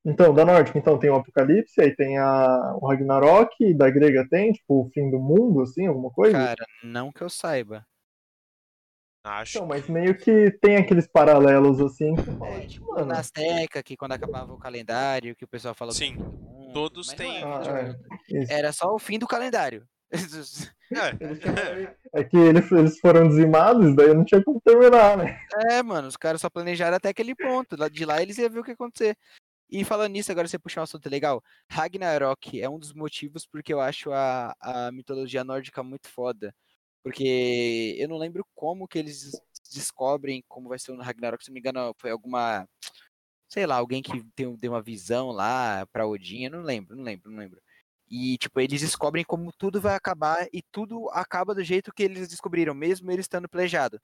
Então, 0.06 0.34
da 0.34 0.46
nórdica, 0.46 0.78
então 0.78 0.98
tem 0.98 1.10
o 1.10 1.16
Apocalipse, 1.16 1.82
aí 1.82 1.94
tem 1.94 2.18
a, 2.18 2.76
o 2.80 2.88
Ragnarok, 2.88 3.74
da 3.74 3.90
grega 3.90 4.26
tem, 4.30 4.54
tipo, 4.54 4.86
o 4.86 4.90
fim 4.94 5.10
do 5.12 5.20
mundo, 5.20 5.62
assim, 5.62 5.88
alguma 5.88 6.10
coisa? 6.10 6.38
Cara, 6.38 6.66
não 6.82 7.12
que 7.12 7.22
eu 7.22 7.30
saiba. 7.30 7.86
Acho. 9.22 9.58
Então, 9.58 9.68
mas 9.68 9.90
meio 9.90 10.18
que 10.18 10.52
tem 10.62 10.78
aqueles 10.78 11.06
paralelos, 11.06 11.82
assim. 11.82 12.16
Que 12.16 12.46
é, 12.46 12.66
tipo, 12.68 12.90
mano. 12.92 13.08
na 13.08 13.20
Azteca, 13.20 13.84
que 13.84 13.98
quando 13.98 14.14
acabava 14.14 14.54
o 14.54 14.58
calendário, 14.58 15.36
que 15.36 15.44
o 15.44 15.48
pessoal 15.48 15.74
falou 15.74 15.94
Sim, 15.94 16.16
mundo, 16.16 16.72
todos 16.72 17.08
têm. 17.08 17.44
Ah, 17.44 17.98
é, 18.32 18.60
era 18.60 18.72
só 18.72 18.94
o 18.94 19.00
fim 19.00 19.20
do 19.20 19.28
calendário. 19.28 19.86
É, 20.90 22.22
é 22.22 22.24
que 22.24 22.38
eles, 22.38 22.72
eles 22.72 23.00
foram 23.00 23.28
dizimados, 23.28 23.96
daí 23.96 24.14
não 24.14 24.24
tinha 24.24 24.42
como 24.44 24.62
terminar, 24.62 25.18
né? 25.18 25.40
É, 25.70 25.84
mano, 25.84 26.08
os 26.08 26.16
caras 26.16 26.40
só 26.40 26.50
planejaram 26.50 26.96
até 26.96 27.10
aquele 27.10 27.36
ponto. 27.36 27.76
De 27.90 28.06
lá 28.06 28.22
eles 28.22 28.38
iam 28.38 28.50
ver 28.50 28.60
o 28.60 28.64
que 28.64 28.72
ia 28.72 28.74
acontecer. 28.74 29.18
E 29.70 29.84
falando 29.84 30.14
nisso, 30.14 30.32
agora 30.32 30.48
você 30.48 30.58
puxou 30.58 30.80
um 30.82 30.86
assunto 30.86 31.10
legal. 31.10 31.44
Ragnarok 31.70 32.62
é 32.62 32.70
um 32.70 32.80
dos 32.80 32.94
motivos 32.94 33.46
porque 33.46 33.74
eu 33.74 33.82
acho 33.82 34.12
a, 34.14 34.56
a 34.62 34.92
mitologia 34.94 35.44
nórdica 35.44 35.84
muito 35.84 36.08
foda. 36.08 36.56
Porque 37.04 37.96
eu 38.00 38.08
não 38.08 38.18
lembro 38.18 38.46
como 38.56 38.88
que 38.88 38.98
eles 38.98 39.32
descobrem 39.74 40.44
como 40.48 40.70
vai 40.70 40.80
ser 40.80 40.92
o 40.92 41.02
Ragnarok, 41.02 41.44
se 41.44 41.50
não 41.50 41.54
me 41.54 41.60
engano, 41.60 41.94
foi 41.98 42.12
alguma. 42.12 42.68
Sei 43.50 43.66
lá, 43.66 43.76
alguém 43.76 44.02
que 44.02 44.24
tem, 44.36 44.54
deu 44.56 44.72
uma 44.72 44.82
visão 44.82 45.32
lá 45.32 45.86
pra 45.88 46.08
Odin, 46.08 46.46
eu 46.46 46.52
não 46.52 46.62
lembro, 46.62 46.96
não 46.96 47.04
lembro, 47.04 47.32
não 47.32 47.40
lembro. 47.40 47.62
E, 48.10 48.38
tipo, 48.38 48.60
eles 48.60 48.82
descobrem 48.82 49.24
como 49.24 49.52
tudo 49.58 49.82
vai 49.82 49.96
acabar 49.96 50.48
e 50.54 50.62
tudo 50.72 51.10
acaba 51.10 51.54
do 51.54 51.64
jeito 51.64 51.94
que 51.94 52.04
eles 52.04 52.30
descobriram, 52.30 52.74
mesmo 52.74 53.12
ele 53.12 53.22
estando 53.22 53.50
plejado. 53.50 54.00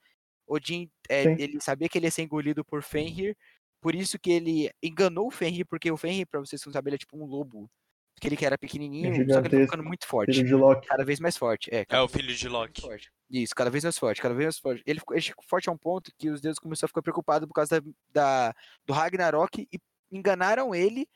Odin, 0.45 0.89
é, 1.09 1.23
ele 1.23 1.61
sabia 1.61 1.87
que 1.87 1.97
ele 1.97 2.07
ia 2.07 2.11
ser 2.11 2.23
engolido 2.23 2.65
por 2.65 2.83
Fenrir, 2.83 3.35
por 3.81 3.95
isso 3.95 4.19
que 4.19 4.31
ele 4.31 4.69
enganou 4.81 5.27
o 5.27 5.31
Fenrir, 5.31 5.65
porque 5.65 5.91
o 5.91 5.97
Fenrir, 5.97 6.27
pra 6.27 6.39
vocês 6.39 6.63
não 6.65 6.73
saberem, 6.73 6.95
ele 6.95 6.95
é 6.95 6.99
tipo 6.99 7.17
um 7.17 7.25
lobo. 7.25 7.69
Aquele 8.17 8.37
que 8.37 8.45
era 8.45 8.57
pequenininho, 8.57 9.13
só 9.33 9.41
que 9.41 9.47
ele 9.47 9.57
tá 9.57 9.65
ficando 9.65 9.83
muito 9.83 10.05
forte. 10.05 10.33
Filho 10.33 10.47
de 10.47 10.53
Loki. 10.53 10.87
Cada 10.87 11.03
vez 11.03 11.19
mais 11.19 11.35
forte. 11.35 11.73
É, 11.73 11.85
é 11.89 11.99
o 11.99 12.07
filho 12.07 12.33
de 12.33 12.47
Loki. 12.47 12.81
Isso, 13.29 13.55
cada 13.55 13.69
vez 13.69 13.83
mais 13.83 13.97
forte, 13.97 14.21
cada 14.21 14.35
vez 14.35 14.45
mais 14.45 14.59
forte. 14.59 14.83
Ele 14.85 14.99
ficou, 14.99 15.15
ele 15.15 15.25
ficou 15.25 15.43
forte 15.45 15.67
a 15.67 15.71
um 15.71 15.77
ponto 15.77 16.11
que 16.17 16.29
os 16.29 16.39
deuses 16.39 16.59
começaram 16.59 16.85
a 16.85 16.89
ficar 16.89 17.01
preocupados 17.01 17.47
por 17.47 17.53
causa 17.53 17.81
da, 17.81 17.87
da 18.13 18.55
do 18.85 18.93
Ragnarok 18.93 19.67
e 19.71 19.79
enganaram 20.11 20.73
ele, 20.75 21.07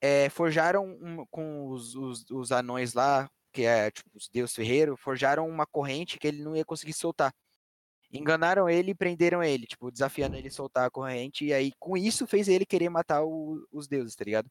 é, 0.00 0.28
forjaram 0.30 0.86
um, 0.86 1.24
com 1.30 1.68
os, 1.68 1.94
os, 1.94 2.30
os, 2.30 2.52
anões 2.52 2.94
lá, 2.94 3.28
que 3.52 3.64
é 3.64 3.90
tipo, 3.90 4.10
os 4.14 4.28
deuses 4.28 4.54
ferreiros, 4.54 4.98
forjaram 5.00 5.48
uma 5.48 5.66
corrente 5.66 6.18
que 6.18 6.26
ele 6.26 6.42
não 6.42 6.56
ia 6.56 6.64
conseguir 6.64 6.92
soltar. 6.92 7.32
Enganaram 8.12 8.68
ele 8.68 8.90
e 8.90 8.94
prenderam 8.94 9.42
ele, 9.42 9.66
tipo, 9.66 9.90
desafiando 9.90 10.36
ele 10.36 10.48
a 10.48 10.50
soltar 10.50 10.86
a 10.86 10.90
corrente, 10.90 11.44
e 11.44 11.52
aí 11.52 11.72
com 11.78 11.96
isso 11.96 12.26
fez 12.26 12.48
ele 12.48 12.66
querer 12.66 12.88
matar 12.88 13.22
o, 13.24 13.64
os 13.70 13.86
deuses, 13.86 14.16
tá 14.16 14.24
ligado? 14.24 14.48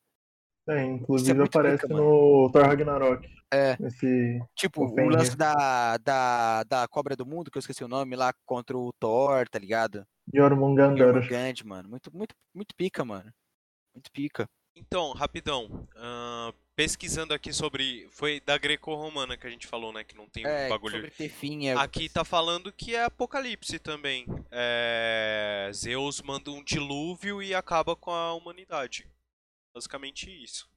É, 0.67 0.85
inclusive 0.85 1.39
é 1.39 1.43
aparece 1.43 1.81
pica, 1.81 1.93
no 1.93 2.49
Thor 2.51 2.63
Ragnarok. 2.63 3.27
É. 3.51 3.75
Esse... 3.81 4.39
Tipo, 4.55 4.85
o 4.85 5.09
lance 5.09 5.35
da, 5.35 5.97
da, 5.97 6.63
da 6.63 6.88
Cobra 6.88 7.15
do 7.15 7.25
Mundo, 7.25 7.49
que 7.49 7.57
eu 7.57 7.59
esqueci 7.59 7.83
o 7.83 7.88
nome, 7.88 8.15
lá 8.15 8.31
contra 8.45 8.77
o 8.77 8.93
Thor, 8.99 9.49
tá 9.49 9.57
ligado? 9.57 10.05
Jormungandr. 10.31 10.99
Jormungand, 10.99 11.55
mano. 11.65 11.89
Muito, 11.89 12.15
muito, 12.15 12.35
muito 12.53 12.75
pica, 12.75 13.03
mano. 13.03 13.31
Muito 13.95 14.12
pica. 14.12 14.47
Então, 14.80 15.12
rapidão. 15.12 15.88
Uh, 15.96 16.54
pesquisando 16.76 17.34
aqui 17.34 17.52
sobre. 17.52 18.08
Foi 18.10 18.39
da 18.39 18.58
greco-romana 18.58 19.36
que 19.36 19.46
a 19.46 19.50
gente 19.50 19.68
falou, 19.68 19.92
né? 19.92 20.04
Que 20.04 20.15
não 20.15 20.28
tem 20.30 20.46
é, 20.46 20.70
bagulho. 20.70 20.96
Sobre 20.96 21.12
ter 21.12 21.30
fim, 21.30 21.68
é... 21.68 21.74
Aqui 21.74 22.08
tá 22.08 22.24
falando 22.24 22.72
que 22.72 22.96
é 22.96 23.04
apocalipse 23.04 23.78
também. 23.80 24.26
É... 24.50 25.70
Zeus 25.74 26.22
manda 26.22 26.50
um 26.52 26.63
dilúvio 26.63 27.44
e 27.44 27.54
acaba 27.54 27.96
com 27.96 28.12
a 28.12 28.34
humanidade. 28.34 29.06
Basicamente 29.74 30.32
isso. 30.44 30.70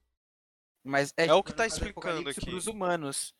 Mas 0.84 1.14
é, 1.16 1.26
é 1.26 1.34
o 1.34 1.42
que 1.42 1.54
tá 1.54 1.66
explicando 1.66 2.28
aqui. 2.28 2.44
Pros 2.44 2.66
humanos. 2.66 3.32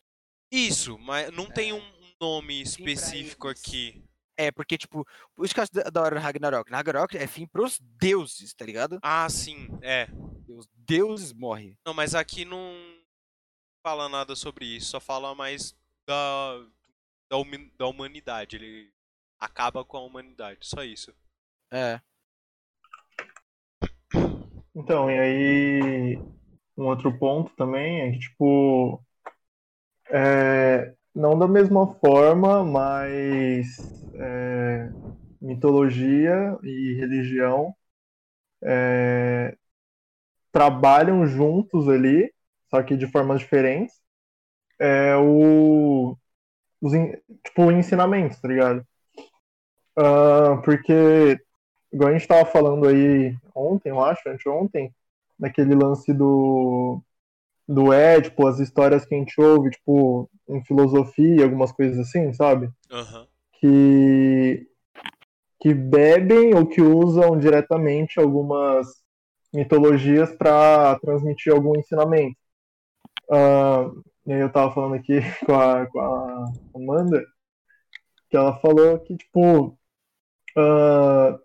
Isso, 0.49 0.97
mas 0.99 1.31
não 1.31 1.45
é. 1.45 1.51
tem 1.51 1.73
um 1.73 1.81
nome 2.21 2.61
específico 2.61 3.49
aqui. 3.49 4.01
É, 4.37 4.51
porque, 4.51 4.77
tipo, 4.77 5.05
que 5.05 5.59
eu 5.59 5.91
da 5.91 6.01
hora 6.01 6.19
Ragnarok. 6.19 6.71
Ragnarok 6.71 7.17
é 7.17 7.27
fim 7.27 7.45
pros 7.45 7.79
deuses, 7.79 8.53
tá 8.53 8.65
ligado? 8.65 8.99
Ah, 9.01 9.29
sim, 9.29 9.67
é. 9.81 10.07
Os 10.57 10.67
deuses 10.75 11.33
morrem. 11.33 11.77
Não, 11.85 11.93
mas 11.93 12.13
aqui 12.15 12.45
não 12.45 12.73
fala 13.81 14.07
nada 14.07 14.35
sobre 14.35 14.65
isso, 14.65 14.91
só 14.91 14.99
fala 14.99 15.35
mais 15.35 15.75
da, 16.07 16.59
da, 17.29 17.37
da 17.77 17.87
humanidade. 17.87 18.55
Ele 18.55 18.91
acaba 19.39 19.83
com 19.83 19.97
a 19.97 20.01
humanidade, 20.01 20.59
só 20.61 20.83
isso. 20.83 21.13
É. 21.71 21.99
Então, 24.75 25.09
e 25.09 25.19
aí 25.19 26.19
um 26.77 26.85
outro 26.85 27.17
ponto 27.17 27.55
também 27.55 28.01
é 28.01 28.11
que, 28.11 28.19
tipo, 28.19 29.03
é, 30.09 30.95
não 31.13 31.37
da 31.37 31.47
mesma 31.47 31.93
forma, 31.95 32.63
mas 32.63 33.77
é, 34.15 34.89
mitologia 35.41 36.57
e 36.63 36.93
religião 36.93 37.75
é, 38.61 39.57
trabalham 40.53 41.25
juntos 41.25 41.89
ali, 41.89 42.31
só 42.69 42.81
que 42.83 42.95
de 42.95 43.07
formas 43.07 43.41
diferentes, 43.41 43.95
é, 44.79 45.15
o, 45.17 46.15
os 46.79 46.93
tipo, 47.43 47.71
ensinamentos, 47.71 48.39
tá 48.39 48.47
ligado? 48.47 48.85
Uh, 49.97 50.61
porque 50.63 51.39
igual 51.91 52.09
a 52.09 52.13
gente 52.13 52.21
estava 52.21 52.45
falando 52.45 52.87
aí 52.87 53.35
ontem, 53.53 53.89
eu 53.89 54.03
acho, 54.03 54.29
anteontem, 54.29 54.93
naquele 55.37 55.75
lance 55.75 56.13
do, 56.13 57.01
do 57.67 57.91
Édipo, 57.91 58.47
as 58.47 58.59
histórias 58.59 59.05
que 59.05 59.15
a 59.15 59.17
gente 59.17 59.39
ouve, 59.41 59.71
tipo, 59.71 60.29
em 60.47 60.63
filosofia, 60.63 61.43
algumas 61.43 61.71
coisas 61.71 61.97
assim, 61.99 62.31
sabe? 62.33 62.69
Uhum. 62.91 63.27
Que, 63.59 64.67
que 65.59 65.73
bebem 65.73 66.53
ou 66.53 66.67
que 66.67 66.81
usam 66.81 67.37
diretamente 67.39 68.19
algumas 68.19 69.02
mitologias 69.53 70.31
para 70.35 70.97
transmitir 70.99 71.53
algum 71.53 71.77
ensinamento. 71.77 72.37
Uh, 73.29 74.03
eu 74.25 74.51
tava 74.51 74.73
falando 74.73 74.95
aqui 74.95 75.19
com 75.45 75.53
a, 75.53 75.85
com 75.87 75.99
a 75.99 76.45
Amanda, 76.75 77.23
que 78.29 78.37
ela 78.37 78.55
falou 78.57 78.99
que, 78.99 79.15
tipo, 79.15 79.77
uh, 80.57 81.39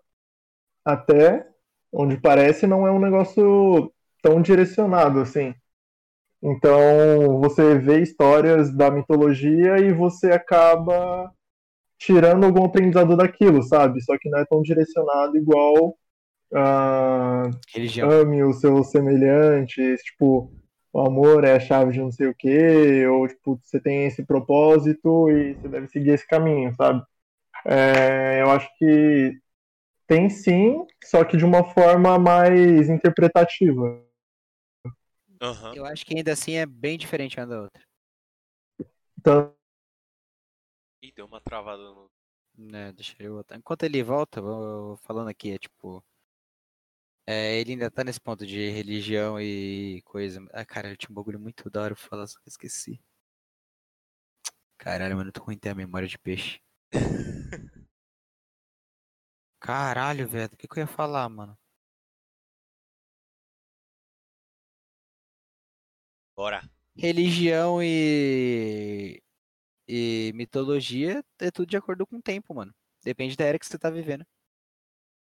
até 0.83 1.47
onde 1.91 2.17
parece 2.17 2.67
não 2.67 2.87
é 2.87 2.91
um 2.91 2.99
negócio 2.99 3.91
tão 4.21 4.41
direcionado 4.41 5.19
assim. 5.19 5.53
Então 6.41 7.39
você 7.41 7.77
vê 7.77 8.01
histórias 8.01 8.71
da 8.73 8.89
mitologia 8.89 9.77
e 9.79 9.91
você 9.93 10.31
acaba 10.31 11.31
tirando 11.97 12.45
algum 12.45 12.65
aprendizado 12.65 13.15
daquilo, 13.17 13.61
sabe? 13.63 14.01
Só 14.01 14.17
que 14.17 14.29
não 14.29 14.39
é 14.39 14.45
tão 14.45 14.61
direcionado 14.61 15.37
igual 15.37 15.97
a 16.53 17.49
Religião. 17.73 18.09
ame 18.09 18.43
os 18.43 18.59
seus 18.59 18.89
semelhantes, 18.91 20.01
tipo, 20.01 20.51
o 20.91 20.99
amor 21.01 21.43
é 21.43 21.55
a 21.55 21.59
chave 21.59 21.93
de 21.93 21.99
não 21.99 22.11
sei 22.11 22.27
o 22.27 22.35
que, 22.35 23.05
ou 23.07 23.27
tipo, 23.27 23.59
você 23.63 23.79
tem 23.79 24.05
esse 24.05 24.23
propósito 24.25 25.29
e 25.29 25.53
você 25.53 25.67
deve 25.67 25.87
seguir 25.87 26.11
esse 26.11 26.27
caminho, 26.27 26.73
sabe? 26.75 27.03
É, 27.65 28.41
eu 28.41 28.49
acho 28.49 28.69
que 28.77 29.39
tem 30.07 30.29
sim, 30.29 30.85
só 31.03 31.23
que 31.23 31.37
de 31.37 31.45
uma 31.45 31.63
forma 31.73 32.17
mais 32.17 32.89
interpretativa. 32.89 34.03
Uhum. 35.41 35.73
Eu 35.75 35.85
acho 35.85 36.05
que 36.05 36.17
ainda 36.17 36.33
assim 36.33 36.53
é 36.53 36.65
bem 36.65 36.97
diferente 36.97 37.39
uma 37.39 37.47
da 37.47 37.61
outra. 37.61 37.81
Então... 39.17 39.53
Ih, 41.03 41.13
deu 41.15 41.25
uma 41.25 41.39
travada 41.39 41.81
no. 41.81 42.09
Né, 42.57 42.91
deixa 42.91 43.15
eu 43.19 43.35
voltar. 43.35 43.55
Enquanto 43.55 43.83
ele 43.83 44.03
volta, 44.03 44.41
vou 44.41 44.97
falando 44.97 45.29
aqui, 45.29 45.51
é 45.51 45.57
tipo. 45.57 46.03
É, 47.31 47.59
ele 47.59 47.73
ainda 47.73 47.91
tá 47.91 48.03
nesse 48.03 48.19
ponto 48.19 48.43
de 48.43 48.71
religião 48.71 49.39
e 49.39 50.01
coisa. 50.03 50.43
Ah, 50.51 50.65
cara, 50.65 50.89
eu 50.89 50.97
tinha 50.97 51.11
um 51.11 51.13
bagulho 51.13 51.39
muito 51.39 51.69
da 51.69 51.81
hora 51.83 51.95
pra 51.95 52.03
falar, 52.03 52.25
só 52.25 52.39
que 52.39 52.49
esqueci. 52.49 52.99
Caralho, 54.79 55.15
mano, 55.15 55.29
eu 55.29 55.33
tô 55.33 55.43
ruim 55.43 55.57
ter 55.57 55.69
a 55.69 55.75
memória 55.75 56.07
de 56.07 56.17
peixe. 56.17 56.59
Caralho, 59.61 60.27
velho. 60.27 60.53
O 60.53 60.57
que, 60.57 60.67
que 60.67 60.79
eu 60.79 60.81
ia 60.81 60.87
falar, 60.87 61.29
mano? 61.29 61.57
Bora. 66.35 66.61
Religião 66.95 67.81
e. 67.83 69.21
E 69.87 70.31
mitologia 70.35 71.23
é 71.39 71.51
tudo 71.51 71.69
de 71.69 71.77
acordo 71.77 72.07
com 72.07 72.17
o 72.17 72.21
tempo, 72.21 72.53
mano. 72.55 72.73
Depende 73.03 73.35
da 73.37 73.45
era 73.45 73.59
que 73.59 73.65
você 73.67 73.77
tá 73.79 73.89
vivendo. 73.89 74.25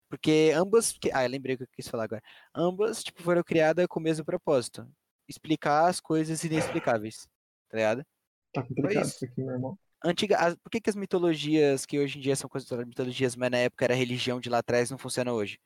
Porque 0.08 0.52
ambas. 0.54 0.94
Ah, 1.12 1.24
eu 1.24 1.30
lembrei 1.30 1.54
o 1.54 1.58
que 1.58 1.64
eu 1.64 1.68
quis 1.74 1.88
falar 1.88 2.04
agora. 2.04 2.22
Ambas, 2.54 3.02
tipo, 3.02 3.22
foram 3.22 3.42
criadas 3.42 3.86
com 3.86 4.00
o 4.00 4.02
mesmo 4.02 4.24
propósito. 4.24 4.88
Explicar 5.28 5.88
as 5.88 6.00
coisas 6.00 6.42
inexplicáveis. 6.44 7.28
Tá 7.68 7.76
ligado? 7.76 8.06
Tá 8.52 8.62
complicado 8.62 9.06
isso 9.06 9.24
aqui, 9.24 9.42
meu 9.42 9.54
irmão 9.54 9.78
antiga, 10.04 10.38
as, 10.38 10.54
por 10.56 10.70
que, 10.70 10.80
que 10.80 10.90
as 10.90 10.96
mitologias 10.96 11.86
que 11.86 11.98
hoje 11.98 12.18
em 12.18 12.20
dia 12.20 12.36
são 12.36 12.48
consideradas 12.48 12.88
mitologias, 12.88 13.36
mas 13.36 13.50
na 13.50 13.58
época 13.58 13.84
era 13.84 13.94
religião 13.94 14.40
de 14.40 14.48
lá 14.48 14.58
atrás, 14.58 14.90
não 14.90 14.98
funciona 14.98 15.32
hoje? 15.32 15.58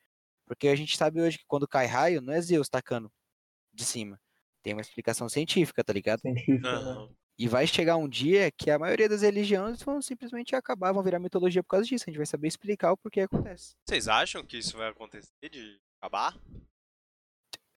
Porque 0.45 0.67
a 0.67 0.75
gente 0.75 0.97
sabe 0.97 1.21
hoje 1.21 1.37
que 1.37 1.45
quando 1.47 1.67
cai 1.67 1.85
raio, 1.85 2.21
não 2.21 2.33
é 2.33 2.41
Zeus 2.41 2.69
tacando 2.69 3.11
de 3.73 3.85
cima. 3.85 4.19
Tem 4.61 4.73
uma 4.73 4.81
explicação 4.81 5.27
científica, 5.29 5.83
tá 5.83 5.93
ligado? 5.93 6.19
Científica, 6.19 6.79
uhum. 6.79 7.15
E 7.41 7.47
vai 7.47 7.65
chegar 7.65 7.97
um 7.97 8.07
dia 8.07 8.51
que 8.51 8.69
a 8.69 8.77
maioria 8.77 9.09
das 9.09 9.23
religiões 9.23 9.81
vão 9.81 9.99
simplesmente 9.99 10.55
acabar, 10.55 10.91
vão 10.91 11.01
virar 11.01 11.17
mitologia 11.17 11.63
por 11.63 11.69
causa 11.69 11.87
disso. 11.87 12.05
A 12.05 12.11
gente 12.11 12.17
vai 12.17 12.25
saber 12.27 12.47
explicar 12.47 12.91
o 12.91 12.97
porquê 12.97 13.21
acontece. 13.21 13.73
Vocês 13.83 14.07
acham 14.07 14.45
que 14.45 14.59
isso 14.59 14.77
vai 14.77 14.89
acontecer 14.89 15.49
de 15.49 15.81
acabar? 15.99 16.39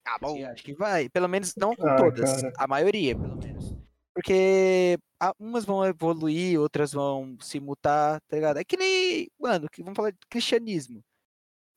Ah, 0.06 0.18
bom. 0.20 0.44
Acho 0.44 0.62
que 0.62 0.74
vai. 0.74 1.08
Pelo 1.08 1.26
menos 1.30 1.54
não 1.56 1.74
com 1.74 1.86
ah, 1.86 1.96
todas. 1.96 2.42
Cara. 2.42 2.52
A 2.58 2.66
maioria, 2.66 3.16
pelo 3.18 3.36
menos. 3.38 3.74
Porque 4.14 4.98
umas 5.38 5.64
vão 5.64 5.82
evoluir, 5.86 6.60
outras 6.60 6.92
vão 6.92 7.34
se 7.40 7.58
mutar, 7.58 8.20
tá 8.28 8.36
ligado? 8.36 8.58
É 8.58 8.64
que 8.64 8.76
nem, 8.76 9.30
mano, 9.40 9.66
que 9.70 9.82
vamos 9.82 9.96
falar 9.96 10.10
de 10.10 10.18
cristianismo. 10.28 11.02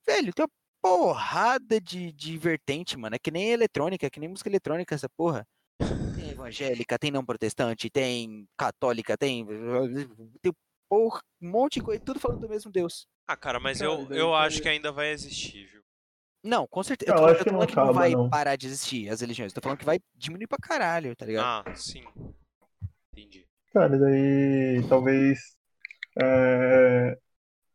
Velho, 0.05 0.33
tem 0.33 0.43
uma 0.43 0.49
porrada 0.81 1.79
de, 1.79 2.11
de 2.11 2.37
vertente, 2.37 2.97
mano. 2.97 3.15
É 3.15 3.19
que 3.19 3.31
nem 3.31 3.51
eletrônica, 3.51 4.05
é 4.05 4.09
que 4.09 4.19
nem 4.19 4.27
música 4.27 4.49
eletrônica 4.49 4.93
essa 4.93 5.07
porra. 5.07 5.47
Tem 6.15 6.31
evangélica, 6.31 6.97
tem 6.97 7.11
não 7.11 7.25
protestante, 7.25 7.89
tem 7.89 8.47
católica, 8.57 9.17
tem. 9.17 9.45
Tem 10.41 10.53
porra, 10.89 11.21
um 11.41 11.49
monte 11.49 11.75
de 11.75 11.81
coisa, 11.81 12.01
tudo 12.03 12.19
falando 12.19 12.41
do 12.41 12.49
mesmo 12.49 12.71
Deus. 12.71 13.07
Ah, 13.27 13.35
cara, 13.35 13.59
mas 13.59 13.81
eu, 13.81 14.07
eu 14.11 14.33
acho 14.33 14.61
que 14.61 14.69
ainda 14.69 14.91
vai 14.91 15.11
existir, 15.11 15.65
viu? 15.65 15.81
Não, 16.43 16.65
com 16.67 16.81
certeza. 16.81 17.11
Eu, 17.11 17.15
Eu 17.15 17.19
tô, 17.21 17.25
acho 17.25 17.33
eu 17.33 17.37
tô 17.39 17.43
que 17.43 17.51
não 17.51 17.59
falando 17.59 17.69
que 17.69 17.75
não 17.75 17.83
acaba, 17.83 17.99
vai 17.99 18.11
não. 18.11 18.29
parar 18.29 18.55
de 18.55 18.67
existir 18.67 19.09
as 19.09 19.21
religiões. 19.21 19.51
Tô 19.53 19.61
falando 19.61 19.79
que 19.79 19.85
vai 19.85 19.99
diminuir 20.15 20.47
pra 20.47 20.57
caralho, 20.57 21.15
tá 21.15 21.25
ligado? 21.25 21.67
Ah, 21.67 21.75
sim. 21.75 22.03
Entendi. 23.11 23.45
Cara, 23.73 23.97
daí 23.97 24.81
talvez 24.87 25.39
é, 26.19 27.17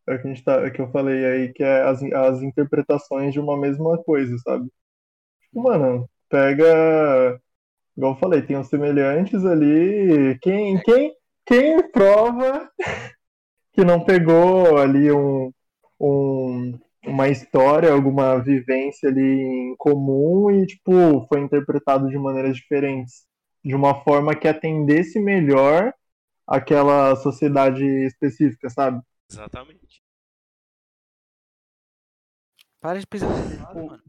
é 0.09 0.15
o 0.15 0.21
que, 0.23 0.29
a 0.29 0.31
gente 0.35 0.45
tá, 0.45 0.55
é 0.67 0.71
que 0.71 0.81
eu 0.81 0.91
falei 0.91 1.25
aí, 1.25 1.53
que 1.53 1.62
é 1.62 1.83
as, 1.83 2.03
as 2.03 2.43
interpretações 2.43 3.33
de 3.33 3.41
uma 3.41 3.59
mesma 3.59 4.03
coisa, 4.05 4.37
sabe? 4.38 4.69
Tipo, 5.43 5.62
mano, 5.62 6.09
pega. 6.29 7.41
Igual 7.97 8.15
eu 8.15 8.19
falei, 8.19 8.43
tem 8.43 8.57
os 8.57 8.69
semelhantes 8.69 9.45
ali. 9.45 10.39
Quem, 10.41 10.81
quem, 10.83 11.15
quem 11.45 11.91
prova 11.91 12.71
que 13.73 13.85
não 13.85 14.05
pegou 14.05 14.79
ali 14.79 15.11
um, 15.13 15.53
um, 16.01 16.79
uma 17.07 17.29
história, 17.29 17.93
alguma 17.93 18.39
vivência 18.39 19.09
ali 19.09 19.21
em 19.21 19.77
comum 19.77 20.51
e, 20.51 20.67
tipo, 20.67 21.27
foi 21.29 21.41
interpretado 21.41 22.09
de 22.09 22.19
maneiras 22.19 22.57
diferentes? 22.57 23.27
De 23.65 23.75
uma 23.75 24.03
forma 24.03 24.35
que 24.35 24.49
atendesse 24.49 25.21
melhor 25.21 25.93
aquela 26.47 27.15
sociedade 27.17 27.85
específica, 27.85 28.69
sabe? 28.69 29.01
Exatamente. 29.31 30.03
Para 32.81 32.99
de 32.99 33.07
lado, 33.63 33.85
mano. 33.87 34.03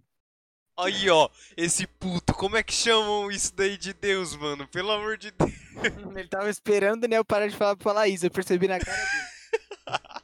Aí, 0.77 1.09
ó, 1.09 1.29
esse 1.55 1.85
puto, 1.85 2.33
como 2.33 2.57
é 2.57 2.63
que 2.63 2.73
chamam 2.73 3.29
isso 3.31 3.53
daí 3.55 3.77
de 3.77 3.93
Deus, 3.93 4.35
mano? 4.35 4.67
Pelo 4.67 4.91
amor 4.91 5.17
de 5.17 5.31
Deus. 5.31 5.51
Ele 6.17 6.27
tava 6.27 6.49
esperando 6.49 6.97
o 6.97 7.01
Daniel 7.01 7.23
parar 7.23 7.47
de 7.47 7.55
falar 7.55 7.75
pra 7.75 7.83
falar 7.83 8.07
isso, 8.07 8.25
eu 8.25 8.31
percebi 8.31 8.67
na 8.67 8.79
cara 8.79 8.97
dele. 8.97 10.23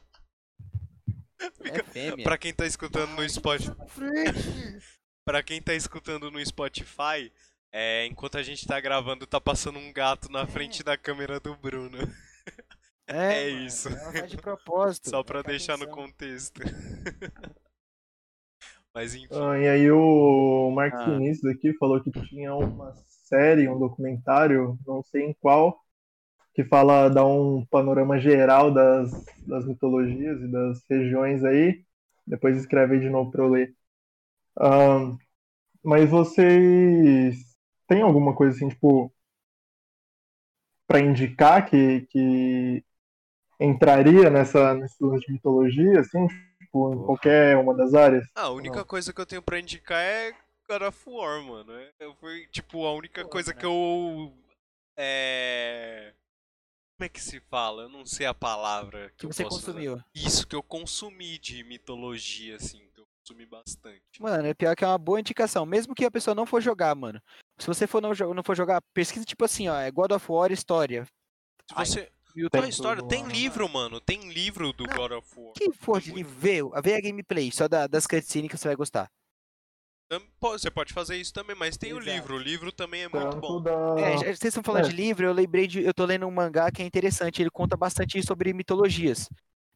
É 1.62 1.82
fêmea. 1.82 2.24
Pra 2.24 2.36
quem 2.36 2.52
tá 2.52 2.66
escutando 2.66 3.12
no 3.12 3.26
Spotify, 3.28 3.74
pra 5.24 5.42
quem 5.42 5.62
tá 5.62 5.72
escutando 5.72 6.30
no 6.30 6.44
Spotify, 6.44 7.32
é, 7.72 8.04
enquanto 8.06 8.36
a 8.36 8.42
gente 8.42 8.66
tá 8.66 8.78
gravando, 8.80 9.26
tá 9.26 9.40
passando 9.40 9.78
um 9.78 9.92
gato 9.92 10.30
na 10.30 10.46
frente 10.46 10.82
da 10.82 10.98
câmera 10.98 11.40
do 11.40 11.56
Bruno. 11.56 11.98
é 13.06 13.50
mano, 13.50 13.66
isso. 13.66 13.88
Ela 13.88 14.12
faz 14.12 14.30
de 14.30 14.36
propósito. 14.36 15.08
Só 15.08 15.22
pra 15.22 15.42
deixar 15.42 15.78
no 15.78 15.84
atenção. 15.84 16.04
contexto. 16.04 16.60
Mas 18.94 19.14
enfim. 19.14 19.28
Ah, 19.32 19.58
e 19.58 19.68
aí 19.68 19.90
o 19.90 20.70
Marcos 20.70 21.00
Ah. 21.00 21.12
Vinícius 21.12 21.52
aqui 21.52 21.72
falou 21.74 22.02
que 22.02 22.10
tinha 22.10 22.54
uma 22.54 22.94
série, 23.06 23.68
um 23.68 23.78
documentário, 23.78 24.78
não 24.86 25.02
sei 25.02 25.24
em 25.24 25.32
qual, 25.34 25.80
que 26.54 26.64
fala, 26.64 27.08
dá 27.08 27.24
um 27.24 27.64
panorama 27.66 28.18
geral 28.18 28.72
das, 28.72 29.12
das 29.46 29.66
mitologias 29.66 30.40
e 30.42 30.48
das 30.48 30.84
regiões 30.88 31.44
aí. 31.44 31.84
Depois 32.26 32.56
escreve 32.56 32.94
aí 32.94 33.00
de 33.00 33.10
novo 33.10 33.30
pra 33.30 33.42
eu 33.44 33.48
ler. 33.48 33.74
Ah, 34.58 35.16
mas 35.82 36.10
vocês 36.10 37.36
têm 37.88 38.02
alguma 38.02 38.34
coisa 38.34 38.56
assim, 38.56 38.68
tipo, 38.68 39.12
pra 40.86 41.00
indicar 41.00 41.66
que, 41.70 42.02
que 42.10 42.84
entraria 43.60 44.28
nessa, 44.28 44.74
nessa 44.74 44.96
de 45.20 45.32
mitologia, 45.32 46.00
assim, 46.00 46.26
tipo, 46.70 46.92
em 46.92 46.94
Porra. 46.96 47.06
qualquer 47.06 47.56
uma 47.58 47.74
das 47.74 47.94
áreas? 47.94 48.24
Ah, 48.34 48.42
a 48.44 48.50
única 48.50 48.76
Não. 48.78 48.84
coisa 48.84 49.12
que 49.12 49.20
eu 49.20 49.26
tenho 49.26 49.42
pra 49.42 49.58
indicar 49.58 50.00
é 50.00 50.32
God 50.68 50.82
of 50.82 50.98
War, 51.10 51.42
mano. 51.42 51.72
É- 51.74 51.90
Eu 51.98 52.14
fui, 52.14 52.46
tipo, 52.48 52.86
a 52.86 52.94
única 52.94 53.22
Pô, 53.24 53.28
coisa 53.28 53.52
né? 53.52 53.58
que 53.58 53.66
eu. 53.66 54.32
É. 54.96 56.12
Como 56.96 57.06
é 57.06 57.08
que 57.08 57.20
se 57.20 57.40
fala? 57.40 57.84
Eu 57.84 57.88
não 57.88 58.04
sei 58.04 58.26
a 58.26 58.34
palavra 58.34 59.08
que, 59.10 59.16
Que 59.16 59.26
você 59.26 59.42
posso 59.42 59.56
usar. 59.56 59.66
consumiu. 59.72 60.00
Isso 60.14 60.46
que 60.46 60.54
eu 60.54 60.62
consumi 60.62 61.38
de 61.38 61.64
mitologia, 61.64 62.56
assim, 62.56 62.86
que 62.94 63.00
eu 63.00 63.06
consumi 63.18 63.46
bastante. 63.46 64.02
Mano, 64.20 64.46
é 64.46 64.52
pior 64.52 64.76
que 64.76 64.84
é 64.84 64.86
uma 64.86 64.98
boa 64.98 65.18
indicação. 65.18 65.64
Mesmo 65.64 65.94
que 65.94 66.04
a 66.04 66.10
pessoa 66.10 66.34
não 66.34 66.44
for 66.44 66.60
jogar, 66.60 66.94
mano. 66.94 67.20
Se 67.58 67.66
você 67.66 67.86
for 67.86 68.02
não, 68.02 68.12
não 68.34 68.42
for 68.42 68.54
jogar, 68.54 68.82
pesquisa 68.92 69.24
tipo 69.24 69.44
assim, 69.44 69.66
ó. 69.68 69.76
É 69.80 69.90
God 69.90 70.12
of 70.12 70.30
War 70.30 70.52
história. 70.52 71.04
Se 71.06 71.74
Ai, 71.74 71.86
você. 72.32 72.40
YouTube. 72.40 72.60
Tua 72.60 72.68
história, 72.68 73.02
tem 73.08 73.26
livro, 73.26 73.68
mano. 73.68 74.00
Tem 74.00 74.28
livro 74.32 74.72
do 74.72 74.84
Não. 74.84 74.96
God 74.96 75.12
of 75.12 75.28
War. 75.36 75.52
Que 75.54 75.72
for 75.72 76.00
de 76.00 76.12
livro, 76.12 76.32
vê, 76.38 76.58
vê 76.82 76.94
a 76.94 77.00
gameplay, 77.00 77.50
só 77.52 77.68
da- 77.68 77.86
das 77.86 78.06
cutscenes 78.06 78.50
que 78.50 78.56
você 78.56 78.68
vai 78.68 78.76
gostar. 78.76 79.10
Você 80.40 80.68
pode 80.72 80.92
fazer 80.92 81.16
isso 81.16 81.32
também, 81.32 81.54
mas 81.54 81.76
tem 81.76 81.92
o 81.92 81.98
Exato. 81.98 82.10
livro. 82.10 82.34
O 82.34 82.38
livro 82.38 82.72
também 82.72 83.02
é 83.02 83.08
muito 83.08 83.30
Tanto 83.30 83.40
bom. 83.40 83.62
da. 83.62 83.70
É, 84.00 84.12
já- 84.18 84.24
vocês 84.24 84.44
estão 84.46 84.62
falando 84.62 84.86
é. 84.86 84.88
de 84.88 84.96
livro, 84.96 85.24
eu 85.24 85.32
lembrei 85.32 85.68
de. 85.68 85.82
Eu 85.84 85.94
tô 85.94 86.04
lendo 86.04 86.26
um 86.26 86.30
mangá 86.32 86.68
que 86.72 86.82
é 86.82 86.84
interessante, 86.84 87.40
ele 87.40 87.50
conta 87.50 87.76
bastante 87.76 88.20
sobre 88.26 88.52
mitologias. 88.52 89.28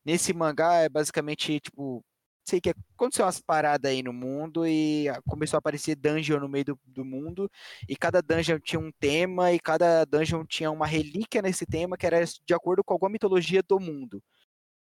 Nesse 0.05 0.33
mangá 0.33 0.75
é 0.75 0.89
basicamente, 0.89 1.61
tipo, 1.61 2.05
sei 2.45 2.61
que 2.61 2.75
aconteceu 2.95 3.25
umas 3.25 3.41
paradas 3.41 3.91
aí 3.91 4.03
no 4.03 4.13
mundo 4.13 4.67
e 4.67 5.09
a- 5.09 5.21
começou 5.23 5.57
a 5.57 5.59
aparecer 5.59 5.97
dungeon 5.97 6.39
no 6.41 6.49
meio 6.49 6.65
do, 6.67 6.81
do 6.85 7.05
mundo, 7.05 7.51
e 7.89 7.97
cada 7.97 8.21
dungeon 8.21 8.59
tinha 8.59 8.79
um 8.81 8.93
tema, 8.93 9.53
e 9.53 9.59
cada 9.59 10.05
dungeon 10.05 10.45
tinha 10.45 10.71
uma 10.71 10.87
relíquia 10.87 11.41
nesse 11.43 11.65
tema 11.67 11.97
que 11.97 12.07
era 12.07 12.23
de 12.25 12.55
acordo 12.55 12.85
com 12.85 12.93
alguma 12.93 13.11
mitologia 13.11 13.63
do 13.63 13.81
mundo. 13.81 14.23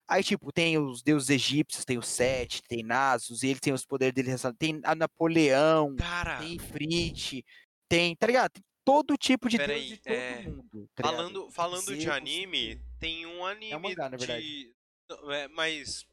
Aí, 0.06 0.22
tipo, 0.22 0.52
tem 0.52 0.76
os 0.76 1.02
deuses 1.02 1.30
egípcios, 1.30 1.84
tem 1.84 1.96
o 1.96 2.02
Sete, 2.02 2.62
tem 2.68 2.82
Nasus, 2.82 3.42
e 3.42 3.48
ele 3.48 3.58
tem 3.60 3.72
os 3.72 3.86
poderes 3.86 4.14
dele, 4.14 4.36
tem 4.58 4.78
a 4.84 4.94
Napoleão, 4.94 5.96
Cara, 5.96 6.38
tem 6.38 6.54
Ifrit, 6.56 7.42
tem, 7.88 8.14
tá 8.14 8.26
ligado? 8.26 8.52
Tem 8.52 8.62
todo 8.84 9.16
tipo 9.16 9.48
de 9.48 9.56
Pera 9.56 9.72
deus 9.72 9.80
aí, 9.82 9.88
de 9.88 9.96
todo 10.02 10.12
é, 10.14 10.42
mundo. 10.42 10.90
tá 10.94 11.02
falando, 11.04 11.50
falando 11.50 11.96
de 11.96 12.10
anime, 12.10 12.78
tem 13.00 13.24
um 13.24 13.46
anime 13.46 13.78
mangá, 13.78 14.10
na 14.10 14.16
verdade. 14.18 14.42
de. 14.42 14.74
Não, 15.08 15.32
É, 15.32 15.48
mas. 15.48 16.04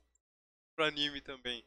Pro 0.76 0.86
anime 0.86 1.22
também. 1.22 1.64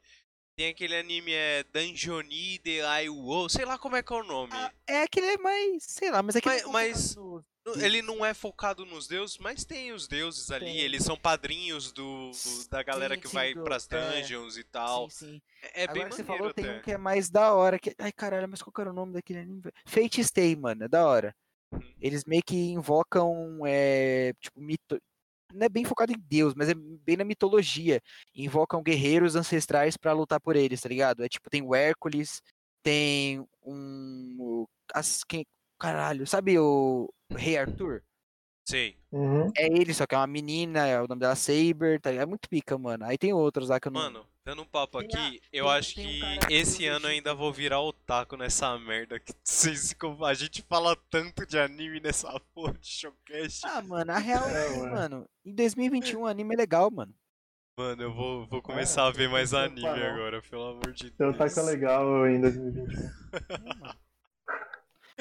Tem 0.56 0.68
aquele 0.68 0.94
anime 0.96 1.32
é 1.32 1.64
Dungeoni 1.64 2.58
de 2.58 2.80
Aiwo, 2.82 3.48
sei 3.48 3.64
lá 3.64 3.76
como 3.76 3.96
é 3.96 4.02
que 4.02 4.12
é 4.12 4.16
o 4.16 4.22
nome. 4.22 4.52
Ah, 4.54 4.72
é 4.86 5.02
aquele 5.02 5.26
é 5.26 5.36
mais, 5.38 5.82
sei 5.82 6.10
lá, 6.12 6.22
mas 6.22 6.36
é 6.36 6.40
que 6.40 6.46
Mas- 6.48 6.58
ele 6.58 6.64
não 6.66 6.72
mas- 6.72 7.14
foca 7.14 7.44
no- 7.66 7.82
Ele 7.82 8.02
não 8.02 8.24
é 8.24 8.34
focado 8.34 8.84
nos 8.84 9.08
deuses, 9.08 9.38
mas 9.38 9.64
tem 9.64 9.90
os 9.92 10.06
deuses 10.06 10.50
ali, 10.50 10.66
Tem. 10.66 10.78
eles 10.80 11.02
são 11.02 11.16
padrinhos 11.16 11.90
do, 11.92 12.30
do- 12.30 12.68
da 12.68 12.82
galera 12.82 13.14
Sim, 13.14 13.20
que 13.22 13.28
sim, 13.28 13.34
vai 13.34 13.54
do- 13.54 13.64
pras 13.64 13.88
é, 13.90 14.20
dungeons 14.20 14.58
e 14.58 14.64
tal. 14.64 15.08
Sim, 15.10 15.26
sim. 15.26 15.42
É, 15.62 15.84
é 15.84 15.86
bem 15.86 16.02
Agora 16.02 16.08
que 16.10 16.16
você 16.16 16.24
falou, 16.24 16.52
tem 16.52 16.64
até. 16.66 16.78
um 16.78 16.82
que 16.82 16.92
é 16.92 16.98
mais 16.98 17.30
da 17.30 17.54
hora. 17.54 17.78
Que... 17.78 17.94
Ai, 17.98 18.12
caralho, 18.12 18.46
mas 18.48 18.60
qual 18.62 18.70
que 18.72 18.80
era 18.82 18.90
o 18.90 18.94
nome 18.94 19.14
daquele 19.14 19.38
anime? 19.40 19.62
Fate 19.86 20.22
Stay, 20.22 20.54
mano, 20.54 20.84
é 20.84 20.88
da 20.88 21.06
hora. 21.06 21.34
Uhum. 21.72 21.80
Eles 22.00 22.24
meio 22.26 22.42
que 22.44 22.54
invocam, 22.54 23.60
é, 23.66 24.34
tipo, 24.40 24.60
mito... 24.60 25.00
Não 25.54 25.66
é 25.66 25.68
bem 25.68 25.84
focado 25.84 26.12
em 26.12 26.18
Deus, 26.18 26.54
mas 26.54 26.68
é 26.68 26.74
bem 26.74 27.16
na 27.16 27.24
mitologia. 27.24 28.00
Invocam 28.34 28.82
guerreiros 28.82 29.36
ancestrais 29.36 29.96
pra 29.96 30.12
lutar 30.12 30.40
por 30.40 30.56
eles, 30.56 30.80
tá 30.80 30.88
ligado? 30.88 31.24
É 31.24 31.28
tipo, 31.28 31.48
tem 31.48 31.62
o 31.62 31.74
Hércules, 31.74 32.42
tem 32.82 33.46
um... 33.64 34.66
As... 34.92 35.22
Quem... 35.24 35.46
Caralho, 35.78 36.26
sabe 36.26 36.58
o 36.58 37.12
Rei 37.30 37.56
Arthur? 37.56 38.02
Sei. 38.66 38.96
Uhum. 39.12 39.52
É 39.56 39.66
ele, 39.66 39.92
só 39.92 40.06
que 40.06 40.14
é 40.14 40.18
uma 40.18 40.26
menina, 40.26 40.86
é 40.86 41.00
o 41.00 41.06
nome 41.06 41.20
dela 41.20 41.36
Saber, 41.36 42.00
tá 42.00 42.10
ligado? 42.10 42.22
É 42.24 42.26
muito 42.26 42.48
pica, 42.48 42.78
mano. 42.78 43.04
Aí 43.04 43.18
tem 43.18 43.32
outros 43.32 43.68
lá 43.68 43.78
que 43.78 43.88
eu 43.88 43.92
não... 43.92 44.00
Mano, 44.00 44.26
dando 44.44 44.62
um 44.62 44.66
papo 44.66 44.98
Tem 44.98 45.08
aqui, 45.08 45.40
eu 45.52 45.66
tem- 45.66 45.74
acho 45.74 45.94
tem 45.94 46.06
um 46.06 46.38
que 46.40 46.46
que 46.46 46.54
esse 46.54 46.86
ano 46.86 47.06
ainda 47.06 47.34
vou 47.34 47.52
virar 47.52 47.80
otaku 47.80 48.36
nessa 48.36 48.78
merda. 48.78 49.20
Que 49.20 49.32
vocês 49.44 49.94
a 50.22 50.34
gente 50.34 50.62
fala 50.62 50.96
tanto 51.10 51.46
de 51.46 51.58
anime 51.58 52.00
nessa 52.00 52.28
porra 52.54 52.72
de 52.72 52.86
showcast. 52.88 53.66
Ah, 53.66 53.82
mano, 53.82 54.10
a 54.10 54.18
real 54.18 54.48
é, 54.48 54.74
É, 54.74 54.90
mano, 54.90 55.28
em 55.44 55.54
2021 55.54 56.24
anime 56.26 56.54
é 56.54 56.58
legal, 56.58 56.90
mano. 56.90 57.14
Mano, 57.78 58.02
eu 58.02 58.14
vou, 58.14 58.46
vou 58.46 58.62
começar 58.62 59.04
a 59.06 59.10
ver 59.10 59.28
mais 59.28 59.52
anime 59.52 59.86
agora, 59.86 60.40
pelo 60.42 60.68
amor 60.68 60.92
de 60.92 61.08
Seu 61.08 61.32
Deus. 61.32 61.36
taco 61.36 61.60
é 61.60 61.62
legal 61.64 62.26
em 62.28 62.40
2021. 62.40 63.10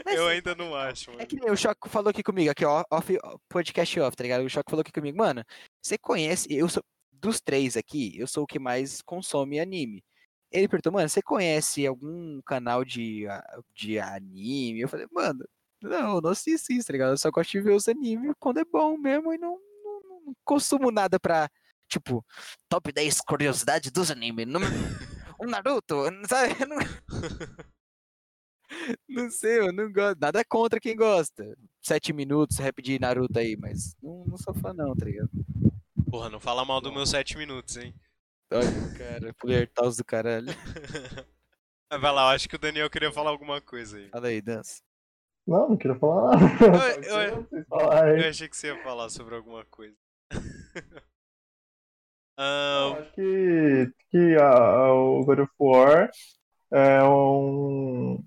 Mas, 0.05 0.15
Eu 0.15 0.27
ainda 0.27 0.55
não 0.55 0.75
acho, 0.75 1.11
É 1.11 1.15
mano. 1.15 1.27
que 1.27 1.35
nem 1.35 1.51
o 1.51 1.55
Choco 1.55 1.87
falou 1.89 2.09
aqui 2.09 2.23
comigo, 2.23 2.49
aqui, 2.49 2.65
ó, 2.65 2.83
off, 2.89 3.17
podcast 3.47 3.99
off, 3.99 4.15
tá 4.17 4.23
ligado? 4.23 4.43
O 4.43 4.49
Choco 4.49 4.69
falou 4.69 4.81
aqui 4.81 4.91
comigo, 4.91 5.17
mano, 5.17 5.43
você 5.81 5.97
conhece, 5.97 6.47
eu 6.51 6.67
sou, 6.67 6.83
dos 7.11 7.39
três 7.39 7.77
aqui, 7.77 8.17
eu 8.17 8.27
sou 8.27 8.43
o 8.43 8.47
que 8.47 8.59
mais 8.59 9.01
consome 9.01 9.59
anime. 9.59 10.03
Ele 10.51 10.67
perguntou, 10.67 10.91
mano, 10.93 11.07
você 11.09 11.21
conhece 11.21 11.85
algum 11.85 12.41
canal 12.43 12.83
de, 12.85 13.25
de 13.73 13.99
anime? 13.99 14.81
Eu 14.81 14.89
falei, 14.89 15.07
mano, 15.11 15.47
não, 15.81 16.21
não 16.21 16.29
assisto 16.31 16.71
isso, 16.71 16.87
tá 16.87 16.93
ligado? 16.93 17.11
Eu 17.11 17.17
só 17.17 17.29
gosto 17.31 17.51
de 17.51 17.61
ver 17.61 17.71
os 17.73 17.87
animes 17.87 18.33
quando 18.39 18.59
é 18.59 18.65
bom 18.65 18.97
mesmo 18.97 19.33
e 19.33 19.37
não, 19.37 19.59
não, 19.83 20.01
não 20.25 20.35
consumo 20.43 20.91
nada 20.91 21.19
pra, 21.19 21.49
tipo, 21.87 22.25
top 22.69 22.91
10 22.91 23.21
curiosidades 23.21 23.91
dos 23.91 24.09
animes. 24.11 24.45
Número 24.47 24.71
um 25.39 25.47
Naruto, 25.47 25.95
sabe? 26.27 26.53
Não... 26.65 26.77
não 29.07 29.29
sei, 29.29 29.59
eu 29.59 29.73
não 29.73 29.91
gosto. 29.91 30.19
Nada 30.19 30.43
contra 30.45 30.79
quem 30.79 30.95
gosta. 30.95 31.57
Sete 31.81 32.13
minutos, 32.13 32.57
rap 32.57 32.81
de 32.81 32.99
Naruto 32.99 33.37
aí, 33.39 33.57
mas 33.57 33.95
não, 34.01 34.23
não 34.25 34.37
sou 34.37 34.53
fã 34.53 34.73
não, 34.73 34.95
tá 34.95 35.05
ligado? 35.05 35.29
Porra, 36.13 36.29
não 36.29 36.39
fala 36.39 36.63
mal 36.63 36.79
dos 36.79 36.93
meus 36.93 37.09
7 37.09 37.35
minutos, 37.39 37.75
hein? 37.75 37.91
Olha, 38.51 38.67
cara, 38.95 39.33
Pulertaus 39.33 39.97
do 39.97 40.05
caralho. 40.05 40.45
Vai 41.89 42.13
lá, 42.13 42.29
eu 42.29 42.35
acho 42.35 42.47
que 42.47 42.55
o 42.55 42.59
Daniel 42.59 42.87
queria 42.87 43.11
falar 43.11 43.31
alguma 43.31 43.59
coisa 43.59 43.97
aí. 43.97 44.09
Fala 44.09 44.27
aí, 44.27 44.39
dança. 44.39 44.83
Não, 45.47 45.69
não 45.69 45.75
queria 45.75 45.97
falar 45.97 46.37
nada. 46.37 46.53
Eu, 47.09 47.47
eu, 47.49 48.17
eu, 48.21 48.29
achei 48.29 48.47
que 48.47 48.55
você 48.55 48.67
ia 48.67 48.83
falar 48.83 49.09
sobre 49.09 49.33
alguma 49.33 49.65
coisa. 49.65 49.95
um... 52.37 52.93
acho 52.93 53.11
que, 53.13 53.91
que 54.11 54.35
a, 54.35 54.49
a, 54.49 54.93
o 54.93 55.25
God 55.25 55.39
of 55.39 55.51
War 55.59 56.11
é 56.71 57.03
um, 57.03 58.23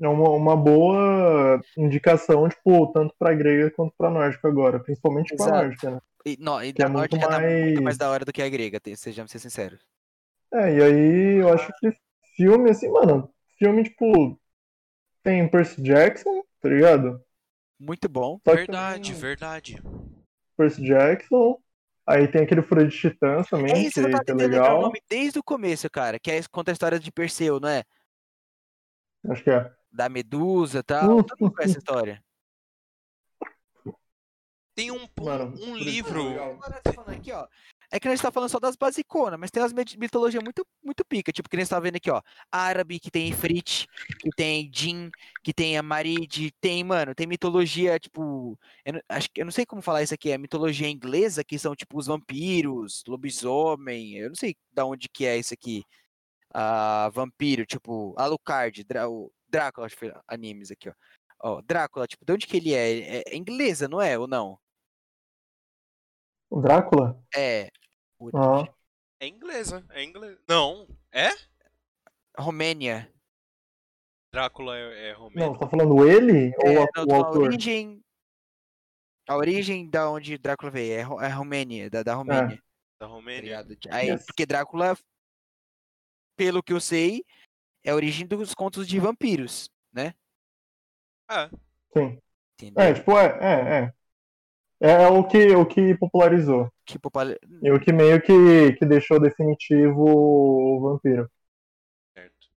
é 0.00 0.08
uma, 0.08 0.30
uma 0.30 0.56
boa 0.56 1.60
indicação, 1.76 2.48
tipo, 2.48 2.92
tanto 2.92 3.14
pra 3.18 3.34
grega 3.34 3.70
quanto 3.70 3.94
pra 3.96 4.10
nórdica 4.10 4.48
agora, 4.48 4.80
principalmente 4.80 5.34
Exato. 5.34 5.50
pra 5.50 5.62
nórdica, 5.62 5.90
né? 5.90 5.98
E, 6.26 6.36
não, 6.40 6.62
e 6.62 6.72
que 6.72 6.78
da 6.78 6.86
é 6.86 6.88
nórdica 6.88 7.28
mais... 7.28 7.42
tá 7.42 7.64
muito 7.64 7.82
mais 7.82 7.98
da 7.98 8.10
hora 8.10 8.24
do 8.24 8.32
que 8.32 8.42
a 8.42 8.48
grega, 8.48 8.80
sejamos 8.96 9.30
ser 9.30 9.38
sinceros. 9.38 9.80
É, 10.52 10.76
e 10.76 10.82
aí 10.82 11.34
eu 11.40 11.52
acho 11.52 11.72
que 11.78 11.92
filme, 12.36 12.70
assim, 12.70 12.90
mano, 12.90 13.30
filme, 13.58 13.84
tipo, 13.84 14.40
tem 15.22 15.48
Percy 15.48 15.82
Jackson, 15.82 16.42
tá 16.60 16.68
ligado? 16.68 17.20
Muito 17.78 18.08
bom. 18.08 18.38
verdade, 18.44 19.12
também... 19.12 19.20
verdade. 19.20 19.82
Percy 20.56 20.82
Jackson. 20.82 21.58
Aí 22.06 22.28
tem 22.28 22.42
aquele 22.42 22.60
Fúria 22.60 22.86
de 22.86 22.96
Titãs 22.96 23.48
também, 23.48 23.72
é 23.72 23.78
isso, 23.78 24.04
que, 24.04 24.10
tá 24.10 24.22
que 24.22 24.30
é 24.30 24.34
legal. 24.34 24.78
o 24.78 24.82
nome 24.82 25.00
desde 25.08 25.38
o 25.38 25.42
começo, 25.42 25.88
cara, 25.88 26.18
que 26.18 26.30
é, 26.30 26.40
conta 26.50 26.70
a 26.70 26.74
história 26.74 27.00
de 27.00 27.10
Perseu, 27.10 27.58
não 27.58 27.68
é? 27.68 27.82
Acho 29.30 29.42
que 29.42 29.50
é. 29.50 29.72
Da 29.94 30.08
Medusa 30.08 30.80
e 30.80 30.82
tal. 30.82 31.18
Uh, 31.18 31.24
Todo 31.24 31.38
mundo 31.40 31.54
conhece 31.54 31.72
essa 31.72 31.78
história. 31.78 32.22
Tem 34.74 34.90
um, 34.90 35.06
Mano, 35.22 35.54
um 35.62 35.76
livro. 35.76 36.34
Tá 36.82 36.92
falando 36.92 37.16
aqui, 37.16 37.30
ó. 37.30 37.46
É 37.92 38.00
que 38.00 38.08
a 38.08 38.10
gente 38.10 38.22
tá 38.22 38.32
falando 38.32 38.48
só 38.48 38.58
das 38.58 38.74
basiconas, 38.74 39.38
mas 39.38 39.52
tem 39.52 39.62
umas 39.62 39.72
mitologias 39.72 40.42
muito, 40.42 40.66
muito 40.82 41.04
pica. 41.04 41.30
Tipo, 41.30 41.48
que 41.48 41.54
a 41.54 41.60
gente 41.60 41.68
tá 41.68 41.78
vendo 41.78 41.94
aqui, 41.94 42.10
ó. 42.10 42.20
Árabe, 42.50 42.98
que 42.98 43.08
tem 43.08 43.28
Ifrit, 43.28 43.86
que 44.18 44.30
tem 44.30 44.68
Jin, 44.74 45.10
que 45.44 45.54
tem 45.54 45.78
Amarid, 45.78 46.50
tem, 46.60 46.82
mano, 46.82 47.14
tem 47.14 47.24
mitologia, 47.24 47.96
tipo. 48.00 48.58
Eu 48.84 48.94
não, 48.94 49.00
acho, 49.08 49.28
eu 49.36 49.44
não 49.44 49.52
sei 49.52 49.64
como 49.64 49.80
falar 49.80 50.02
isso 50.02 50.14
aqui, 50.14 50.32
é 50.32 50.38
mitologia 50.38 50.88
inglesa, 50.88 51.44
que 51.44 51.56
são, 51.56 51.76
tipo, 51.76 51.96
os 51.96 52.06
vampiros, 52.06 53.04
lobisomem. 53.06 54.16
Eu 54.16 54.30
não 54.30 54.36
sei 54.36 54.56
da 54.72 54.84
onde 54.84 55.08
que 55.08 55.24
é 55.24 55.38
isso 55.38 55.54
aqui. 55.54 55.84
Uh, 56.50 57.10
vampiro, 57.12 57.64
tipo, 57.64 58.12
Alucard, 58.16 58.84
o 59.08 59.30
Drácula, 59.54 59.86
acho 59.86 59.96
que 59.96 60.10
foi 60.10 60.22
animes 60.26 60.72
aqui, 60.72 60.88
ó. 60.88 60.94
Ó, 61.40 61.62
Drácula, 61.62 62.08
tipo, 62.08 62.24
de 62.24 62.32
onde 62.32 62.46
que 62.46 62.56
ele 62.56 62.74
é? 62.74 63.18
É, 63.18 63.22
é 63.28 63.36
inglesa, 63.36 63.86
não 63.86 64.00
é? 64.00 64.18
Ou 64.18 64.26
não? 64.26 64.58
O 66.50 66.60
Drácula? 66.60 67.22
É. 67.36 67.70
Ah. 68.34 68.66
É 69.20 69.28
inglesa, 69.28 69.84
é 69.90 70.02
inglesa. 70.02 70.40
Não, 70.48 70.88
é? 71.12 71.28
Romênia. 72.36 73.12
Drácula 74.32 74.76
é, 74.76 75.10
é 75.10 75.12
romeno. 75.12 75.46
Não, 75.46 75.58
tá 75.58 75.68
falando 75.68 76.08
ele 76.08 76.52
é, 76.64 76.68
ou 76.68 76.82
a, 76.82 76.86
não, 76.96 77.06
o 77.06 77.14
autor? 77.14 77.42
A 77.42 77.44
origem, 77.46 78.04
a 79.28 79.36
origem 79.36 79.88
da 79.88 80.10
onde 80.10 80.36
Drácula 80.36 80.72
veio 80.72 81.20
é, 81.20 81.26
é 81.26 81.28
Romênia, 81.28 81.88
da, 81.88 82.02
da 82.02 82.14
Romênia. 82.14 82.54
É. 82.54 82.58
Da 82.98 83.06
Romênia. 83.06 83.64
Tá 83.64 83.96
Aí, 83.96 84.08
yes. 84.08 84.26
porque 84.26 84.44
Drácula, 84.44 84.96
pelo 86.36 86.62
que 86.62 86.72
eu 86.72 86.80
sei, 86.80 87.24
é 87.84 87.90
a 87.90 87.94
origem 87.94 88.26
dos 88.26 88.54
contos 88.54 88.88
de 88.88 88.98
vampiros, 88.98 89.70
né? 89.92 90.14
É. 91.30 91.48
Sim. 91.92 92.18
Entendeu? 92.54 92.82
É, 92.82 92.94
tipo, 92.94 93.18
é, 93.18 93.38
é, 93.40 93.78
é. 93.78 93.92
É 94.80 95.08
o 95.08 95.24
que, 95.24 95.54
o 95.54 95.64
que 95.64 95.94
popularizou. 95.96 96.70
Que 96.84 96.98
popular... 96.98 97.38
E 97.62 97.70
o 97.70 97.80
que 97.80 97.92
meio 97.92 98.20
que, 98.20 98.72
que 98.72 98.84
deixou 98.84 99.20
definitivo 99.20 100.04
o 100.04 100.80
vampiro. 100.80 101.30
Certo. 102.12 102.48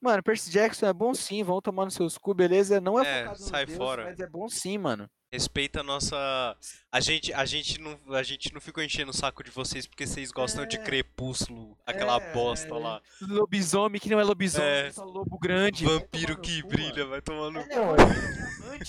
Mano, 0.00 0.22
Percy 0.22 0.50
Jackson 0.50 0.86
é 0.86 0.92
bom 0.92 1.12
sim, 1.12 1.42
vão 1.42 1.60
tomando 1.60 1.90
seus 1.90 2.16
cu, 2.16 2.32
beleza? 2.32 2.80
Não 2.80 2.98
é, 2.98 3.24
é 3.24 3.34
sai 3.34 3.66
Deus, 3.66 3.76
fora. 3.76 4.04
mas 4.04 4.20
é 4.20 4.26
bom 4.26 4.48
sim, 4.48 4.78
mano. 4.78 5.10
Respeita 5.30 5.80
a 5.80 5.82
nossa. 5.82 6.56
A 6.90 7.00
gente, 7.00 7.34
a 7.34 7.44
gente 7.44 7.78
não, 7.78 7.98
a 8.14 8.22
gente 8.22 8.52
não 8.54 8.62
ficou 8.62 8.82
enchendo 8.82 9.10
o 9.10 9.14
saco 9.14 9.44
de 9.44 9.50
vocês 9.50 9.86
porque 9.86 10.06
vocês 10.06 10.32
gostam 10.32 10.64
é... 10.64 10.66
de 10.66 10.78
crepúsculo, 10.78 11.76
aquela 11.84 12.16
é... 12.16 12.32
bosta 12.32 12.74
lá. 12.74 13.02
Lobisomem 13.20 14.00
que 14.00 14.08
não 14.08 14.18
é 14.18 14.24
lobisomem, 14.24 14.68
é 14.68 14.90
só 14.90 15.04
lobo 15.04 15.38
grande. 15.38 15.84
Vampiro 15.84 16.40
que 16.40 16.62
brilha, 16.62 17.04
vai 17.04 17.20
tomando. 17.20 17.58
É, 17.58 17.76
não, 17.76 17.94
é. 17.94 18.28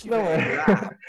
Não 0.06 0.18
é. 0.18 0.66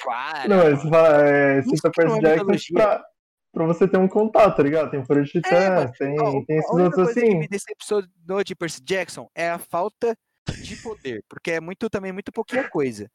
Ah, 0.09 0.49
não, 0.49 0.61
é, 0.63 1.59
é, 1.59 1.63
cita 1.63 1.91
Percy 1.93 2.21
Jackson 2.21 2.75
pra, 2.75 3.05
pra 3.53 3.67
você 3.67 3.87
ter 3.87 3.99
um 3.99 4.09
contato, 4.09 4.57
tá 4.57 4.63
ligado? 4.65 4.91
Tem 4.91 5.03
Titãs, 5.25 5.53
é, 5.53 5.93
tem, 5.93 6.21
ó, 6.21 6.45
tem 6.45 6.59
esses 6.59 6.71
outros 6.71 7.09
assim. 7.09 7.21
que 7.21 7.35
me 7.37 7.49
decepcionou 7.49 8.43
de 8.45 8.57
Percy 8.57 8.83
Jackson 8.83 9.31
é 9.33 9.49
a 9.51 9.59
falta 9.59 10.17
de 10.61 10.77
poder, 10.77 11.25
porque 11.29 11.53
é 11.53 11.61
muito 11.61 11.89
também 11.89 12.13
muito 12.13 12.33
pouquinha 12.33 12.69
coisa. 12.69 13.09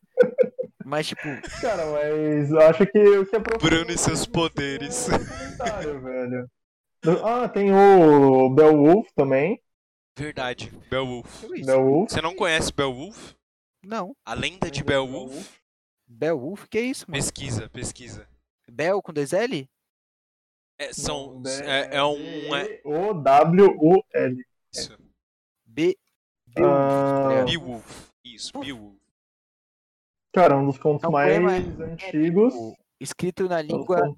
Mas, 0.86 1.08
tipo. 1.08 1.24
Cara, 1.62 1.84
mas 1.92 2.52
eu 2.52 2.62
acho 2.62 2.86
que 2.86 3.00
o 3.00 3.26
que 3.26 3.36
é 3.36 3.40
Bruno 3.40 3.90
e 3.90 3.98
seus 3.98 4.28
poderes. 4.28 5.08
velho. 6.04 6.48
Ah, 7.24 7.50
tem 7.50 7.74
o 7.74 8.50
Beowulf 8.52 9.10
também. 9.16 9.60
Verdade, 10.16 10.72
Beowulf. 10.88 11.44
Beowulf. 11.66 12.12
Você 12.12 12.22
não 12.22 12.36
conhece 12.36 12.72
Beowulf? 12.72 13.34
Não. 13.84 14.16
A 14.24 14.36
lenda 14.36 14.70
de 14.70 14.84
Beowulf? 14.84 15.58
Beowulf? 16.08 16.68
Que 16.70 16.78
é 16.78 16.82
isso, 16.82 17.06
mano? 17.10 17.22
Pesquisa, 17.22 17.68
pesquisa. 17.70 18.30
Bel 18.70 19.02
com 19.02 19.12
dois 19.12 19.34
L? 19.34 19.68
É, 20.78 20.94
são, 20.94 21.42
é, 21.64 21.98
é 21.98 22.04
um. 22.04 22.56
É... 22.56 22.82
O 22.86 23.12
W 23.12 23.76
U 23.80 24.04
L. 24.14 24.46
Isso. 24.72 24.96
B. 25.66 25.98
Beowulf. 26.46 28.12
Isso, 28.24 28.60
Beowulf. 28.60 29.05
Cara, 30.36 30.58
um 30.58 30.66
dos 30.66 30.78
contos 30.78 31.06
é 31.06 31.08
um 31.08 31.12
mais 31.12 31.80
antigos. 31.80 32.54
escrito 33.00 33.48
na 33.48 33.62
língua 33.62 34.14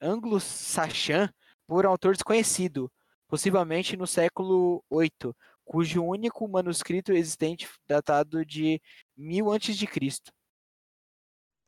anglo-saxã 0.00 1.32
por 1.64 1.86
autor 1.86 2.14
desconhecido, 2.14 2.90
possivelmente 3.28 3.96
no 3.96 4.08
século 4.08 4.82
VIII, 4.90 5.32
cujo 5.64 6.02
único 6.02 6.48
manuscrito 6.48 7.12
existente 7.12 7.68
datado 7.86 8.44
de 8.44 8.82
1000 9.16 9.52
a.C. 9.52 9.86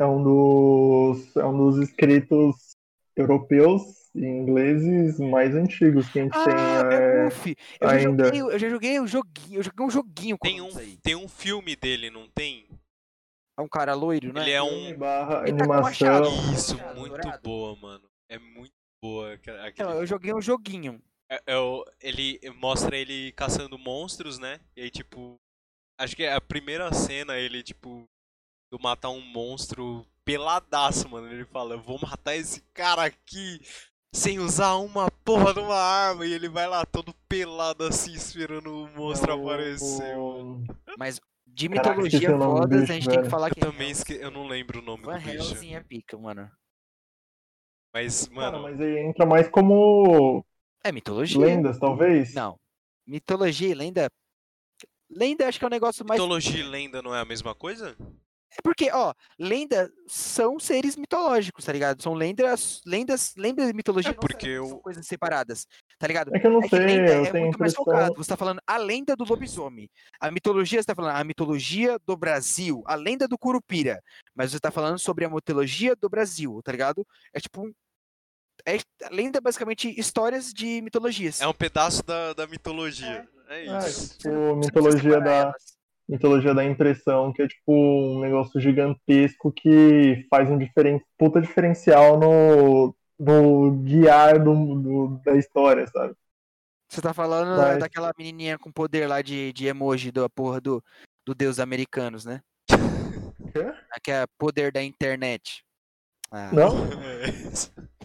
É 0.01 0.05
um 0.05 0.21
dos 0.21 1.37
é 1.37 1.45
um 1.45 1.57
dos 1.57 1.79
escritos 1.79 2.77
europeus 3.17 3.83
ingleses 4.15 5.19
mais 5.19 5.55
antigos 5.55 6.09
que 6.11 6.21
a 6.21 6.23
gente 6.23 6.37
ah, 6.37 6.45
tem 6.45 6.55
é, 6.55 7.29
eu 7.81 7.89
ainda. 7.89 8.25
Já 8.25 8.31
joguei, 8.31 8.41
eu 8.43 8.59
já 8.59 8.69
joguei 8.69 9.01
um 9.01 9.07
joguinho, 9.07 9.59
eu 9.59 9.63
joguei 9.63 9.87
um 9.87 9.91
joguinho 9.91 10.39
tem 10.39 10.61
um, 10.61 10.97
tem 11.03 11.17
um 11.17 11.29
filme 11.29 11.75
dele, 11.75 12.11
não 12.11 12.29
tem? 12.29 12.69
É 13.59 13.63
um 13.63 13.69
cara 13.69 13.95
loiro, 13.95 14.33
né? 14.33 14.43
Ele 14.43 14.51
é 14.51 14.63
um 14.63 14.97
barra 14.97 15.43
Ele 15.47 15.57
tá 15.57 15.65
animação. 15.65 16.23
Tá 16.23 16.53
Isso, 16.53 16.77
muito 16.97 17.17
dourado. 17.17 17.43
boa, 17.43 17.77
mano. 17.77 18.09
É 18.29 18.39
muito 18.39 18.73
boa. 19.03 19.35
Aquele... 19.35 19.89
Não, 19.89 19.99
eu 19.99 20.07
joguei 20.07 20.33
um 20.35 20.41
joguinho. 20.41 21.03
É, 21.31 21.37
é, 21.47 21.55
ele 22.01 22.41
mostra 22.57 22.97
ele 22.97 23.33
caçando 23.33 23.79
monstros, 23.79 24.39
né? 24.39 24.59
E 24.77 24.83
aí, 24.83 24.91
tipo, 24.91 25.39
acho 25.99 26.17
que 26.17 26.25
é 26.25 26.33
a 26.33 26.41
primeira 26.41 26.93
cena 26.93 27.37
ele, 27.39 27.63
tipo, 27.63 28.05
do 28.71 28.79
matar 28.81 29.11
um 29.11 29.21
monstro 29.21 30.07
peladaço, 30.25 31.09
mano. 31.09 31.29
Ele 31.29 31.45
fala, 31.45 31.75
eu 31.75 31.81
vou 31.81 31.99
matar 32.01 32.37
esse 32.37 32.63
cara 32.73 33.05
aqui 33.05 33.61
sem 34.15 34.39
usar 34.39 34.77
uma 34.77 35.11
porra 35.25 35.55
de 35.55 35.61
uma 35.61 35.77
arma. 35.77 36.27
E 36.27 36.33
ele 36.33 36.49
vai 36.49 36.67
lá 36.67 36.85
todo 36.85 37.15
pelado 37.29 37.85
assim, 37.85 38.13
esperando 38.13 38.85
o 38.85 38.89
monstro 38.91 39.37
não, 39.37 39.43
aparecer. 39.43 40.17
O... 40.17 40.63
Mas 40.99 41.21
de 41.47 41.69
mitologia 41.69 42.31
bicho, 42.31 42.33
a 42.33 42.95
gente 42.95 43.05
velho. 43.05 43.11
tem 43.11 43.23
que 43.23 43.31
falar 43.31 43.49
eu 43.49 43.55
que. 43.55 43.61
Eu 43.61 43.71
também 43.71 43.91
esque... 43.91 44.15
eu 44.15 44.31
não 44.31 44.47
lembro 44.47 44.79
o 44.79 44.83
nome 44.83 45.05
Van 45.05 45.19
do 45.19 45.25
bicho. 45.25 45.53
Helsing 45.53 45.75
é 45.75 45.81
pica, 45.81 46.17
mano. 46.17 46.51
Mas, 47.93 48.29
mano. 48.29 48.53
Cara, 48.53 48.63
mas 48.63 48.81
aí 48.81 48.99
entra 48.99 49.27
mais 49.27 49.49
como. 49.49 50.45
É 50.83 50.91
mitologia. 50.91 51.39
Lendas, 51.39 51.79
talvez? 51.79 52.35
Não. 52.35 52.59
Mitologia 53.07 53.69
e 53.69 53.75
lenda. 53.75 54.11
Lenda 55.11 55.47
acho 55.47 55.59
que 55.59 55.65
é 55.65 55.69
um 55.69 55.71
negócio 55.71 56.07
mais. 56.07 56.19
Mitologia 56.19 56.61
e 56.61 56.63
lenda 56.63 57.03
não 57.03 57.15
é 57.15 57.21
a 57.21 57.25
mesma 57.25 57.55
coisa? 57.55 57.97
É 58.59 58.63
porque, 58.63 58.91
ó, 58.93 59.15
lendas 59.39 59.91
são 60.07 60.59
seres 60.59 60.97
mitológicos, 60.97 61.65
tá 61.65 61.73
ligado? 61.73 62.03
São 62.03 62.13
lendas, 62.13 62.83
lendas, 62.85 63.33
lendas 63.37 63.67
de 63.69 63.73
mitologia 63.73 64.11
é 64.11 64.15
porque 64.15 64.47
eu... 64.47 64.67
são 64.67 64.79
coisas 64.79 65.07
separadas, 65.07 65.67
tá 65.99 66.07
ligado? 66.07 66.35
É 66.35 66.39
que 66.39 66.47
eu 66.47 66.51
não 66.51 66.63
é 66.63 66.69
sei, 66.69 67.01
eu 67.01 67.25
é 67.25 67.31
tenho 67.31 67.45
muito 67.45 67.59
mais 67.59 67.75
focado. 67.75 68.15
Você 68.17 68.29
tá 68.29 68.37
falando 68.37 68.61
a 68.67 68.77
lenda 68.77 69.17
do 69.17 69.25
lobisomem. 69.25 69.89
A 70.21 70.31
mitologia, 70.31 70.83
você 70.83 70.87
tá 70.87 70.95
falando 70.95 71.17
a 71.17 71.25
mitologia 71.25 71.99
do 72.07 72.17
Brasil, 72.17 72.83
a 72.87 72.95
lenda 72.95 73.27
do 73.27 73.39
Curupira. 73.39 74.03
Mas 74.35 74.53
você 74.53 74.61
tá 74.61 74.71
falando 74.71 74.99
sobre 74.99 75.25
a 75.25 75.31
mitologia 75.31 75.97
do 75.97 76.09
Brasil, 76.09 76.61
tá 76.63 76.73
ligado? 76.73 77.07
É 77.33 77.41
tipo 77.41 77.63
um 77.63 77.73
é 78.65 78.79
lenda 79.11 79.41
basicamente 79.41 79.93
histórias 79.99 80.53
de 80.53 80.81
mitologias. 80.83 81.41
É 81.41 81.49
um 81.49 81.55
pedaço 81.55 82.05
da, 82.05 82.33
da 82.33 82.47
mitologia. 82.47 83.27
É, 83.49 83.67
é 83.67 83.89
isso. 83.89 84.15
É, 84.15 84.17
tipo, 84.19 84.57
mitologia 84.57 85.21
da, 85.21 85.53
mitologia 86.09 86.55
da 86.55 86.65
impressão, 86.65 87.33
que 87.33 87.43
é 87.43 87.49
tipo 87.49 87.73
um 87.73 88.21
negócio 88.21 88.61
gigantesco 88.61 89.53
que 89.53 90.27
faz 90.29 90.51
um 90.51 90.59
diferen... 90.59 91.01
puta 91.17 91.41
diferencial 91.41 92.19
no, 92.19 92.95
no 93.19 93.71
guiar 93.83 94.43
do, 94.43 94.55
do, 94.75 95.21
da 95.25 95.37
história, 95.37 95.87
sabe? 95.87 96.15
Você 96.89 97.01
tá 97.01 97.15
falando 97.15 97.57
Vai. 97.57 97.79
daquela 97.79 98.13
menininha 98.19 98.59
com 98.59 98.71
poder 98.71 99.07
lá 99.07 99.23
de, 99.23 99.53
de 99.55 99.67
emoji 99.67 100.13
da 100.13 100.29
porra 100.29 100.61
do, 100.61 100.85
do 101.25 101.35
Deus 101.35 101.59
americanos, 101.59 102.25
né? 102.25 102.43
Quê? 102.69 103.73
Aquele 103.91 104.27
poder 104.39 104.73
da 104.73 104.83
internet. 104.83 105.65
Ah. 106.31 106.51
Não? 106.53 106.73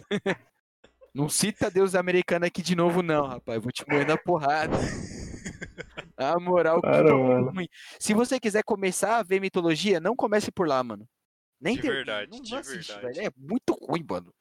não 1.14 1.28
cita 1.28 1.70
Deus 1.70 1.94
americano 1.94 2.46
aqui 2.46 2.62
de 2.62 2.74
novo, 2.74 3.02
não, 3.02 3.26
rapaz. 3.26 3.62
Vou 3.62 3.72
te 3.72 3.84
moer 3.88 4.06
na 4.06 4.16
porrada. 4.16 4.76
A 6.18 6.38
moral 6.40 6.80
Para, 6.80 7.14
mano. 7.14 7.50
ruim. 7.50 7.68
Se 8.00 8.12
você 8.12 8.40
quiser 8.40 8.64
começar 8.64 9.18
a 9.18 9.22
ver 9.22 9.40
mitologia, 9.40 10.00
não 10.00 10.16
comece 10.16 10.50
por 10.50 10.66
lá, 10.66 10.82
mano. 10.82 11.08
Nem 11.60 11.76
de 11.76 11.82
verdade, 11.82 12.30
não, 12.30 12.38
não 12.38 12.58
assiste, 12.58 12.92
verdade. 12.92 13.16
Velho. 13.18 13.28
É 13.28 13.30
muito 13.36 13.72
ruim, 13.74 14.04
mano. 14.08 14.32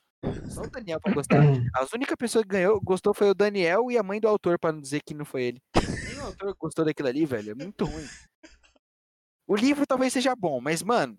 Só 0.49 0.61
o 0.61 0.69
Daniel 0.69 0.99
pra 0.99 1.13
gostar. 1.13 1.37
As 1.75 1.93
única 1.93 2.17
pessoa 2.17 2.43
que 2.43 2.49
ganhou, 2.49 2.81
gostou 2.81 3.13
foi 3.13 3.29
o 3.29 3.35
Daniel 3.35 3.91
e 3.91 3.97
a 3.97 4.03
mãe 4.03 4.19
do 4.19 4.27
autor, 4.27 4.57
pra 4.57 4.71
não 4.71 4.81
dizer 4.81 5.01
que 5.05 5.13
não 5.13 5.23
foi 5.25 5.43
ele. 5.43 5.61
Nem 5.75 6.19
o 6.19 6.25
autor 6.25 6.55
gostou 6.59 6.83
daquilo 6.83 7.09
ali, 7.09 7.25
velho. 7.25 7.51
É 7.51 7.55
muito 7.55 7.85
ruim. 7.85 8.07
O 9.47 9.55
livro 9.55 9.85
talvez 9.85 10.11
seja 10.11 10.35
bom, 10.35 10.59
mas, 10.59 10.83
mano, 10.83 11.17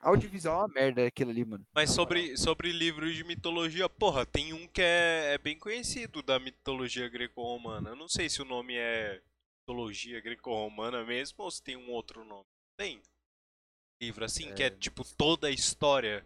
audiovisual 0.00 0.62
é 0.62 0.64
uma 0.64 0.68
merda 0.68 1.06
aquilo 1.06 1.30
ali, 1.30 1.44
mano. 1.44 1.64
Mas 1.74 1.90
sobre, 1.90 2.36
sobre 2.36 2.72
livros 2.72 3.14
de 3.14 3.24
mitologia, 3.24 3.88
porra, 3.88 4.24
tem 4.24 4.52
um 4.52 4.66
que 4.68 4.80
é, 4.80 5.34
é 5.34 5.38
bem 5.38 5.58
conhecido 5.58 6.22
da 6.22 6.38
mitologia 6.38 7.08
greco-romana. 7.08 7.90
Eu 7.90 7.96
não 7.96 8.08
sei 8.08 8.28
se 8.28 8.40
o 8.40 8.44
nome 8.44 8.74
é 8.76 9.20
mitologia 9.66 10.20
greco-romana 10.20 11.04
mesmo 11.04 11.42
ou 11.42 11.50
se 11.50 11.60
tem 11.60 11.76
um 11.76 11.90
outro 11.90 12.24
nome. 12.24 12.46
Tem 12.76 13.02
livro 14.00 14.24
assim, 14.24 14.48
é... 14.50 14.52
que 14.52 14.62
é 14.62 14.70
tipo 14.70 15.02
toda 15.16 15.48
a 15.48 15.50
história 15.50 16.24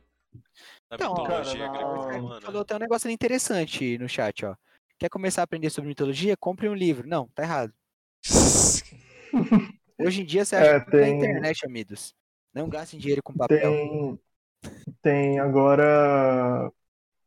da 0.91 0.97
então, 0.97 1.15
mitologia 1.15 1.69
greco-romana. 1.69 2.41
Falou 2.43 2.61
até 2.61 2.77
um 2.77 2.81
negócio 2.81 3.11
interessante 3.11 3.97
no 3.97 4.09
chat, 4.09 4.45
ó. 4.45 4.55
Quer 4.99 5.09
começar 5.09 5.41
a 5.41 5.45
aprender 5.45 5.71
sobre 5.71 5.89
mitologia? 5.89 6.37
Compre 6.37 6.69
um 6.69 6.75
livro. 6.75 7.09
Não, 7.09 7.27
tá 7.29 7.43
errado. 7.43 7.73
Hoje 9.99 10.21
em 10.21 10.27
dia 10.27 10.45
você 10.45 10.57
acha 10.57 10.67
é, 10.67 10.81
tem... 10.81 11.01
na 11.01 11.09
internet, 11.09 11.65
amigos. 11.65 12.15
Não 12.53 12.69
gastem 12.69 13.01
dinheiro 13.01 13.23
com 13.23 13.33
papel. 13.33 13.59
Tem, 13.59 14.21
tem 15.03 15.39
agora 15.39 16.71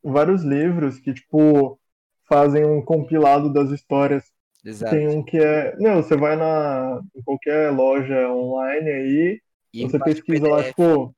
vários 0.03 0.43
livros 0.43 0.99
que, 0.99 1.13
tipo, 1.13 1.79
fazem 2.25 2.63
um 2.63 2.83
compilado 2.83 3.51
das 3.51 3.71
histórias. 3.71 4.31
Exato. 4.63 4.95
Tem 4.95 5.07
um 5.07 5.23
que 5.23 5.37
é. 5.37 5.75
Não, 5.77 6.01
você 6.01 6.15
vai 6.15 6.35
na, 6.35 7.01
em 7.15 7.21
qualquer 7.21 7.69
loja 7.71 8.29
online 8.29 8.89
aí, 8.89 9.41
e 9.73 9.83
você 9.83 9.99
pesquisa 9.99 10.47
lá, 10.47 10.63
tipo, 10.63 11.13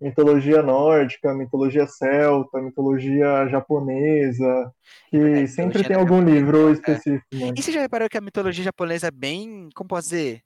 mitologia 0.00 0.62
nórdica, 0.62 1.34
mitologia 1.34 1.86
celta, 1.86 2.60
mitologia 2.60 3.46
japonesa, 3.48 4.72
que 5.10 5.16
é, 5.16 5.46
sempre 5.46 5.84
tem 5.84 5.96
algum 5.96 6.22
livro 6.22 6.68
é. 6.68 6.72
específico. 6.72 7.26
Né? 7.32 7.52
E 7.56 7.62
você 7.62 7.72
já 7.72 7.80
reparou 7.80 8.08
que 8.08 8.18
a 8.18 8.22
mitologia 8.22 8.64
japonesa 8.64 9.08
é 9.08 9.10
bem, 9.10 9.68
como 9.74 9.88
posso 9.88 10.08
dizer? 10.08 10.40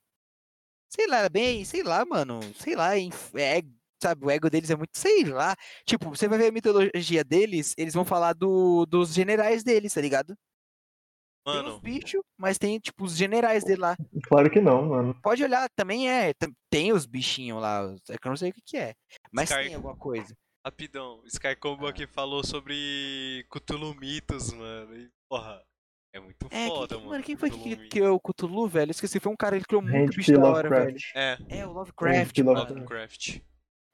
Sei 0.88 1.06
lá, 1.06 1.28
bem, 1.28 1.64
sei 1.64 1.84
lá, 1.84 2.04
mano, 2.04 2.40
sei 2.58 2.74
lá, 2.74 2.98
é, 2.98 3.62
sabe, 4.02 4.24
o 4.24 4.30
ego 4.30 4.50
deles 4.50 4.70
é 4.70 4.76
muito, 4.76 4.98
sei 4.98 5.24
lá. 5.24 5.54
Tipo, 5.84 6.10
você 6.10 6.26
vai 6.26 6.38
ver 6.38 6.48
a 6.48 6.52
mitologia 6.52 7.22
deles, 7.22 7.74
eles 7.78 7.94
vão 7.94 8.04
falar 8.04 8.32
do, 8.32 8.86
dos 8.86 9.14
generais 9.14 9.62
deles, 9.62 9.94
tá 9.94 10.00
ligado? 10.00 10.36
Mano. 11.54 11.62
Tem 11.62 11.72
os 11.72 11.80
bichos, 11.80 12.22
mas 12.38 12.58
tem, 12.58 12.78
tipo, 12.78 13.04
os 13.04 13.16
generais 13.16 13.64
dele 13.64 13.80
lá. 13.80 13.96
Claro 14.24 14.50
que 14.50 14.60
não, 14.60 14.88
mano. 14.88 15.14
Pode 15.22 15.42
olhar, 15.42 15.68
também 15.76 16.10
é. 16.10 16.32
Tem 16.70 16.92
os 16.92 17.06
bichinhos 17.06 17.60
lá, 17.60 17.94
é 18.08 18.18
que 18.18 18.26
eu 18.26 18.30
não 18.30 18.36
sei 18.36 18.50
o 18.50 18.54
que, 18.54 18.62
que 18.62 18.76
é. 18.76 18.94
Mas 19.32 19.50
Sky... 19.50 19.64
tem 19.64 19.74
alguma 19.74 19.96
coisa. 19.96 20.34
Rapidão, 20.64 21.22
Sky 21.24 21.56
Combo 21.56 21.86
ah. 21.86 21.90
aqui 21.90 22.06
falou 22.06 22.44
sobre 22.44 23.46
Cthulhu 23.50 23.94
Mitos, 23.94 24.52
mano. 24.52 24.94
E, 24.94 25.10
porra, 25.28 25.62
é 26.12 26.20
muito 26.20 26.46
é, 26.50 26.66
foda, 26.66 26.96
que, 26.96 27.04
mano. 27.04 27.24
Quem 27.24 27.36
foi 27.36 27.50
que 27.50 27.88
criou 27.88 28.16
o 28.16 28.20
Cthulhu, 28.20 28.68
velho? 28.68 28.90
Esqueci, 28.90 29.18
foi 29.18 29.32
um 29.32 29.36
cara, 29.36 29.56
ele 29.56 29.64
criou 29.64 29.82
muito 29.82 30.16
bicho 30.16 30.32
da 30.32 30.44
hora, 30.44 30.68
velho. 30.68 30.98
É. 31.14 31.38
É, 31.48 31.66
o 31.66 31.72
Lovecraft. 31.72 32.38
Lovecraft. 32.38 33.40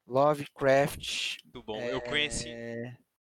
Lovecraft. 0.07 1.37
Muito 1.43 1.63
bom, 1.63 1.77
é... 1.79 1.93
eu 1.93 2.01
conheci. 2.01 2.49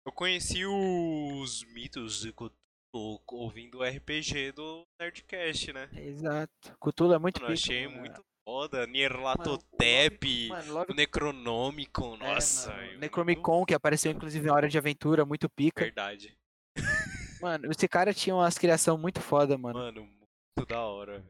Eu 0.05 0.11
conheci 0.11 0.65
os 0.65 1.63
mitos 1.73 2.21
de 2.21 2.33
Cthulhu 2.33 2.53
ouvindo 2.93 3.79
o 3.79 3.83
RPG 3.83 4.51
do 4.53 4.85
Nerdcast, 4.99 5.73
né? 5.73 5.89
Exato. 5.93 6.77
Cthulhu 6.79 7.13
é 7.13 7.19
muito 7.19 7.41
Eu 7.41 7.47
achei 7.47 7.87
mano. 7.87 7.99
muito 7.99 8.21
foda. 8.47 8.87
Nierlatotep, 8.87 10.49
o 10.87 10.93
Necronômico, 10.93 12.17
nossa. 12.17 12.71
É, 12.73 12.97
Necromicon, 12.97 13.65
que 13.65 13.73
apareceu 13.73 14.11
inclusive 14.11 14.47
em 14.47 14.51
Hora 14.51 14.67
de 14.67 14.77
Aventura, 14.77 15.25
muito 15.25 15.47
pica. 15.49 15.83
Verdade. 15.83 16.35
Mano, 17.41 17.71
esse 17.71 17.87
cara 17.87 18.13
tinha 18.13 18.35
umas 18.35 18.57
criação 18.57 18.97
muito 18.97 19.21
foda, 19.21 19.57
mano. 19.57 19.79
Mano, 19.79 20.01
muito 20.01 20.67
da 20.67 20.81
hora. 20.81 21.23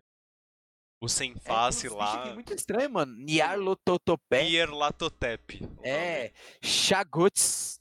O 1.01 1.07
sem 1.07 1.33
é, 1.33 1.39
face 1.39 1.85
é, 1.85 1.89
lá. 1.91 2.29
É 2.29 2.33
muito 2.33 2.51
estranho, 2.51 2.89
mano. 2.89 3.15
Niarlototopé. 3.15 4.43
Nierlatotep. 4.43 5.61
É. 5.83 6.33
Chagots. 6.63 7.79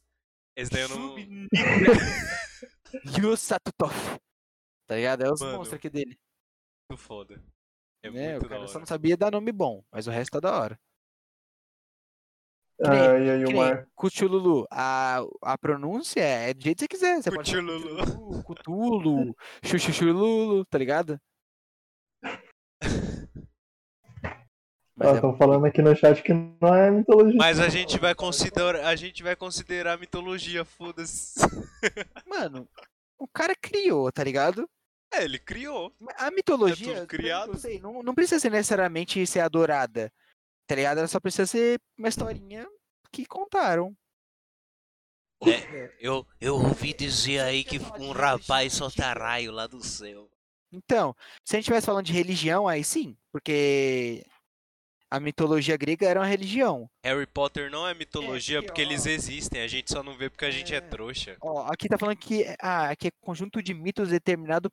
Esse 0.55 0.71
daí 0.71 0.83
eu 0.83 0.89
não. 0.91 1.17
Yusatutov. 3.19 3.95
Tá 4.87 4.97
ligado? 4.97 5.25
É 5.25 5.33
os 5.33 5.41
Mano, 5.41 5.59
monstros 5.59 5.79
aqui 5.79 5.91
dele. 5.91 6.19
Muito 6.91 7.03
foda. 7.03 7.43
É, 8.03 8.09
é 8.09 8.11
muito 8.11 8.47
o 8.47 8.49
cara 8.49 8.67
só 8.67 8.79
não 8.79 8.87
sabia 8.87 9.17
dar 9.17 9.33
nome 9.33 9.53
bom, 9.53 9.85
mas 9.91 10.07
o 10.07 10.11
resto 10.11 10.33
tá 10.33 10.41
da 10.41 10.59
hora. 10.59 10.81
Ah, 12.81 13.19
e 13.19 13.31
aí, 13.31 13.45
o 13.45 13.57
Mar... 13.57 13.89
Cuchululu, 13.97 14.65
a, 14.71 15.19
a 15.43 15.59
pronúncia 15.59 16.21
é 16.21 16.55
do 16.55 16.63
jeito 16.63 16.87
que 16.89 16.97
você 16.97 17.17
quiser. 17.17 17.23
Você 17.23 17.31
Cuchululu. 17.31 17.97
pode 17.97 18.45
Cutulo, 18.45 19.37
Chuchuchululu, 19.65 20.65
tá 20.65 20.79
ligado? 20.79 21.21
Estão 25.01 25.33
é... 25.33 25.37
falando 25.37 25.65
aqui 25.65 25.81
no 25.81 25.95
chat 25.95 26.23
que 26.23 26.33
não 26.33 26.75
é 26.75 26.91
mitologia. 26.91 27.37
Mas 27.37 27.61
a 27.61 27.69
gente 27.69 27.99
vai 27.99 28.15
considerar, 28.15 28.87
a 28.87 28.97
gente 28.97 29.23
vai 29.23 29.37
considerar 29.37 29.99
mitologia, 29.99 30.65
foda-se. 30.65 31.39
Mano, 32.27 32.69
o 33.19 33.29
cara 33.29 33.55
criou, 33.55 34.11
tá 34.11 34.25
ligado? 34.25 34.69
É, 35.13 35.25
ele 35.25 35.39
criou. 35.39 35.93
A 36.17 36.31
mitologia, 36.31 36.99
é 36.99 37.07
criado. 37.07 37.53
Não, 37.53 37.59
sei, 37.59 37.81
não, 37.81 38.03
não 38.03 38.15
precisa 38.15 38.41
ser 38.41 38.51
necessariamente 38.51 39.25
ser 39.27 39.41
adorada, 39.41 40.13
tá 40.67 40.75
ligado? 40.75 40.99
Ela 40.99 41.09
só 41.09 41.21
precisa 41.21 41.47
ser 41.47 41.81
uma 41.97 42.09
historinha 42.09 42.67
que 43.11 43.25
contaram. 43.25 43.97
É, 45.47 45.95
eu, 46.01 46.27
eu 46.41 46.57
ouvi 46.57 46.93
dizer 46.93 47.41
aí 47.41 47.63
que 47.63 47.79
um 47.99 48.11
rapaz 48.11 48.73
solta 48.73 49.13
raio 49.13 49.53
lá 49.53 49.67
do 49.69 49.83
céu. 49.83 50.29
Então, 50.73 51.15
se 51.45 51.55
a 51.55 51.57
gente 51.57 51.65
estivesse 51.65 51.87
falando 51.87 52.05
de 52.05 52.13
religião, 52.13 52.69
aí 52.69 52.85
sim, 52.85 53.17
porque 53.33 54.27
a 55.11 55.19
mitologia 55.19 55.77
grega 55.77 56.07
era 56.07 56.21
uma 56.21 56.27
religião. 56.27 56.89
Harry 57.03 57.27
Potter 57.27 57.71
não 57.71 57.87
é 57.87 57.95
mitologia 57.95 58.59
é, 58.59 58.63
porque 58.63 58.83
ó, 58.83 58.85
eles 58.85 59.07
existem, 59.07 59.63
a 59.63 59.67
gente 59.67 59.91
só 59.91 60.03
não 60.03 60.17
vê 60.17 60.29
porque 60.29 60.45
a 60.45 60.51
gente 60.51 60.75
é, 60.75 60.79
é 60.79 60.81
trouxa. 60.81 61.37
Ó, 61.41 61.63
aqui 61.67 61.89
tá 61.89 61.99
falando 61.99 62.17
que, 62.17 62.45
ah, 62.61 62.91
aqui 62.91 63.09
é 63.09 63.11
conjunto 63.21 63.63
de 63.63 63.73
mitos 63.75 64.11
determinado 64.11 64.71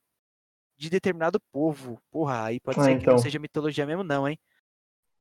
de 0.78 0.90
determinado 0.90 1.40
povo. 1.52 1.98
Porra, 2.12 2.46
aí 2.46 2.60
pode 2.60 2.80
ah, 2.80 2.84
ser 2.84 2.92
então. 2.92 3.00
que 3.00 3.06
não 3.08 3.14
então. 3.14 3.24
seja 3.24 3.40
mitologia 3.40 3.86
mesmo 3.86 4.04
não, 4.04 4.28
hein? 4.28 4.38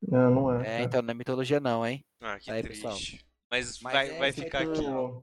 Não, 0.03 0.31
não 0.31 0.61
é. 0.61 0.81
É, 0.81 0.83
então 0.83 1.01
não 1.01 1.13
é 1.13 1.15
mitologia 1.15 1.61
não, 1.61 1.87
hein? 1.87 2.05
Ah, 2.21 2.39
que 2.39 2.51
aí, 2.51 2.63
triste. 2.63 2.83
Pessoal. 2.83 2.99
Mas, 3.51 3.81
Mas 3.81 3.93
vai, 3.93 4.11
é, 4.11 4.19
vai 4.19 4.33
ficar 4.33 4.63
aqui. 4.63 4.85
Ó 4.85 5.23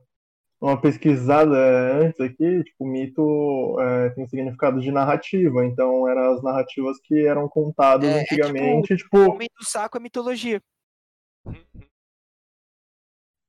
uma 0.62 0.80
pesquisada 0.80 1.58
antes 2.00 2.20
aqui, 2.22 2.64
tipo, 2.64 2.86
mito 2.86 3.80
é, 3.82 4.12
tem 4.12 4.28
significado 4.28 4.80
de 4.80 4.92
narrativa, 4.92 5.66
então 5.66 6.08
eram 6.08 6.34
as 6.34 6.44
narrativas 6.44 7.00
que 7.02 7.26
eram 7.26 7.50
contadas 7.50 8.08
é, 8.08 8.22
antigamente, 8.22 8.94
é 8.94 8.96
tipo, 8.96 9.18
tipo... 9.18 9.32
O 9.32 9.38
mito 9.38 9.56
do 9.58 9.66
saco 9.66 9.98
é 9.98 10.00
mitologia. 10.00 10.62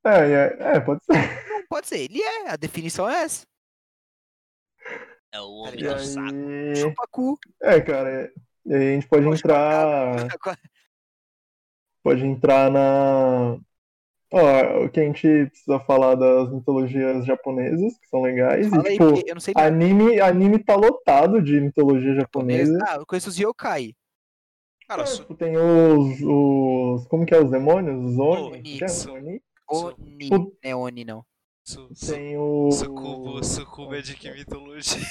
É, 0.05 0.33
é, 0.33 0.57
é, 0.77 0.81
pode 0.81 1.05
ser. 1.05 1.13
Não, 1.13 1.67
pode 1.69 1.87
ser, 1.87 1.99
ele 1.99 2.23
é, 2.23 2.49
a 2.49 2.57
definição 2.57 3.09
é 3.09 3.25
essa. 3.25 3.47
É 5.35 5.41
o 5.41 5.51
homem 5.51 5.77
do 5.77 5.99
saco. 5.99 6.77
Chupa 6.77 7.07
cu. 7.11 7.39
É, 7.61 7.81
cara, 7.81 8.33
e 8.65 8.75
aí 8.75 8.89
a 8.89 8.95
gente 8.95 9.07
pode 9.07 9.29
entrar... 9.29 10.29
Pode 12.03 12.27
entrar 12.27 12.69
na 12.69 13.61
Ó, 14.33 14.85
o 14.85 14.89
que 14.89 14.99
a 14.99 15.05
gente 15.05 15.47
precisa 15.47 15.79
falar 15.81 16.15
das 16.15 16.51
mitologias 16.51 17.27
japonesas, 17.27 17.99
que 17.99 18.09
são 18.09 18.23
legais. 18.23 18.67
Fala 18.69 18.89
e, 18.89 18.93
tipo, 18.93 19.15
aí, 19.15 19.23
eu 19.27 19.35
não 19.35 19.41
sei 19.41 19.53
anime, 19.57 20.19
anime 20.21 20.59
tá 20.59 20.75
lotado 20.75 21.43
de 21.43 21.61
mitologia 21.61 22.15
japonesa. 22.15 22.79
Ah, 22.89 22.97
eu 22.97 23.07
conheço 23.07 23.29
os 23.29 23.39
yokai. 23.39 23.95
Cara, 24.89 25.03
é, 25.03 25.07
tipo, 25.07 25.35
tem 25.35 25.57
os, 25.57 26.21
os. 26.23 27.07
Como 27.09 27.27
que 27.27 27.35
é 27.35 27.43
os 27.43 27.51
demônios? 27.51 28.13
Os 28.13 28.19
Oni? 28.19 28.79
Oni. 29.11 29.41
É? 29.41 29.43
Oni? 29.71 30.53
É 30.63 30.75
Oni, 30.75 31.05
não. 31.05 31.25
tem 32.07 32.37
o. 32.39 32.71
Sucubus, 32.71 33.49
Sucubus 33.49 33.99
é 33.99 34.03
de 34.03 34.17
que 34.17 34.31
mitologia? 34.31 35.03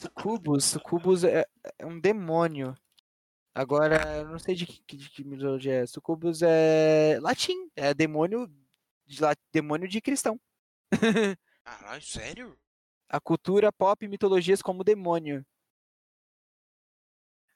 Sucubus, 0.00 0.64
Sucubus 0.64 1.24
é, 1.24 1.44
é 1.78 1.86
um 1.86 2.00
demônio. 2.00 2.74
Agora, 3.56 4.18
eu 4.18 4.28
não 4.28 4.38
sei 4.38 4.54
de 4.54 4.66
que, 4.66 4.96
de 4.98 5.08
que 5.08 5.24
mitologia 5.24 5.76
é. 5.76 5.86
Sucubus 5.86 6.42
é 6.42 7.18
latim. 7.22 7.70
É 7.74 7.94
demônio 7.94 8.46
de, 9.06 9.18
demônio 9.50 9.88
de 9.88 9.98
cristão. 9.98 10.38
Caralho, 11.64 12.02
sério? 12.02 12.58
A 13.08 13.18
cultura 13.18 13.72
pop 13.72 14.04
e 14.04 14.08
mitologias 14.08 14.60
como 14.60 14.84
demônio. 14.84 15.42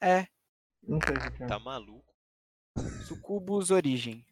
É. 0.01 0.27
Não 0.83 0.99
sei 1.07 1.15
o 1.15 1.37
que 1.37 1.43
é. 1.43 1.47
Tá 1.47 1.59
maluco? 1.59 2.11
Sucubus 3.07 3.71
Origem. 3.71 4.25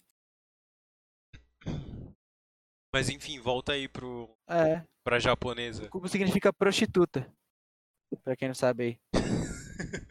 Mas 2.95 3.11
enfim, 3.11 3.39
volta 3.41 3.73
aí 3.73 3.87
pro. 3.87 4.35
É. 4.49 4.83
Pra 5.05 5.19
japonesa. 5.19 5.85
Sucubus 5.85 6.12
significa 6.12 6.51
prostituta. 6.51 7.31
Pra 8.25 8.35
quem 8.35 8.49
não 8.49 8.55
sabe 8.55 8.83
aí. 8.85 9.01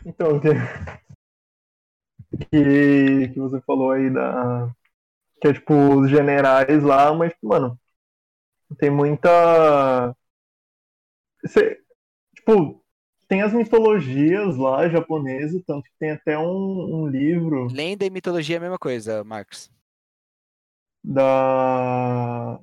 Então, 0.06 0.40
que, 0.40 0.50
que, 2.38 3.30
que 3.30 3.40
você 3.40 3.62
falou 3.62 3.92
aí 3.92 4.10
da. 4.10 4.72
Que 5.42 5.50
é 5.50 5.54
tipo 5.54 5.74
os 5.74 6.10
generais 6.10 6.84
lá, 6.84 7.14
mas, 7.14 7.34
mano, 7.42 7.80
tem 8.78 8.90
muita. 8.90 10.16
Cê, 11.46 11.80
tipo, 12.36 12.84
tem 13.28 13.42
as 13.42 13.54
mitologias 13.54 14.58
lá 14.58 14.88
japonesas, 14.90 15.62
tanto 15.66 15.84
que 15.84 15.98
tem 16.00 16.12
até 16.12 16.38
um, 16.38 17.04
um 17.04 17.08
livro. 17.08 17.68
Lenda 17.68 18.06
e 18.06 18.10
mitologia 18.10 18.56
é 18.56 18.60
a 18.60 18.62
mesma 18.62 18.80
coisa, 18.80 19.24
Marcos. 19.24 19.72
Da. 21.04 22.60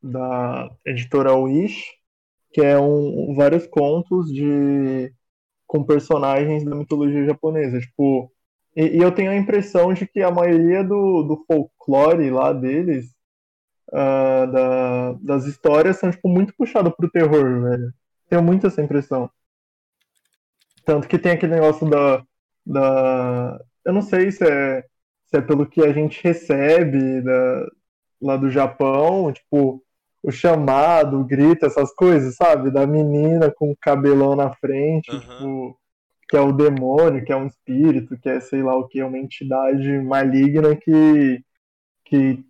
Da 0.00 0.70
editora 0.86 1.34
Wish, 1.34 1.98
que 2.52 2.60
é 2.60 2.78
um, 2.78 3.34
vários 3.34 3.66
contos 3.66 4.32
de 4.32 5.12
com 5.66 5.84
personagens 5.84 6.64
da 6.64 6.74
mitologia 6.74 7.26
japonesa. 7.26 7.80
Tipo, 7.80 8.32
e, 8.78 8.96
e, 8.96 9.02
eu 9.02 9.10
tenho 9.10 9.32
a 9.32 9.36
impressão 9.36 9.92
de 9.92 10.06
que 10.06 10.22
a 10.22 10.30
maioria 10.30 10.84
do, 10.84 11.24
do 11.24 11.44
folclore 11.48 12.30
lá 12.30 12.52
deles, 12.52 13.06
uh, 13.88 14.52
da, 14.52 15.12
das 15.14 15.46
histórias, 15.46 15.96
são 15.96 16.12
tipo, 16.12 16.28
muito 16.28 16.54
puxadas 16.56 16.94
pro 16.94 17.10
terror, 17.10 17.62
velho. 17.62 17.92
Tenho 18.28 18.40
muito 18.40 18.68
essa 18.68 18.80
impressão. 18.80 19.28
Tanto 20.84 21.08
que 21.08 21.18
tem 21.18 21.32
aquele 21.32 21.54
negócio 21.56 21.90
da. 21.90 22.22
da 22.64 23.60
eu 23.84 23.92
não 23.92 24.00
sei 24.00 24.30
se 24.30 24.44
é, 24.44 24.84
se 25.26 25.38
é 25.38 25.40
pelo 25.40 25.66
que 25.66 25.82
a 25.82 25.92
gente 25.92 26.22
recebe 26.22 27.20
da, 27.20 27.66
lá 28.22 28.36
do 28.36 28.48
Japão, 28.48 29.32
tipo, 29.32 29.82
o 30.22 30.30
chamado, 30.30 31.18
o 31.18 31.24
grito, 31.24 31.66
essas 31.66 31.92
coisas, 31.92 32.36
sabe? 32.36 32.70
Da 32.70 32.86
menina 32.86 33.50
com 33.50 33.72
o 33.72 33.76
cabelão 33.76 34.36
na 34.36 34.54
frente, 34.54 35.10
uhum. 35.10 35.18
tipo, 35.18 35.80
que 36.28 36.36
é 36.36 36.40
o 36.40 36.52
demônio, 36.52 37.24
que 37.24 37.32
é 37.32 37.36
um 37.36 37.46
espírito, 37.46 38.18
que 38.18 38.28
é 38.28 38.40
sei 38.40 38.62
lá 38.62 38.76
o 38.76 38.86
que, 38.86 39.00
é 39.00 39.04
uma 39.04 39.18
entidade 39.18 39.88
maligna 40.00 40.76
que, 40.76 41.42
que 42.04 42.44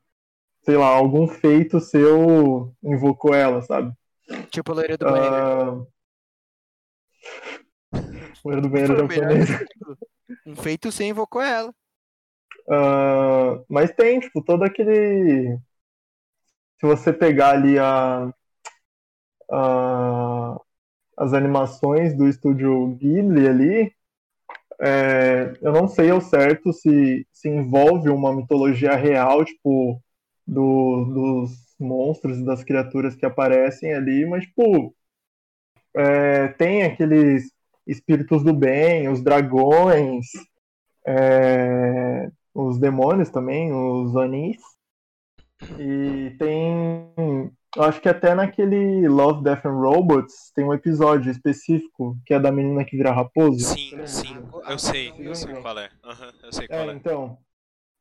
sei 0.63 0.77
lá, 0.77 0.87
algum 0.87 1.29
feito 1.29 1.81
seu 1.81 2.75
invocou 2.83 3.35
ela, 3.35 3.63
sabe? 3.63 3.93
Tipo 4.51 4.73
a 4.73 4.75
loira 4.75 4.97
do 4.97 5.07
banheiro. 5.07 5.83
Uh... 5.83 5.87
loira 8.45 8.61
do 8.61 8.69
banheiro 8.69 8.97
japonês. 8.97 9.49
Um 10.47 10.57
feito 10.57 10.93
seu 10.93 11.07
invocou 11.07 11.41
ela. 11.41 11.73
Uh... 12.67 13.65
Mas 13.69 13.93
tem, 13.93 14.21
tipo, 14.21 14.43
todo 14.43 14.65
aquele 14.65 15.59
se 16.79 16.87
você 16.87 17.13
pegar 17.13 17.51
ali 17.51 17.79
a, 17.79 18.33
a 19.51 20.61
as 21.19 21.33
animações 21.35 22.17
do 22.17 22.29
estúdio 22.29 22.95
Ghibli 22.95 23.47
ali, 23.47 23.93
é, 24.81 25.53
eu 25.61 25.73
não 25.73 25.89
sei 25.89 26.11
ao 26.11 26.21
certo 26.21 26.73
se, 26.73 27.27
se 27.33 27.49
envolve 27.49 28.09
uma 28.09 28.33
mitologia 28.35 28.95
real, 28.95 29.45
tipo, 29.45 30.01
do, 30.47 31.05
dos 31.05 31.51
monstros 31.79 32.39
e 32.39 32.45
das 32.45 32.63
criaturas 32.63 33.17
que 33.17 33.27
aparecem 33.27 33.93
ali, 33.93 34.25
mas, 34.25 34.45
tipo, 34.45 34.95
é, 35.95 36.49
tem 36.49 36.85
aqueles 36.85 37.51
espíritos 37.87 38.45
do 38.45 38.53
bem, 38.53 39.09
os 39.09 39.21
dragões, 39.21 40.27
é, 41.07 42.31
os 42.55 42.79
demônios 42.79 43.31
também, 43.31 43.73
os 43.73 44.15
anis, 44.17 44.59
e 45.79 46.37
tem. 46.39 47.53
Eu 47.77 47.83
acho 47.83 48.01
que 48.01 48.09
até 48.09 48.35
naquele 48.35 49.07
Love, 49.09 49.43
Death 49.43 49.67
and 49.67 49.79
Robots 49.79 50.51
tem 50.55 50.65
um 50.65 50.73
episódio 50.73 51.31
específico 51.31 52.17
que 52.25 52.33
é 52.33 52.41
da 52.41 52.51
menina 52.51 52.85
que 52.85 52.97
vira 52.97 53.13
raposo. 53.13 53.61
Sim, 53.61 54.07
sim. 54.07 54.37
Eu 54.69 54.79
sei, 54.79 55.13
eu 55.19 55.35
sei 55.35 55.55
qual 55.55 55.79
é. 55.79 55.91
Uhum, 56.05 56.33
eu 56.45 56.53
sei 56.53 56.67
qual 56.67 56.81
é. 56.81 56.93
é. 56.93 56.93
Então, 56.95 57.39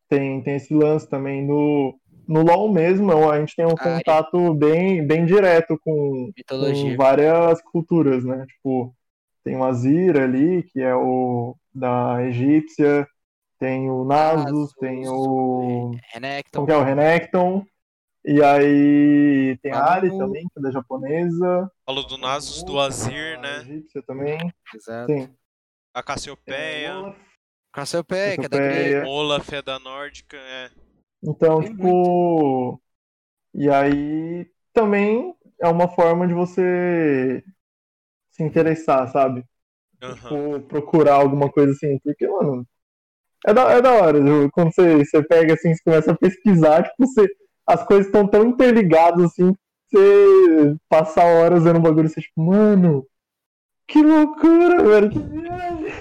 tem, 0.07 0.41
tem 0.41 0.55
esse 0.55 0.73
lance 0.73 1.09
também. 1.09 1.45
No, 1.45 1.99
no 2.27 2.43
LoL 2.43 2.71
mesmo, 2.71 3.29
a 3.29 3.39
gente 3.39 3.55
tem 3.55 3.65
um 3.65 3.75
contato 3.75 4.53
bem, 4.53 5.05
bem 5.05 5.25
direto 5.25 5.77
com, 5.83 6.31
com, 6.47 6.95
várias 6.95 7.61
culturas, 7.61 8.23
né? 8.23 8.45
Tipo, 8.47 8.95
tem 9.43 9.57
o 9.57 9.63
Azir 9.63 10.17
ali, 10.17 10.63
que 10.63 10.81
é 10.81 10.95
o 10.95 11.55
da 11.73 12.23
egípcia, 12.23 13.07
tem 13.59 13.89
o 13.89 14.03
Nasus, 14.03 14.71
tem 14.79 15.07
o. 15.07 15.91
Renekton. 16.13 16.51
Como 16.53 16.67
que 16.67 16.73
é 16.73 16.77
o 16.77 16.83
Renekton? 16.83 17.65
E 18.29 18.43
aí 18.43 19.57
tem 19.61 19.71
a 19.71 19.81
Ari 19.85 20.09
também, 20.09 20.45
que 20.49 20.59
é 20.59 20.61
da 20.61 20.69
japonesa. 20.69 21.71
Falou 21.85 22.05
do 22.05 22.17
Nasus, 22.17 22.61
do 22.61 22.77
Azir, 22.77 23.39
né? 23.39 23.61
egípcia 23.61 24.03
também. 24.03 24.37
Exato. 24.75 25.09
Sim. 25.09 25.33
A 25.93 26.03
Cassiopeia. 26.03 27.15
Cassiopeia, 27.71 28.37
que 28.37 28.45
é 28.45 28.49
da 28.49 28.57
grega. 28.57 29.07
Olaf 29.07 29.53
é 29.53 29.61
da 29.61 29.79
nórdica, 29.79 30.35
é. 30.35 30.69
Então, 31.23 31.61
tem 31.61 31.71
tipo. 31.71 31.87
Muito. 31.87 32.81
E 33.53 33.69
aí 33.69 34.51
também 34.73 35.33
é 35.61 35.69
uma 35.69 35.87
forma 35.87 36.27
de 36.27 36.33
você 36.33 37.41
se 38.31 38.43
interessar, 38.43 39.09
sabe? 39.09 39.45
Uhum. 40.03 40.13
Tipo, 40.13 40.59
procurar 40.67 41.15
alguma 41.15 41.49
coisa 41.49 41.71
assim. 41.71 41.97
Porque, 41.99 42.27
mano, 42.27 42.67
é 43.45 43.53
da, 43.53 43.71
é 43.71 43.81
da 43.81 43.93
hora, 43.93 44.19
quando 44.51 44.73
você, 44.73 45.05
você 45.05 45.23
pega 45.23 45.53
assim, 45.53 45.73
você 45.73 45.81
começa 45.81 46.11
a 46.11 46.17
pesquisar, 46.17 46.83
tipo, 46.83 47.07
você, 47.07 47.25
as 47.67 47.85
coisas 47.85 48.05
estão 48.07 48.25
tão 48.25 48.45
interligadas 48.45 49.25
assim, 49.25 49.53
você 49.87 50.77
passa 50.87 51.23
horas 51.23 51.63
vendo 51.63 51.79
um 51.79 51.81
bagulho 51.81 52.07
e 52.07 52.09
você, 52.09 52.21
tipo, 52.21 52.41
mano, 52.41 53.05
que 53.87 54.01
loucura, 54.01 54.83
velho, 54.83 55.09
que 55.09 55.19
viagem. 55.19 55.93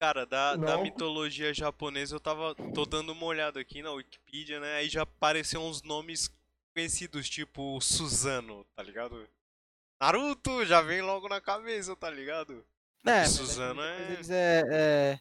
Cara, 0.00 0.26
da, 0.26 0.56
da, 0.56 0.78
mitologia 0.78 1.54
japonesa 1.54 2.16
eu 2.16 2.20
tava. 2.20 2.56
tô 2.74 2.84
dando 2.84 3.12
uma 3.12 3.24
olhada 3.24 3.60
aqui 3.60 3.82
na 3.82 3.92
Wikipedia, 3.92 4.58
né? 4.58 4.74
Aí 4.78 4.88
já 4.88 5.02
apareceram 5.02 5.68
uns 5.68 5.80
nomes 5.82 6.28
conhecidos, 6.74 7.28
tipo 7.28 7.80
Suzano, 7.80 8.66
tá 8.74 8.82
ligado? 8.82 9.28
Naruto 10.00 10.66
já 10.66 10.80
vem 10.80 11.02
logo 11.02 11.28
na 11.28 11.40
cabeça, 11.40 11.94
tá 11.94 12.10
ligado? 12.10 12.64
É, 13.06 13.24
Suzano 13.24 13.80
é... 13.80 14.18
é, 14.28 15.20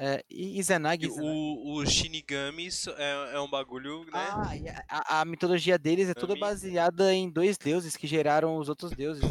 é 0.00 0.14
é, 0.14 0.24
e 0.30 0.58
Izanagi. 0.58 1.08
O, 1.08 1.74
o 1.74 1.86
Shinigamis 1.86 2.86
é, 2.86 3.34
é 3.34 3.40
um 3.40 3.50
bagulho, 3.50 4.02
né? 4.06 4.12
Ah, 4.14 4.50
a, 4.88 5.20
a, 5.20 5.24
mitologia 5.26 5.78
deles 5.78 6.08
é 6.08 6.14
toda 6.14 6.34
baseada 6.34 7.12
em 7.12 7.28
dois 7.28 7.58
deuses 7.58 7.98
que 7.98 8.06
geraram 8.06 8.56
os 8.56 8.70
outros 8.70 8.92
deuses. 8.92 9.22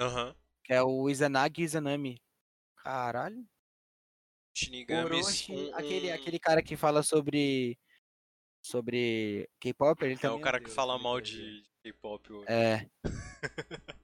Aham. 0.00 0.26
Uhum. 0.26 0.34
Que 0.64 0.72
é 0.72 0.82
o 0.82 1.08
Izanagi 1.08 1.60
e 1.60 1.62
Izanami. 1.62 2.20
Caralho. 2.76 3.46
Shinigamis. 4.56 5.48
um, 5.48 5.74
aquele, 5.76 6.10
aquele 6.10 6.40
cara 6.40 6.60
que 6.60 6.76
fala 6.76 7.04
sobre. 7.04 7.78
Sobre 8.64 9.48
K-pop, 9.60 10.04
ele 10.04 10.14
é 10.14 10.18
também. 10.18 10.36
É 10.36 10.40
o 10.40 10.42
cara 10.42 10.60
que 10.60 10.70
fala 10.70 10.98
mal 10.98 11.20
de 11.20 11.62
K-pop. 11.84 12.44
É. 12.48 12.88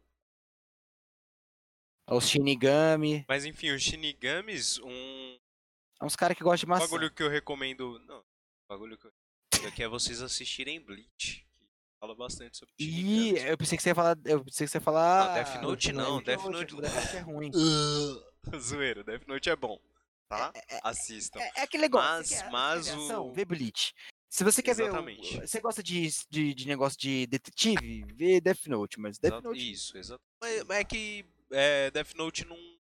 Os 2.11 2.29
Shinigami. 2.29 3.25
Mas 3.29 3.45
enfim, 3.45 3.71
os 3.71 3.83
Shinigamis, 3.83 4.79
um, 4.79 5.39
é 6.01 6.05
uns 6.05 6.17
caras 6.17 6.37
que 6.37 6.45
gostam 6.45 6.67
de 6.67 6.67
maçã. 6.67 6.85
O 6.85 6.89
bagulho 6.89 7.11
que 7.11 7.23
eu 7.23 7.29
recomendo. 7.29 7.99
Não, 8.07 8.19
o 8.19 8.69
bagulho 8.69 8.97
que 8.97 9.07
eu 9.07 9.13
recomendo 9.53 9.73
aqui 9.73 9.83
é 9.83 9.89
vocês 9.89 10.23
assistirem 10.23 10.81
Bleach. 10.81 11.47
Fala 12.01 12.15
bastante 12.15 12.57
sobre 12.57 12.73
Ih, 12.79 13.37
eu 13.41 13.59
pensei 13.59 13.77
que 13.77 13.83
você 13.83 13.89
ia 13.89 13.95
falar. 13.95 14.17
Eu 14.25 14.45
pensei 14.45 14.67
que 14.67 14.71
você 14.71 14.79
ia 14.79 14.83
falar. 14.83 15.27
Não, 15.27 15.35
Death 15.35 15.63
Note 15.63 15.93
não, 15.93 16.23
Death 16.23 16.45
Note. 16.45 16.77
Death 16.77 16.95
Note 16.95 17.17
é 17.17 17.21
ruim. 17.21 17.51
Zoeira, 18.59 19.03
Death 19.03 19.27
Note 19.27 19.51
é 19.51 19.57
bom. 19.57 19.81
Tá? 20.29 20.53
É, 20.55 20.77
é, 20.77 20.81
Assistam. 20.85 21.41
É, 21.41 21.53
é 21.57 21.63
aquele 21.63 21.83
negócio. 21.85 22.09
Mas, 22.09 22.29
quer, 22.29 22.51
mas 22.51 23.11
o. 23.11 23.33
Vê 23.33 23.45
Bleach. 23.45 23.95
Se 24.29 24.45
você 24.45 24.63
quer 24.63 24.73
Exatamente. 24.73 25.39
ver. 25.39 25.49
Você 25.49 25.61
gosta 25.61 25.83
de, 25.83 26.09
de, 26.29 26.55
de, 26.55 26.69
negócio 26.69 26.99
de 26.99 27.27
detetive? 27.27 28.05
Vê 28.15 28.41
Death 28.41 28.67
Note, 28.67 29.01
mas 29.01 29.19
Death 29.19 29.43
Note. 29.43 29.73
Isso, 29.73 29.97
exato. 29.97 30.23
Mas, 30.41 30.65
mas 30.65 30.79
é 30.79 30.85
que 30.85 31.25
é, 31.51 31.91
Death 31.91 32.15
Note 32.15 32.45
não 32.45 32.78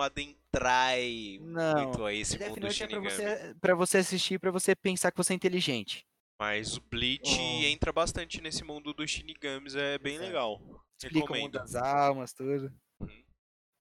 adentrar 0.00 0.96
não. 1.40 1.84
muito 1.84 2.04
a 2.04 2.12
esse 2.12 2.38
Death 2.38 2.50
mundo 2.50 2.62
Note 2.62 2.74
Shinigami. 2.74 3.06
É 3.06 3.10
pra 3.10 3.16
você, 3.16 3.54
pra 3.60 3.74
você 3.74 3.98
assistir, 3.98 4.38
pra 4.38 4.50
você 4.50 4.74
pensar 4.74 5.10
que 5.10 5.16
você 5.16 5.32
é 5.32 5.36
inteligente. 5.36 6.06
Mas 6.40 6.76
o 6.76 6.82
Bleach 6.88 7.36
oh. 7.36 7.66
entra 7.66 7.92
bastante 7.92 8.40
nesse 8.40 8.62
mundo 8.62 8.94
dos 8.94 9.10
Shinigamis, 9.10 9.74
é 9.74 9.98
bem 9.98 10.14
Exato. 10.14 10.26
legal. 10.26 10.60
Explica 10.96 11.20
Recomendo. 11.20 11.40
o 11.40 11.44
mundo 11.44 11.52
das 11.52 11.74
almas, 11.74 12.32
tudo. 12.32 12.72
Uhum. 13.00 13.08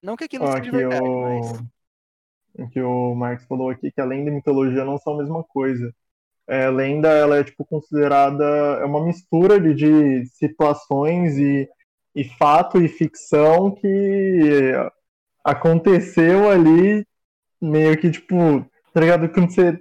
Não 0.01 0.15
que 0.15 0.24
aquilo 0.24 0.45
oh, 0.45 0.51
seja 0.51 0.72
verdade, 0.72 1.07
o... 1.07 1.22
mas... 1.22 1.63
O 2.59 2.70
que 2.70 2.82
o 2.82 3.13
Marx 3.13 3.45
falou 3.45 3.70
aqui, 3.70 3.91
que 3.91 4.01
a 4.01 4.05
lenda 4.05 4.32
e 4.32 4.34
mitologia 4.34 4.84
não 4.84 4.97
são 4.97 5.13
a 5.13 5.18
mesma 5.18 5.43
coisa. 5.43 5.93
É, 6.47 6.68
lenda, 6.70 7.09
ela 7.09 7.38
é, 7.38 7.43
tipo, 7.43 7.63
considerada... 7.63 8.43
É 8.43 8.86
uma 8.86 9.05
mistura 9.05 9.59
de, 9.59 9.76
de 9.76 10.26
situações 10.30 11.38
e, 11.38 11.70
e 12.15 12.24
fato 12.24 12.82
e 12.82 12.88
ficção 12.88 13.76
que 13.76 14.74
aconteceu 15.47 16.49
ali, 16.49 17.07
meio 17.61 17.97
que, 17.97 18.11
tipo, 18.11 18.65
tá 18.93 18.99
ligado? 18.99 19.29
Quando 19.29 19.49
você 19.49 19.79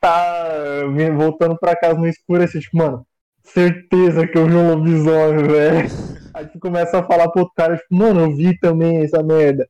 tá 0.00 0.82
voltando 1.14 1.58
pra 1.58 1.76
casa 1.76 1.98
no 1.98 2.08
escuro, 2.08 2.42
assim, 2.42 2.58
tipo, 2.58 2.78
mano, 2.78 3.06
certeza 3.42 4.26
que 4.26 4.38
eu 4.38 4.46
vi 4.46 4.54
um 4.54 4.70
lobisomem, 4.70 5.44
velho. 5.46 5.88
Aí 6.32 6.46
tu 6.46 6.58
começa 6.58 6.98
a 6.98 7.04
falar 7.04 7.28
pro 7.28 7.42
outro 7.42 7.54
cara, 7.54 7.76
tipo, 7.76 7.94
mano, 7.94 8.20
eu 8.20 8.34
vi 8.34 8.58
também 8.58 9.04
essa 9.04 9.22
merda. 9.22 9.68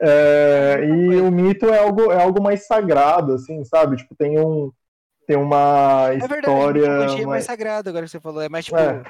É, 0.00 0.80
e 0.84 1.20
o 1.20 1.30
mito 1.30 1.66
é 1.66 1.78
algo, 1.78 2.10
é 2.10 2.20
algo 2.20 2.42
mais 2.42 2.66
sagrado, 2.66 3.34
assim, 3.34 3.64
sabe? 3.64 3.96
Tipo, 3.96 4.16
tem 4.16 4.38
um. 4.38 4.72
Tem 5.24 5.36
uma 5.36 6.08
é 6.10 6.16
história. 6.16 6.82
Verdade, 6.82 7.14
a 7.14 7.22
é 7.22 7.26
mais 7.26 7.44
sagrado, 7.44 7.88
agora 7.88 8.04
que 8.04 8.10
você 8.10 8.18
falou. 8.18 8.42
É 8.42 8.48
mais 8.48 8.64
tipo. 8.64 8.76
É, 8.76 9.04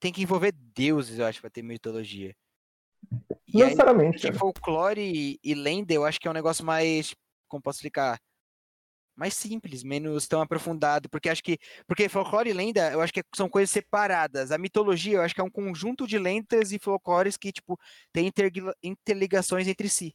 tem 0.00 0.10
que 0.10 0.22
envolver 0.22 0.54
deuses, 0.74 1.18
eu 1.18 1.26
acho, 1.26 1.42
pra 1.42 1.50
ter 1.50 1.62
mitologia. 1.62 2.34
E 3.48 3.58
necessariamente. 3.58 4.26
Aí, 4.26 4.32
folclore 4.32 5.00
e, 5.00 5.40
e 5.42 5.54
lenda, 5.54 5.92
eu 5.92 6.04
acho 6.04 6.20
que 6.20 6.28
é 6.28 6.30
um 6.30 6.34
negócio 6.34 6.64
mais. 6.64 7.14
Como 7.48 7.62
posso 7.62 7.78
explicar? 7.78 8.18
mais 9.18 9.34
simples, 9.34 9.82
menos 9.82 10.28
tão 10.28 10.40
aprofundado, 10.40 11.08
porque 11.10 11.28
acho 11.28 11.42
que 11.42 11.58
porque 11.88 12.08
folclore 12.08 12.50
e 12.50 12.52
lenda, 12.52 12.92
eu 12.92 13.00
acho 13.00 13.12
que 13.12 13.24
são 13.34 13.48
coisas 13.48 13.68
separadas. 13.68 14.52
A 14.52 14.58
mitologia, 14.58 15.16
eu 15.16 15.22
acho 15.22 15.34
que 15.34 15.40
é 15.40 15.44
um 15.44 15.50
conjunto 15.50 16.06
de 16.06 16.16
lendas 16.18 16.70
e 16.70 16.78
folclores 16.78 17.36
que 17.36 17.50
tipo 17.50 17.76
tem 18.12 18.30
interligações 18.84 19.66
entre 19.66 19.88
si. 19.88 20.14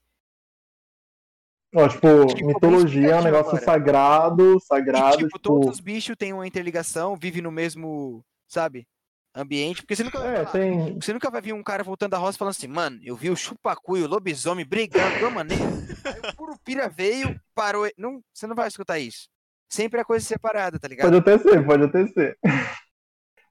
Ó, 1.75 1.87
tipo, 1.89 2.25
tipo 2.27 2.47
mitologia 2.47 3.09
é 3.09 3.19
um 3.19 3.23
negócio 3.23 3.49
agora. 3.49 3.65
sagrado, 3.65 4.59
sagrado. 4.61 5.15
E, 5.15 5.17
tipo, 5.17 5.27
tipo, 5.27 5.39
todos 5.39 5.67
os 5.67 5.79
bichos 5.81 6.15
têm 6.15 6.31
uma 6.31 6.47
interligação, 6.47 7.17
vivem 7.17 7.41
no 7.41 7.51
mesmo, 7.51 8.23
sabe? 8.47 8.87
Ambiente, 9.35 9.81
porque 9.81 9.95
você 9.95 10.03
nunca, 10.03 10.19
é, 10.19 10.45
tem... 10.45 10.95
você 10.99 11.11
nunca 11.13 11.29
vai 11.29 11.41
ver 11.41 11.53
um 11.53 11.63
cara 11.63 11.83
voltando 11.83 12.11
da 12.11 12.17
roça 12.17 12.37
falando 12.37 12.51
assim, 12.51 12.67
mano, 12.67 12.99
eu 13.03 13.15
vi 13.15 13.29
o 13.29 13.35
chupacu 13.35 13.97
e 13.97 14.03
o 14.03 14.07
lobisomem 14.07 14.65
brigando 14.65 15.17
de 15.17 15.23
uma 15.23 15.31
maneira, 15.31 15.63
aí 16.05 16.31
o 16.31 16.35
Curupira 16.35 16.87
veio, 16.87 17.39
parou, 17.55 17.89
não, 17.97 18.21
você 18.33 18.45
não 18.45 18.55
vai 18.55 18.67
escutar 18.67 18.99
isso. 18.99 19.27
Sempre 19.67 20.01
é 20.01 20.03
coisa 20.03 20.23
separada, 20.23 20.77
tá 20.77 20.87
ligado? 20.87 21.05
Pode 21.05 21.17
até 21.17 21.37
ser, 21.37 21.65
pode 21.65 21.83
até 21.83 22.05
ser. 22.07 22.37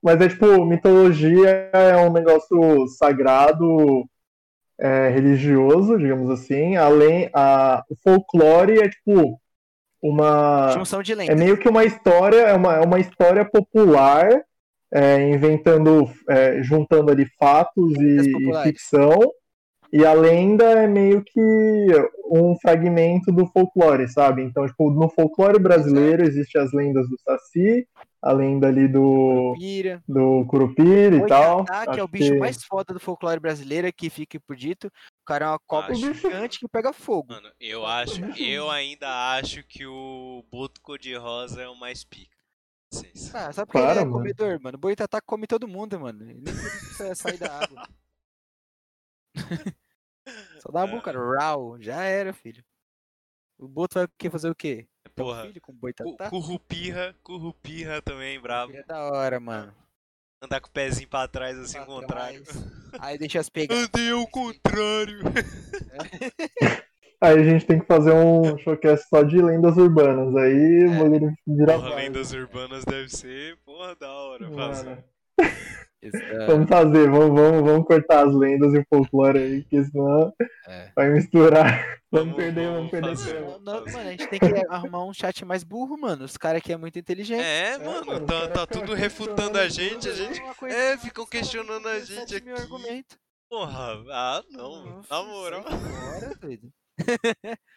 Mas 0.01 0.21
é 0.21 0.29
tipo, 0.29 0.65
mitologia 0.65 1.71
é 1.73 1.97
um 1.97 2.13
negócio 2.13 2.87
sagrado, 2.89 4.09
é, 4.79 5.09
religioso, 5.09 5.99
digamos 5.99 6.31
assim, 6.31 6.77
além, 6.77 7.29
a, 7.33 7.85
o 7.89 7.97
folclore 7.97 8.79
é 8.79 8.89
tipo 8.89 9.41
uma... 10.01 10.73
Junção 10.73 11.03
de 11.03 11.15
lendas. 11.15 11.37
É 11.37 11.39
meio 11.39 11.57
que 11.57 11.69
uma 11.69 11.85
história, 11.85 12.41
é 12.41 12.55
uma, 12.55 12.75
é 12.77 12.81
uma 12.81 12.99
história 12.99 13.45
popular 13.45 14.29
é, 14.93 15.31
inventando, 15.31 16.09
é, 16.29 16.63
juntando 16.63 17.11
ali 17.11 17.27
fatos 17.39 17.95
e, 17.97 18.51
e, 18.51 18.63
ficção, 18.63 19.19
e 19.93 20.07
a 20.07 20.13
lenda 20.15 20.65
é 20.65 20.87
meio 20.87 21.23
que 21.23 21.87
um 22.31 22.57
fragmento 22.59 23.31
do 23.31 23.47
folclore, 23.47 24.09
sabe? 24.09 24.43
Então, 24.43 24.67
tipo, 24.67 24.91
no 24.91 25.09
folclore 25.09 25.59
brasileiro 25.59 26.23
existem 26.23 26.61
as 26.61 26.73
lendas 26.73 27.07
do 27.09 27.19
Saci, 27.21 27.87
a 28.23 28.33
lenda 28.33 28.69
ali 28.69 28.89
do 28.89 29.01
Curupira, 29.01 30.03
do 30.09 30.47
Curupira 30.47 31.17
e 31.17 31.27
tal. 31.27 31.65
que 31.93 32.01
é 32.01 32.03
o 32.03 32.09
bicho 32.09 32.33
que... 32.33 32.39
mais 32.39 32.65
foda 32.65 32.95
do 32.95 33.01
folclore 33.01 33.41
brasileiro, 33.41 33.93
que 33.93 34.09
fica 34.09 34.41
por 34.47 34.57
dito. 34.57 34.87
O 34.87 35.25
cara 35.27 35.47
é 35.47 35.49
uma 35.49 35.59
cobra 35.67 35.93
acho... 35.93 36.15
gigante 36.15 36.59
que 36.59 36.69
pega 36.69 36.93
fogo. 36.93 37.29
Mano, 37.31 37.51
eu 37.61 37.85
acho, 37.85 38.25
eu 38.41 38.71
ainda 38.71 39.37
acho 39.37 39.63
que 39.67 39.85
o 39.85 40.43
Boto 40.51 40.81
Cor-de-Rosa 40.81 41.61
é 41.61 41.69
o 41.69 41.77
mais 41.77 42.03
pica. 42.03 42.32
Ah, 43.35 43.53
sabe 43.53 43.73
por 43.73 43.73
que 43.73 43.79
ele 43.79 44.01
é 44.01 44.05
mano. 44.05 44.13
comedor, 44.13 44.61
mano? 44.61 44.77
O 44.77 44.81
Boitatá 44.81 45.21
come 45.21 45.47
todo 45.47 45.67
mundo, 45.67 45.99
mano. 45.99 46.25
Nem 46.25 46.43
por 46.43 46.53
isso 46.53 46.95
você 46.95 47.15
sair 47.15 47.39
da 47.39 47.61
água. 47.63 47.89
Só 50.61 50.71
dá 50.71 50.83
a 50.83 50.87
boca, 50.87 51.11
rau, 51.13 51.81
já 51.81 52.03
era, 52.05 52.33
filho. 52.33 52.65
O 53.59 53.69
Boto 53.69 53.99
vai 53.99 54.07
quer 54.19 54.31
fazer 54.31 54.51
o 54.51 54.55
quê? 54.55 54.89
Porra, 55.15 55.47
filho 55.47 55.61
com 55.61 55.73
boitatá? 55.73 56.31
Currupirra, 56.31 57.15
currupirra 57.23 58.01
também, 58.03 58.41
brabo. 58.41 58.73
É 58.73 58.83
da 58.85 59.05
hora, 59.05 59.39
mano. 59.41 59.75
Andar 60.43 60.61
com 60.61 60.69
o 60.69 60.73
pezinho 60.73 61.09
pra 61.09 61.29
trás, 61.29 61.57
assim, 61.59 61.75
pra 61.75 61.87
contrário. 61.87 62.43
Aí 62.99 63.17
deixa 63.17 63.39
as 63.41 63.49
pegar. 63.51 63.75
Andei 63.75 64.11
ao 64.11 64.27
contrário. 64.29 65.21
É. 66.63 66.92
Aí 67.23 67.39
a 67.39 67.45
gente 67.45 67.65
tem 67.65 67.79
que 67.79 67.87
fazer 67.87 68.13
um 68.13 68.59
showcast 68.59 69.09
só 69.09 69.23
de 69.23 69.41
lendas 69.41 69.77
urbanas. 69.77 70.35
Aí 70.35 70.87
o 70.87 70.91
bagulho 70.91 71.33
vira 71.47 71.75
porra, 71.75 71.95
lendas 71.95 72.33
urbanas 72.33 72.85
deve 72.85 73.09
ser, 73.11 73.57
porra, 73.65 73.95
da 73.95 74.11
hora 74.11 74.51
fazer. 74.51 75.05
vamos 76.49 76.69
fazer, 76.69 77.09
vamos, 77.09 77.41
vamos, 77.41 77.63
vamos 77.63 77.87
cortar 77.87 78.27
as 78.27 78.35
lendas 78.35 78.75
e 78.75 78.79
o 78.79 78.87
folclore 78.93 79.39
aí, 79.39 79.63
porque 79.63 79.85
senão 79.85 80.35
é. 80.67 80.91
vai 80.97 81.11
misturar. 81.11 82.03
Vamos, 82.11 82.33
vamos 82.33 82.35
perder, 82.35 82.67
vamos, 82.67 82.91
vamos 82.91 83.25
perder. 83.25 83.41
Não, 83.41 83.61
não, 83.61 83.85
mano, 83.85 84.09
a 84.09 84.11
gente 84.11 84.27
tem 84.27 84.41
que 84.41 84.67
arrumar 84.69 85.05
um 85.05 85.15
chat 85.15 85.45
mais 85.45 85.63
burro, 85.63 85.97
mano. 85.97 86.25
Os 86.25 86.37
caras 86.37 86.59
aqui 86.59 86.73
é 86.73 86.77
muito 86.77 86.99
inteligente. 86.99 87.41
É, 87.41 87.79
mano, 87.79 88.15
é, 88.15 88.21
tá, 88.21 88.49
tá 88.49 88.67
tudo 88.67 88.95
refutando 88.95 89.59
a 89.59 89.69
gente, 89.69 90.09
a 90.09 90.13
gente. 90.13 90.43
É, 90.65 90.99
ficam 90.99 91.25
questionando 91.25 91.87
a 91.87 92.01
gente 92.01 92.35
aqui. 92.35 92.51
Argumento. 92.51 93.17
Porra, 93.49 94.03
ah, 94.11 94.43
não, 94.51 95.03
na 95.09 95.23
moral. 95.23 95.63
Bora, 95.63 96.35
doido 96.41 96.69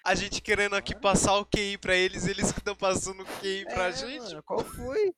a 0.06 0.16
gente 0.16 0.42
querendo 0.42 0.76
aqui 0.76 0.96
passar 0.96 1.38
o 1.38 1.46
QI 1.46 1.78
pra 1.78 1.96
eles, 1.96 2.28
eles 2.28 2.52
que 2.52 2.60
estão 2.60 2.76
passando 2.76 3.24
o 3.24 3.26
QI 3.26 3.66
pra 3.66 3.88
é, 3.88 3.92
gente. 3.92 4.24
Mano, 4.24 4.44
qual 4.44 4.60
foi? 4.60 5.14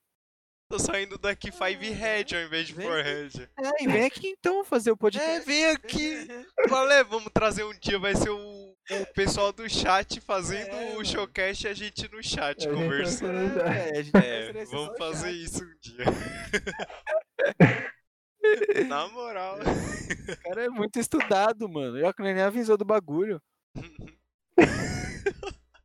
Tô 0.69 0.77
saindo 0.77 1.17
daqui 1.17 1.49
5 1.49 1.63
head 1.95 2.35
ao 2.35 2.41
invés 2.43 2.67
de 2.67 2.73
4 2.73 2.91
head. 3.01 3.49
É, 3.57 3.83
e 3.83 3.87
vem 3.87 4.03
aqui 4.03 4.35
então 4.37 4.65
fazer 4.65 4.91
o 4.91 4.97
podcast. 4.97 5.29
É, 5.29 5.39
vem 5.39 5.65
aqui. 5.67 6.27
Valeu, 6.67 7.05
vamos 7.05 7.31
trazer 7.33 7.63
um 7.63 7.71
dia, 7.79 7.97
vai 7.97 8.13
ser 8.13 8.29
o, 8.29 8.75
o 8.91 9.13
pessoal 9.13 9.53
do 9.53 9.69
chat 9.69 10.19
fazendo 10.19 10.75
é, 10.75 10.97
o 10.97 11.05
showcast 11.05 11.65
e 11.65 11.69
a 11.69 11.73
gente 11.73 12.11
no 12.11 12.21
chat 12.21 12.67
é, 12.67 12.71
conversando. 12.71 13.61
É, 13.61 13.99
é 13.99 14.65
vamos 14.65 14.97
fazer 14.97 15.31
chat. 15.31 15.43
isso 15.43 15.63
um 15.63 15.73
dia. 15.79 16.03
Na 18.89 19.07
moral. 19.07 19.59
O 19.59 20.43
cara 20.43 20.65
é 20.65 20.69
muito 20.69 20.99
estudado, 20.99 21.67
mano. 21.69 21.97
Eu 21.97 22.13
que 22.13 22.21
nem 22.21 22.41
avisou 22.41 22.77
do 22.77 22.85
bagulho. 22.85 23.41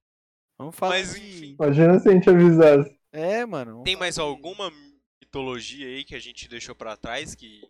Vamos 0.59 0.77
falar. 0.77 0.95
Mas 0.95 1.17
enfim. 1.17 1.57
Imagina 1.59 1.99
se 1.99 2.09
a 2.09 2.13
gente 2.13 2.31
avisasse. 2.31 2.99
É, 3.13 3.45
mano. 3.45 3.83
Tem 3.83 3.97
mais 3.97 4.19
alguma 4.19 4.73
mitologia 5.21 5.87
aí 5.87 6.05
que 6.05 6.15
a 6.15 6.19
gente 6.19 6.49
deixou 6.49 6.75
pra 6.75 6.97
trás 6.97 7.35
que 7.35 7.69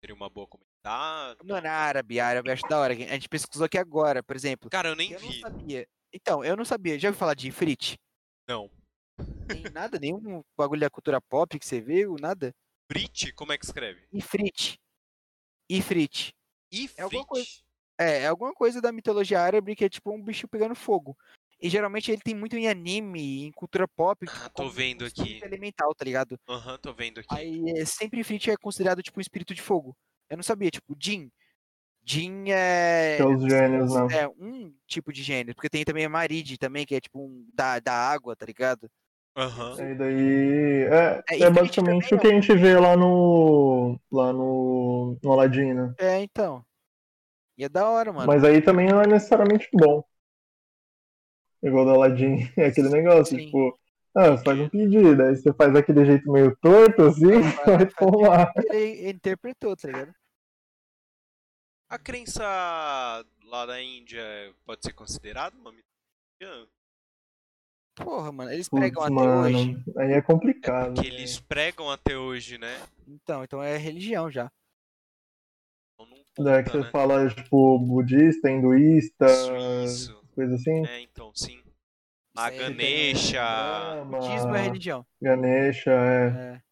seria 0.00 0.14
uma 0.14 0.28
boa 0.28 0.46
comentar? 0.46 1.36
Mano, 1.44 1.68
árabe, 1.68 2.18
árabe, 2.18 2.50
acho 2.50 2.66
da 2.68 2.78
hora. 2.78 2.94
A 2.94 2.96
gente 2.96 3.28
pesquisou 3.28 3.66
aqui 3.66 3.78
agora, 3.78 4.22
por 4.22 4.34
exemplo. 4.34 4.68
Cara, 4.70 4.88
eu 4.88 4.96
nem 4.96 5.12
eu 5.12 5.18
vi. 5.18 5.26
Não 5.26 5.50
sabia. 5.50 5.86
Então, 6.12 6.44
eu 6.44 6.56
não 6.56 6.64
sabia. 6.64 6.98
Já 6.98 7.08
ouviu 7.08 7.18
falar 7.18 7.34
de 7.34 7.48
Ifrit? 7.48 7.98
Não. 8.48 8.70
Tem 9.46 9.62
nada, 9.72 9.98
nenhum 9.98 10.42
bagulho 10.56 10.80
da 10.80 10.90
cultura 10.90 11.20
pop 11.20 11.58
que 11.58 11.66
você 11.66 11.80
viu, 11.80 12.16
nada? 12.18 12.52
Ifrit? 12.90 13.32
Como 13.32 13.52
é 13.52 13.58
que 13.58 13.64
escreve? 13.64 14.02
Ifrit. 14.12 14.78
Ifrit. 15.70 16.34
Ifrit? 16.70 17.00
É 17.00 17.02
alguma 17.02 17.24
coisa. 17.24 17.48
É, 18.02 18.22
é 18.22 18.26
alguma 18.26 18.52
coisa 18.52 18.80
da 18.80 18.92
mitologia 18.92 19.40
árabe 19.40 19.76
que 19.76 19.84
é 19.84 19.88
tipo 19.88 20.12
um 20.12 20.22
bicho 20.22 20.48
pegando 20.48 20.74
fogo. 20.74 21.16
E 21.60 21.68
geralmente 21.68 22.10
ele 22.10 22.20
tem 22.20 22.34
muito 22.34 22.56
em 22.56 22.66
anime, 22.68 23.44
em 23.44 23.52
cultura 23.52 23.86
pop. 23.86 24.26
Ah, 24.28 24.48
tô 24.48 24.68
vendo 24.68 25.04
aqui. 25.04 25.40
Elemental, 25.44 25.94
tá 25.94 26.04
ligado? 26.04 26.36
Aham, 26.48 26.72
uhum, 26.72 26.78
tô 26.78 26.92
vendo 26.92 27.20
aqui. 27.20 27.28
Aí 27.30 27.62
é, 27.76 27.84
sempre 27.84 28.18
Infinity 28.18 28.50
é 28.50 28.56
considerado 28.56 29.00
tipo 29.00 29.20
um 29.20 29.22
espírito 29.22 29.54
de 29.54 29.62
fogo. 29.62 29.96
Eu 30.28 30.36
não 30.36 30.42
sabia, 30.42 30.70
tipo, 30.70 30.96
Jin. 31.00 31.30
Jin 32.04 32.50
é. 32.50 33.16
Que 33.16 33.22
é 33.22 33.26
os 33.26 33.44
gênios, 33.44 33.94
não. 33.94 34.10
É 34.10 34.26
um 34.26 34.74
tipo 34.88 35.12
de 35.12 35.22
gênio. 35.22 35.54
Porque 35.54 35.70
tem 35.70 35.84
também 35.84 36.04
a 36.04 36.08
Maride 36.08 36.58
também, 36.58 36.84
que 36.84 36.96
é 36.96 37.00
tipo 37.00 37.20
um 37.20 37.46
da, 37.54 37.78
da 37.78 37.94
água, 37.94 38.34
tá 38.34 38.44
ligado? 38.44 38.90
Aham. 39.36 39.74
Uhum. 39.74 39.90
E 39.90 39.94
daí. 39.94 40.82
É, 40.90 41.22
é, 41.30 41.42
é 41.42 41.50
basicamente 41.50 42.12
o 42.12 42.18
que 42.18 42.26
a 42.26 42.30
gente 42.30 42.52
vê 42.56 42.76
lá 42.76 42.96
no. 42.96 44.00
lá 44.10 44.32
no. 44.32 45.16
no 45.22 45.32
Aladdin, 45.32 45.74
né? 45.74 45.94
É, 45.96 46.20
então. 46.20 46.64
E 47.62 47.64
é 47.64 47.68
da 47.68 47.88
hora, 47.88 48.12
mano. 48.12 48.26
Mas 48.26 48.42
aí 48.42 48.60
também 48.60 48.88
não 48.88 49.00
é 49.00 49.06
necessariamente 49.06 49.68
bom. 49.72 50.02
Igual 51.62 51.84
do 51.84 51.90
Aladdin, 51.92 52.38
é 52.58 52.66
aquele 52.66 52.88
negócio, 52.88 53.38
Sim. 53.38 53.44
tipo, 53.44 53.78
ah, 54.16 54.30
você 54.30 54.42
faz 54.42 54.58
um 54.58 54.68
pedido, 54.68 55.22
aí 55.22 55.36
você 55.36 55.52
faz 55.52 55.76
aquele 55.76 56.04
jeito 56.04 56.32
meio 56.32 56.56
torto, 56.56 57.02
assim, 57.02 57.40
vai 57.64 57.86
tomar. 57.96 58.52
Ele 58.68 59.10
interpretou, 59.10 59.76
tá 59.76 59.86
ligado? 59.86 60.12
A 61.88 61.98
crença 62.00 62.42
lá 63.44 63.64
da 63.64 63.80
Índia 63.80 64.24
pode 64.64 64.82
ser 64.82 64.92
considerada 64.92 65.56
uma 65.56 65.70
mitologia? 65.70 66.68
Porra, 67.94 68.32
mano, 68.32 68.50
eles 68.50 68.68
pregam 68.68 69.04
Putz, 69.04 69.16
até 69.16 69.28
mano, 69.28 69.56
hoje. 69.56 69.84
Aí 69.98 70.12
é 70.14 70.20
complicado. 70.20 70.90
É 70.90 70.94
porque 70.94 71.06
eles 71.06 71.38
pregam 71.38 71.88
até 71.92 72.18
hoje, 72.18 72.58
né? 72.58 72.82
Então, 73.06 73.44
então 73.44 73.62
é 73.62 73.76
religião 73.76 74.28
já. 74.28 74.50
Então 76.38 76.54
é 76.54 76.62
que 76.62 76.76
né? 76.76 76.82
você 76.82 76.90
fala, 76.90 77.28
tipo, 77.28 77.78
budista, 77.78 78.50
hinduísta, 78.50 79.26
isso, 79.26 79.84
isso. 79.84 80.22
coisa 80.34 80.54
assim? 80.54 80.86
É, 80.86 81.00
então, 81.00 81.30
sim. 81.34 81.60
A 82.34 82.48
Ganesha. 82.50 83.42
Budismo 84.06 84.54
é 84.54 84.62
religião. 84.62 85.06
Ganesha, 85.20 85.90
é. 85.90 86.56
é. 86.56 86.62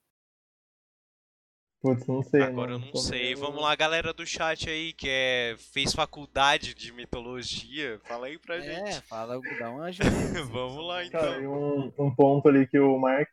Putz, 1.83 2.07
não 2.07 2.23
sei. 2.23 2.43
Agora 2.43 2.73
mano. 2.73 2.85
eu 2.85 2.93
não 2.93 3.01
sei. 3.01 3.35
Vamos 3.35 3.61
lá, 3.61 3.75
galera 3.75 4.13
do 4.13 4.27
chat 4.27 4.69
aí 4.69 4.93
que 4.93 5.09
é, 5.09 5.57
fez 5.73 5.95
faculdade 5.95 6.75
de 6.75 6.93
mitologia. 6.93 7.99
Fala 8.05 8.27
aí 8.27 8.39
pra 8.39 8.57
é, 8.57 8.61
gente. 8.61 8.99
É, 8.99 9.01
fala, 9.03 9.41
dá 9.59 9.71
uma 9.71 9.85
ajuda. 9.89 10.11
Vamos 10.51 10.87
lá 10.87 11.05
então. 11.05 11.21
Cara, 11.21 11.49
um, 11.49 11.93
um 11.99 12.15
ponto 12.15 12.49
ali 12.49 12.67
que 12.67 12.79
o 12.79 12.99
Marx 12.99 13.31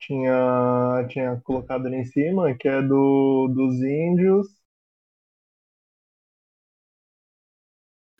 tinha, 0.00 1.06
tinha 1.08 1.40
colocado 1.44 1.86
ali 1.86 1.96
em 1.96 2.04
cima, 2.04 2.52
que 2.54 2.68
é 2.68 2.82
do, 2.82 3.48
dos 3.48 3.80
índios. 3.80 4.48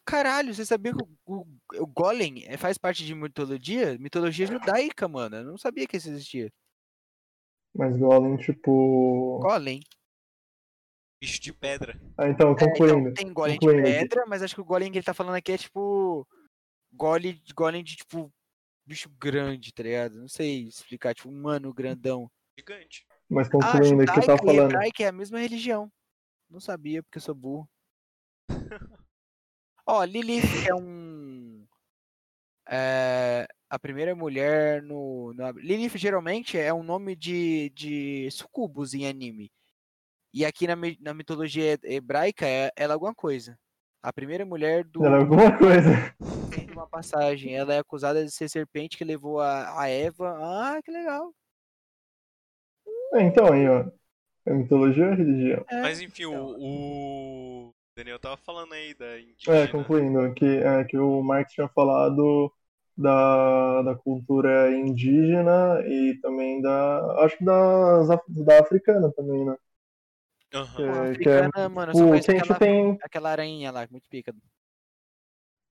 Caralho, 0.06 0.54
você 0.54 0.64
sabia 0.64 0.94
que 0.94 1.02
o, 1.02 1.08
o, 1.26 1.82
o 1.82 1.86
Golem 1.86 2.44
é, 2.46 2.56
faz 2.56 2.78
parte 2.78 3.04
de 3.04 3.12
mitologia? 3.12 3.98
Mitologia 3.98 4.46
judaica, 4.46 5.08
mano. 5.08 5.36
Eu 5.36 5.44
não 5.44 5.58
sabia 5.58 5.84
que 5.84 5.96
isso 5.96 6.08
existia. 6.08 6.52
Mas 7.74 7.96
Golem, 7.98 8.36
tipo. 8.36 9.40
Golem. 9.42 9.80
Bicho 11.20 11.40
de 11.40 11.52
pedra. 11.52 12.00
Ah, 12.16 12.28
então, 12.28 12.54
concluindo. 12.54 13.08
É, 13.08 13.10
então, 13.10 13.14
tem 13.14 13.32
Golem 13.32 13.58
concluindo. 13.58 13.82
de 13.82 13.92
pedra, 13.92 14.24
mas 14.26 14.42
acho 14.42 14.54
que 14.54 14.60
o 14.60 14.64
Golem 14.64 14.92
que 14.92 14.98
ele 14.98 15.04
tá 15.04 15.12
falando 15.12 15.34
aqui 15.34 15.52
é 15.52 15.58
tipo. 15.58 16.26
Golem, 16.92 17.42
golem 17.52 17.82
de 17.82 17.96
tipo. 17.96 18.32
Bicho 18.86 19.10
grande, 19.20 19.74
tá 19.74 19.82
ligado? 19.82 20.20
Não 20.20 20.28
sei 20.28 20.68
explicar, 20.68 21.14
tipo, 21.14 21.28
humano 21.28 21.74
grandão. 21.74 22.30
Gigante. 22.56 23.04
Mas 23.28 23.48
concluindo, 23.48 24.02
ah, 24.02 24.06
que 24.06 24.20
você 24.20 24.26
tá 24.26 24.38
falando. 24.38 24.92
que 24.94 25.02
é 25.02 25.08
a 25.08 25.12
mesma 25.12 25.40
religião. 25.40 25.90
Não 26.48 26.60
sabia, 26.60 27.02
porque 27.02 27.18
eu 27.18 27.22
sou 27.22 27.34
burro. 27.34 27.68
Ó, 29.86 30.02
Lilith 30.04 30.66
é 30.68 30.74
um. 30.74 31.64
É, 32.68 33.46
a 33.70 33.78
primeira 33.78 34.14
mulher 34.16 34.82
no, 34.82 35.32
no. 35.32 35.50
Lilith 35.52 35.96
geralmente 35.96 36.58
é 36.58 36.74
um 36.74 36.82
nome 36.82 37.14
de, 37.14 37.70
de 37.70 38.28
sucubus 38.32 38.94
em 38.94 39.06
anime. 39.06 39.52
E 40.34 40.44
aqui 40.44 40.66
na, 40.66 40.74
na 41.00 41.14
mitologia 41.14 41.78
hebraica 41.84 42.46
é, 42.46 42.70
ela 42.76 42.92
é 42.92 42.94
alguma 42.94 43.14
coisa. 43.14 43.56
A 44.02 44.12
primeira 44.12 44.44
mulher 44.44 44.84
do. 44.84 45.04
Ela 45.04 45.18
é 45.18 45.20
alguma 45.20 45.56
coisa. 45.56 46.14
Tem 46.54 46.68
uma 46.72 46.88
passagem. 46.88 47.54
Ela 47.54 47.74
é 47.74 47.78
acusada 47.78 48.24
de 48.24 48.30
ser 48.30 48.48
serpente 48.48 48.96
que 48.96 49.04
levou 49.04 49.40
a, 49.40 49.80
a 49.80 49.88
Eva. 49.88 50.36
Ah, 50.40 50.80
que 50.82 50.90
legal. 50.90 51.32
É, 53.14 53.22
então, 53.22 53.52
aí, 53.52 53.68
ó. 53.68 53.88
A 54.46 54.54
mitologia 54.54 55.06
ou 55.06 55.14
religião? 55.14 55.64
É, 55.68 55.80
Mas 55.80 56.00
enfim, 56.00 56.24
então. 56.24 56.54
o, 56.58 57.68
o, 57.68 57.74
Daniel 57.96 58.18
tava 58.18 58.36
falando 58.36 58.74
aí 58.74 58.92
da 58.92 59.18
indígena. 59.18 59.56
É, 59.56 59.66
concluindo, 59.68 60.34
que, 60.34 60.44
é, 60.44 60.84
que 60.84 60.98
o 60.98 61.22
Marx 61.22 61.54
tinha 61.54 61.66
falado 61.68 62.52
da, 62.94 63.80
da 63.80 63.94
cultura 63.94 64.70
indígena 64.70 65.80
e 65.86 66.18
também 66.20 66.60
da. 66.60 67.24
Acho 67.24 67.38
que 67.38 67.44
da, 67.44 68.02
da 68.44 68.60
africana 68.60 69.10
também, 69.16 69.46
né? 69.46 69.56
Uhum. 70.54 70.66
Que, 70.76 70.82
africana, 70.82 71.50
que 71.52 71.58
é, 71.58 71.68
mano, 71.68 71.92
tipo, 71.92 72.06
que 72.06 72.12
a 72.12 72.16
gente 72.16 72.52
aquela, 72.52 72.58
tem. 72.58 72.98
Aquela 73.02 73.30
aranha 73.30 73.70
lá, 73.70 73.88
muito 73.90 74.06
pica. 74.10 74.34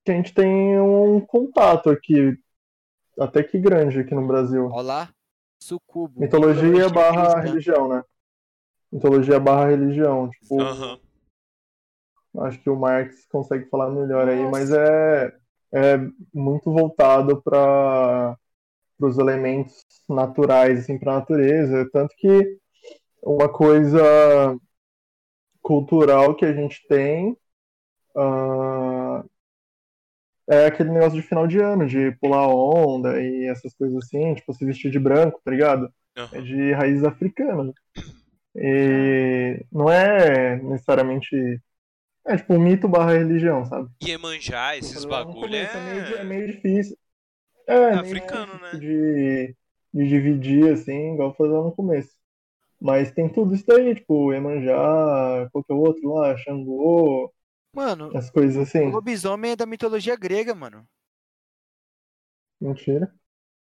Que 0.04 0.10
a 0.10 0.14
gente 0.14 0.34
tem 0.34 0.80
um 0.80 1.20
contato 1.20 1.90
aqui, 1.90 2.36
até 3.20 3.40
que 3.44 3.56
grande 3.56 4.00
aqui 4.00 4.14
no 4.16 4.26
Brasil. 4.26 4.66
Olá, 4.72 5.10
sucubo. 5.60 6.20
Mitologia, 6.20 6.64
mitologia 6.64 6.88
barra 6.88 7.34
cristã. 7.34 7.40
religião, 7.40 7.88
né? 7.88 8.04
Mitologia 8.90 9.38
barra 9.38 9.68
religião. 9.68 10.28
Tipo, 10.30 10.60
uhum. 10.60 11.05
Acho 12.40 12.60
que 12.60 12.70
o 12.70 12.76
Marx 12.76 13.26
consegue 13.30 13.68
falar 13.68 13.90
melhor 13.90 14.28
aí, 14.28 14.44
mas 14.50 14.70
é 14.70 15.32
é 15.72 15.98
muito 16.32 16.72
voltado 16.72 17.42
para 17.42 18.36
os 19.00 19.18
elementos 19.18 19.84
naturais, 20.08 20.80
assim, 20.80 20.98
para 20.98 21.12
a 21.12 21.16
natureza. 21.16 21.88
Tanto 21.92 22.14
que 22.16 22.58
uma 23.22 23.48
coisa 23.48 24.56
cultural 25.60 26.34
que 26.34 26.44
a 26.44 26.52
gente 26.52 26.86
tem 26.88 27.36
uh, 28.14 29.28
é 30.48 30.66
aquele 30.66 30.90
negócio 30.90 31.20
de 31.20 31.26
final 31.26 31.46
de 31.46 31.58
ano, 31.58 31.86
de 31.86 32.12
pular 32.20 32.46
onda 32.48 33.20
e 33.20 33.46
essas 33.46 33.74
coisas 33.74 34.04
assim, 34.04 34.34
tipo, 34.34 34.52
se 34.54 34.64
vestir 34.64 34.90
de 34.90 34.98
branco, 34.98 35.40
tá 35.44 35.50
ligado? 35.50 35.92
Uhum. 36.16 36.28
É 36.32 36.40
de 36.40 36.72
raiz 36.72 37.02
africana. 37.02 37.72
E 38.54 39.62
não 39.70 39.90
é 39.90 40.56
necessariamente 40.62 41.60
é 42.26 42.36
tipo 42.36 42.58
mito 42.58 42.88
barra 42.88 43.12
religião, 43.12 43.64
sabe? 43.64 43.88
Iemanjá, 44.02 44.76
esses 44.76 45.04
bagulho 45.04 45.54
é... 45.54 45.62
É 45.62 45.80
meio, 45.80 46.16
é 46.16 46.24
meio 46.24 46.46
difícil. 46.48 46.96
É, 47.66 47.74
é 47.74 47.94
africano, 47.94 48.52
né? 48.60 48.72
De, 48.72 49.56
de 49.94 50.08
dividir, 50.08 50.72
assim, 50.72 51.14
igual 51.14 51.34
fazer 51.34 51.52
no 51.52 51.72
começo. 51.72 52.10
Mas 52.80 53.10
tem 53.10 53.28
tudo 53.28 53.54
isso 53.54 53.64
daí, 53.66 53.94
tipo, 53.94 54.32
Iemanjá, 54.32 55.48
qualquer 55.52 55.74
outro 55.74 56.14
lá, 56.14 56.36
Xangô. 56.36 57.32
Mano, 57.74 58.16
as 58.16 58.30
coisas 58.30 58.68
assim. 58.68 58.86
O 58.86 58.90
lobisomem 58.90 59.52
é 59.52 59.56
da 59.56 59.66
mitologia 59.66 60.16
grega, 60.16 60.54
mano. 60.54 60.86
Mentira. 62.60 63.12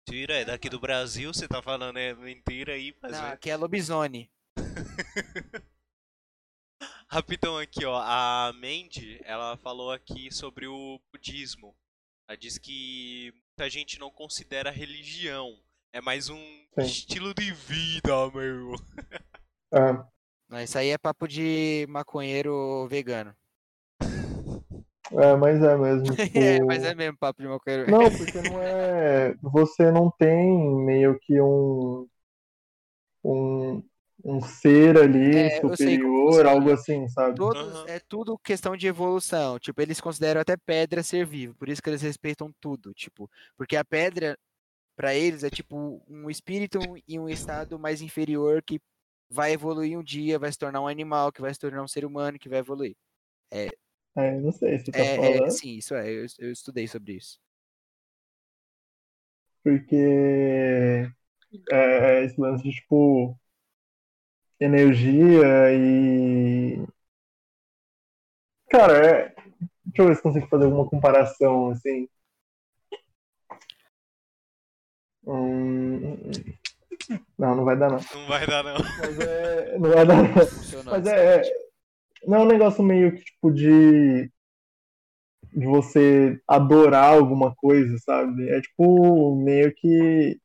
Mentira, 0.09 0.35
é 0.35 0.45
daqui 0.45 0.69
do 0.69 0.81
Brasil, 0.81 1.33
você 1.33 1.47
tá 1.47 1.63
falando 1.63 1.99
é 1.99 2.15
mentira 2.15 2.73
aí, 2.73 2.95
mas. 3.03 3.13
Não, 3.13 3.27
é... 3.27 3.33
aqui 3.33 3.51
é 3.51 3.57
lobisomem. 3.57 4.31
Rapidão 7.13 7.59
aqui, 7.59 7.85
ó. 7.85 8.01
A 8.03 8.55
Mandy, 8.55 9.21
ela 9.27 9.55
falou 9.59 9.93
aqui 9.93 10.33
sobre 10.33 10.67
o 10.67 10.99
budismo. 11.13 11.77
Ela 12.27 12.39
diz 12.39 12.57
que 12.57 13.31
muita 13.51 13.69
gente 13.69 14.01
não 14.01 14.11
considera 14.11 14.71
religião. 14.71 15.55
É 15.93 16.01
mais 16.01 16.31
um 16.31 16.39
Sim. 16.39 16.81
estilo 16.81 17.35
de 17.35 17.53
vida, 17.53 18.31
meu. 18.35 18.73
É. 20.51 20.63
Isso 20.65 20.79
aí 20.79 20.89
é 20.89 20.97
papo 20.97 21.29
de 21.29 21.87
maconheiro 21.91 22.89
vegano. 22.89 23.37
É, 25.11 25.37
mas 25.37 25.63
é 25.63 25.77
mesmo. 25.77 26.05
Tipo... 26.17 26.39
é, 26.39 26.61
mas 26.65 26.83
é 26.83 26.95
mesmo 26.95 27.19
papo 27.19 27.43
de 27.43 27.49
maconheiro 27.49 27.91
Não, 27.91 28.11
porque 28.11 28.41
não 28.41 28.63
é. 28.63 29.35
Você 29.43 29.93
não 29.93 30.11
tem 30.19 30.59
meio 30.83 31.19
que 31.21 31.39
um. 31.43 32.09
Um, 33.23 33.83
um 34.25 34.41
ser 34.41 34.97
ali 34.97 35.37
é, 35.37 35.61
superior, 35.61 36.47
algo 36.47 36.71
assim, 36.71 37.09
sabe? 37.09 37.37
Todos, 37.37 37.81
uhum. 37.81 37.87
É 37.87 37.99
tudo 37.99 38.39
questão 38.39 38.77
de 38.77 38.87
evolução. 38.87 39.59
Tipo, 39.59 39.83
eles 39.83 40.01
consideram 40.01 40.41
até 40.41 40.57
pedra 40.57 41.03
ser 41.03 41.27
vivo, 41.27 41.55
por 41.55 41.69
isso 41.69 41.83
que 41.83 41.91
eles 41.91 42.03
respeitam 42.03 42.53
tudo, 42.61 42.95
tipo, 42.95 43.31
porque 43.57 43.77
a 43.77 43.85
pedra 43.85 44.39
para 44.95 45.15
eles 45.15 45.43
é 45.43 45.51
tipo 45.51 46.03
um 46.09 46.31
espírito 46.31 46.79
em 47.09 47.19
um 47.19 47.29
estado 47.29 47.79
mais 47.79 48.03
inferior 48.03 48.63
que 48.63 48.81
vai 49.29 49.53
evoluir 49.53 49.99
um 49.99 50.03
dia, 50.03 50.39
vai 50.39 50.53
se 50.53 50.59
tornar 50.59 50.81
um 50.83 50.87
animal, 50.87 51.33
que 51.33 51.41
vai 51.41 51.53
se 51.53 51.59
tornar 51.59 51.83
um 51.83 51.89
ser 51.89 52.05
humano, 52.05 52.39
que 52.39 52.49
vai 52.49 52.59
evoluir. 52.59 52.95
É, 53.51 53.69
é 54.17 54.39
não 54.39 54.53
sei 54.53 54.79
se 54.79 54.91
tá 54.93 54.99
é, 54.99 55.15
é 55.15 55.17
falando. 55.17 55.47
É, 55.47 55.51
sim, 55.51 55.77
isso 55.77 55.95
é, 55.95 56.09
eu, 56.11 56.27
eu 56.39 56.53
estudei 56.53 56.87
sobre 56.87 57.15
isso. 57.15 57.41
Porque 59.65 61.11
é, 61.71 62.25
esse 62.25 62.39
lance 62.41 62.63
de, 62.63 62.71
tipo, 62.73 63.39
energia 64.63 65.73
e. 65.73 66.85
Cara, 68.71 69.07
é... 69.07 69.35
deixa 69.85 70.03
eu 70.03 70.07
ver 70.07 70.17
se 70.17 70.23
consigo 70.23 70.49
fazer 70.49 70.65
alguma 70.65 70.89
comparação 70.89 71.71
assim. 71.71 72.09
Hum... 75.27 76.17
Não, 77.39 77.55
não 77.57 77.65
vai 77.65 77.77
dar 77.77 77.91
não. 77.91 77.99
Não 77.99 78.27
vai 78.29 78.47
dar 78.47 78.63
não. 78.63 78.75
Mas 78.75 79.21
é... 79.21 79.79
Não 79.79 79.91
vai 79.91 80.07
dar 80.07 80.17
não. 80.23 80.35
Mas 80.85 81.07
é... 81.07 81.43
Não 82.27 82.39
é 82.39 82.41
um 82.43 82.47
negócio 82.47 82.83
meio 82.83 83.15
que 83.15 83.25
tipo 83.25 83.53
de 83.53 84.31
de 85.55 85.67
você 85.67 86.41
adorar 86.49 87.13
alguma 87.13 87.55
coisa, 87.55 87.99
sabe? 87.99 88.49
É 88.49 88.61
tipo 88.61 89.37
meio 89.37 89.73
que 89.75 90.41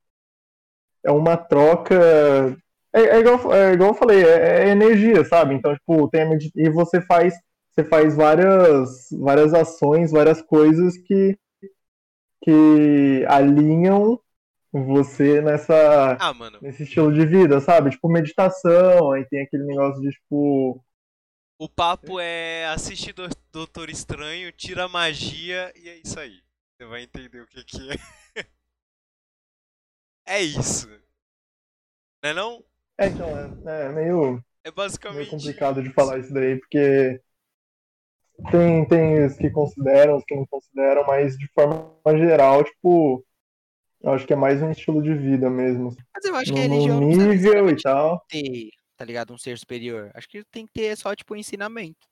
é 1.03 1.11
uma 1.11 1.37
troca 1.37 2.57
é, 2.97 3.17
é, 3.17 3.19
igual, 3.19 3.53
é 3.53 3.73
igual 3.73 3.89
eu 3.91 3.95
falei, 3.95 4.23
é, 4.23 4.65
é, 4.65 4.69
energia, 4.69 5.23
sabe? 5.25 5.55
Então, 5.55 5.73
tipo, 5.75 6.07
tem 6.09 6.21
a 6.21 6.37
e 6.55 6.69
você 6.69 7.01
faz, 7.01 7.33
você 7.71 7.83
faz 7.83 8.15
várias, 8.15 9.09
várias 9.11 9.53
ações, 9.53 10.11
várias 10.11 10.41
coisas 10.41 10.97
que, 10.97 11.37
que 12.43 13.25
alinham 13.27 14.19
você 14.71 15.41
nessa 15.41 16.17
ah, 16.19 16.33
nesse 16.61 16.83
estilo 16.83 17.11
de 17.11 17.25
vida, 17.25 17.59
sabe? 17.59 17.89
Tipo 17.89 18.09
meditação, 18.09 19.11
aí 19.11 19.25
tem 19.25 19.41
aquele 19.41 19.63
negócio 19.63 19.99
de 20.01 20.11
tipo 20.11 20.83
o 21.59 21.67
papo 21.67 22.19
é 22.19 22.67
assistir 22.67 23.15
Doutor 23.51 23.89
Estranho, 23.89 24.51
tira 24.51 24.83
a 24.83 24.87
magia 24.87 25.73
e 25.75 25.89
é 25.89 25.97
isso 25.97 26.19
aí. 26.19 26.43
Você 26.75 26.85
vai 26.85 27.01
entender 27.01 27.41
o 27.41 27.47
que 27.47 27.63
que 27.63 27.89
é. 27.89 27.95
é 30.27 30.41
isso. 30.43 30.87
Não 32.21 32.29
é 32.29 32.33
não? 32.33 32.63
É, 32.97 33.07
então, 33.07 33.27
é, 33.67 33.85
é 33.85 33.89
meio, 33.89 34.43
é 34.63 34.71
basicamente... 34.71 35.17
meio 35.17 35.29
complicado 35.29 35.83
de 35.83 35.93
falar 35.93 36.19
isso 36.19 36.33
daí, 36.33 36.57
porque 36.57 37.21
tem, 38.51 38.85
tem 38.87 39.25
os 39.25 39.35
que 39.35 39.49
consideram, 39.49 40.17
os 40.17 40.23
que 40.23 40.35
não 40.35 40.45
consideram, 40.47 41.05
mas 41.05 41.37
de 41.37 41.47
forma 41.53 42.17
geral, 42.17 42.63
tipo, 42.63 43.25
eu 44.01 44.11
acho 44.11 44.25
que 44.25 44.33
é 44.33 44.35
mais 44.35 44.61
um 44.61 44.71
estilo 44.71 45.01
de 45.01 45.13
vida 45.13 45.49
mesmo. 45.49 45.95
Mas 46.13 46.25
eu 46.25 46.35
acho 46.35 46.51
no, 46.51 46.55
que 46.55 46.61
a 46.61 46.67
religião 46.67 46.99
nível 46.99 47.69
e 47.69 47.81
tal. 47.81 48.25
Ter 48.27 48.69
tá 48.97 49.05
ligado? 49.05 49.33
Um 49.33 49.37
ser 49.37 49.57
superior. 49.57 50.11
Acho 50.13 50.27
que 50.27 50.43
tem 50.45 50.65
que 50.65 50.73
ter 50.73 50.97
só, 50.97 51.15
tipo, 51.15 51.35
um 51.35 51.37
ensinamento. 51.37 52.07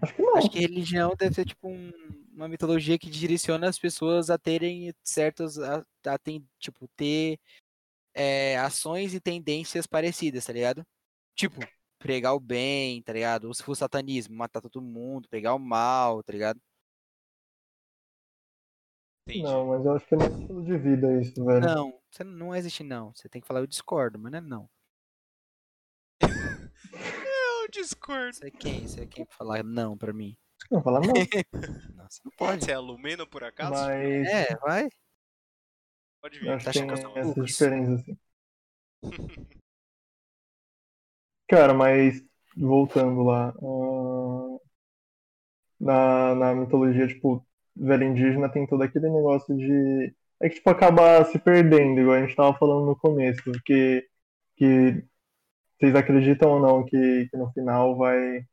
Acho 0.00 0.14
que 0.14 0.22
não. 0.22 0.36
Acho 0.36 0.48
que 0.48 0.60
religião 0.60 1.14
deve 1.18 1.34
ser, 1.34 1.44
tipo, 1.44 1.68
um, 1.68 1.92
uma 2.32 2.48
mitologia 2.48 2.98
que 2.98 3.10
direciona 3.10 3.68
as 3.68 3.78
pessoas 3.78 4.30
a 4.30 4.38
terem 4.38 4.94
certos. 5.02 5.58
a, 5.58 5.84
a 6.06 6.18
tem, 6.18 6.46
tipo, 6.58 6.88
ter 6.96 7.38
é, 8.16 8.56
ações 8.58 9.12
e 9.12 9.20
tendências 9.20 9.86
parecidas, 9.86 10.46
tá 10.46 10.52
ligado? 10.52 10.82
Tipo, 11.34 11.60
pregar 11.98 12.34
o 12.34 12.40
bem, 12.40 13.02
tá 13.02 13.12
ligado? 13.12 13.44
Ou 13.44 13.54
se 13.54 13.62
for 13.62 13.74
satanismo, 13.74 14.34
matar 14.34 14.62
todo 14.62 14.80
mundo, 14.80 15.28
pregar 15.28 15.54
o 15.54 15.58
mal, 15.58 16.22
tá 16.22 16.32
ligado? 16.32 16.58
Entendi. 19.28 19.42
Não, 19.42 19.66
mas 19.66 19.84
eu 19.84 19.92
acho 19.92 20.06
que 20.06 20.14
é 20.14 20.18
mais 20.18 20.38
estilo 20.38 20.64
de 20.64 20.78
vida 20.78 21.20
isso, 21.20 21.44
velho. 21.44 21.60
Não, 21.60 22.00
você 22.10 22.24
não 22.24 22.54
existe 22.54 22.82
não. 22.82 23.12
Você 23.14 23.28
tem 23.28 23.42
que 23.42 23.46
falar 23.46 23.60
eu 23.60 23.66
discordo, 23.66 24.18
mas 24.18 24.32
não 24.32 24.38
é 24.38 24.40
não. 24.40 24.70
eu 26.92 27.68
discordo. 27.70 28.36
Você 28.36 28.46
é 28.46 28.50
quem? 28.50 28.86
Você 28.86 29.02
é 29.02 29.06
quem 29.06 29.26
pra 29.26 29.36
falar 29.36 29.62
não 29.62 29.98
pra 29.98 30.12
mim? 30.12 30.36
Não, 30.70 30.82
fala 30.82 31.00
não. 31.00 31.12
Nossa, 31.96 32.20
não 32.24 32.32
pode. 32.38 32.64
Você 32.64 32.70
é 32.70 32.74
alumínio 32.74 33.26
por 33.26 33.44
acaso? 33.44 33.72
Mas... 33.72 34.28
É, 34.28 34.56
vai. 34.56 34.88
Pode 36.26 36.40
vir. 36.40 36.50
Acho 36.50 36.64
Tá 36.64 36.72
que 36.72 36.80
tem 36.80 36.90
essa 37.20 37.42
diferença, 37.44 37.94
assim. 37.94 38.18
Cara, 41.48 41.72
mas 41.72 42.20
voltando 42.56 43.22
lá. 43.22 43.54
ah, 43.62 44.58
na, 45.78 46.34
na 46.34 46.54
mitologia, 46.54 47.06
tipo, 47.06 47.46
velho 47.76 48.02
indígena 48.02 48.48
tem 48.48 48.66
todo 48.66 48.82
aquele 48.82 49.08
negócio 49.08 49.56
de. 49.56 50.12
É 50.40 50.48
que, 50.48 50.56
tipo, 50.56 50.68
acaba 50.68 51.24
se 51.26 51.38
perdendo, 51.38 52.00
igual 52.00 52.16
a 52.16 52.20
gente 52.26 52.34
tava 52.34 52.58
falando 52.58 52.86
no 52.86 52.96
começo, 52.96 53.40
que, 53.64 54.04
que 54.56 55.04
vocês 55.78 55.94
acreditam 55.94 56.50
ou 56.50 56.60
não 56.60 56.84
que, 56.84 57.28
que 57.30 57.36
no 57.36 57.52
final 57.52 57.96
vai, 57.96 58.44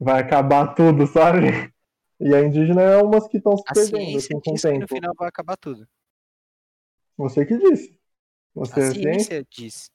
vai 0.00 0.20
acabar 0.20 0.74
tudo, 0.74 1.06
sabe? 1.06 1.72
E 2.18 2.34
a 2.34 2.40
indígena 2.40 2.82
é 2.82 3.00
umas 3.00 3.28
que 3.28 3.36
estão 3.36 3.56
se 3.56 3.62
A 3.68 3.74
perdendo 3.74 3.96
ciência 3.96 4.36
assim, 4.36 4.40
com 4.40 4.50
o 4.50 4.54
diz 4.54 4.62
que 4.62 4.78
no 4.78 4.88
final 4.88 5.14
vai 5.16 5.28
acabar 5.28 5.56
tudo. 5.56 5.86
Você 7.16 7.44
que 7.46 7.56
disse. 7.58 7.98
Você 8.54 8.80
A 8.80 8.82
é 8.84 8.90
ciência? 8.90 9.02
ciência 9.02 9.46
diz. 9.50 9.90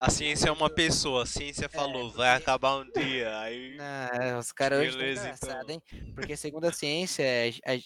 A 0.00 0.10
ciência 0.10 0.48
é 0.48 0.52
uma 0.52 0.70
pessoa, 0.70 1.24
a 1.24 1.26
ciência 1.26 1.68
falou, 1.68 2.10
vai 2.12 2.36
acabar 2.36 2.76
um 2.76 2.88
dia. 2.92 3.36
Aí. 3.40 3.76
Ah, 3.80 4.38
os 4.38 4.52
caras 4.52 4.78
hoje 4.78 4.88
estão 4.90 5.00
Beleza, 5.02 5.22
engraçados, 5.22 5.74
então. 5.74 5.74
hein? 6.00 6.12
Porque 6.14 6.36
segundo 6.36 6.64
a 6.66 6.72
ciência, 6.72 7.22
é, 7.24 7.48
é- 7.66 7.80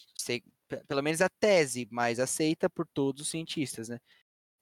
pelo 0.86 1.02
menos 1.02 1.20
a 1.22 1.28
tese 1.40 1.88
mais 1.90 2.20
aceita 2.20 2.68
por 2.68 2.86
todos 2.92 3.22
os 3.22 3.28
cientistas, 3.30 3.88
né? 3.88 3.98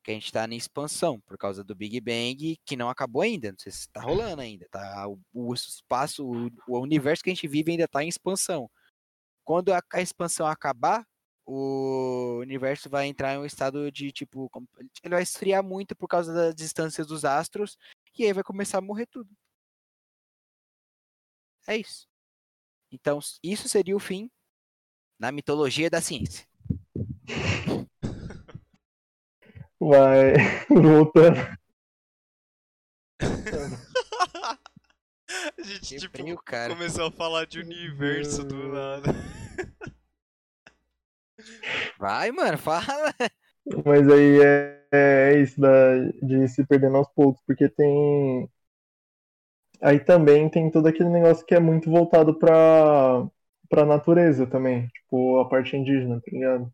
Que 0.05 0.13
a 0.13 0.15
gente 0.15 0.33
tá 0.33 0.47
em 0.47 0.57
expansão 0.57 1.21
por 1.21 1.37
causa 1.37 1.63
do 1.65 1.75
Big 1.75 2.01
Bang, 2.01 2.57
que 2.65 2.77
não 2.77 2.89
acabou 2.89 3.23
ainda. 3.23 3.51
Não 3.51 3.59
sei 3.59 3.71
se 3.73 3.89
tá 3.91 4.01
rolando 4.01 4.43
ainda, 4.43 4.67
tá? 4.71 5.09
O, 5.09 5.21
o 5.33 5.53
espaço, 5.53 6.25
o, 6.25 6.49
o 6.69 6.79
universo 6.81 7.23
que 7.23 7.31
a 7.31 7.35
gente 7.35 7.47
vive 7.49 7.73
ainda 7.73 7.89
tá 7.89 8.03
em 8.03 8.09
expansão. 8.09 8.71
Quando 9.45 9.73
a, 9.73 9.81
a 9.93 10.01
expansão 10.01 10.47
acabar, 10.47 11.05
o 11.53 12.39
universo 12.39 12.89
vai 12.89 13.07
entrar 13.07 13.35
em 13.35 13.39
um 13.39 13.45
estado 13.45 13.91
de 13.91 14.13
tipo. 14.13 14.49
Ele 15.03 15.15
vai 15.15 15.25
esfriar 15.25 15.65
muito 15.65 15.97
por 15.97 16.07
causa 16.07 16.33
das 16.33 16.55
distâncias 16.55 17.09
dos 17.09 17.25
astros, 17.25 17.77
e 18.17 18.25
aí 18.25 18.33
vai 18.33 18.45
começar 18.45 18.79
a 18.79 18.83
morrer 18.83 19.07
tudo. 19.07 19.29
É 21.67 21.77
isso. 21.77 22.07
Então, 22.93 23.19
isso 23.43 23.69
seria 23.69 23.97
o 23.97 24.01
fim 24.01 24.31
na 25.19 25.33
mitologia 25.33 25.91
da 25.91 26.01
ciência. 26.01 26.47
Vai. 29.81 30.35
Voltando. 30.69 31.37
a 35.59 35.63
gente, 35.63 35.99
tipo, 35.99 36.13
Quebrei 36.13 36.33
o 36.33 36.39
cara. 36.39 36.75
começou 36.75 37.07
a 37.07 37.11
falar 37.11 37.45
de 37.47 37.59
universo 37.61 38.45
do 38.45 38.69
nada. 38.69 39.13
Vai, 41.99 42.31
mano, 42.33 42.59
fala. 42.59 43.15
Mas 43.85 44.09
aí 44.11 44.41
é, 44.43 44.85
é 44.93 45.41
isso 45.43 45.61
da, 45.61 45.99
de 46.23 46.49
se 46.49 46.65
perdendo 46.67 46.97
aos 46.97 47.09
poucos, 47.15 47.43
porque 47.47 47.69
tem. 47.69 48.49
Aí 49.81 49.99
também 50.01 50.49
tem 50.49 50.71
todo 50.71 50.87
aquele 50.87 51.09
negócio 51.09 51.45
que 51.47 51.55
é 51.55 51.61
muito 51.61 51.91
voltado 51.91 52.39
pra, 52.39 53.27
pra 53.69 53.85
natureza 53.87 54.47
também, 54.47 54.89
tipo 54.89 55.39
a 55.41 55.49
parte 55.49 55.77
indígena, 55.77 56.21
tá 56.21 56.31
ligado? 56.31 56.73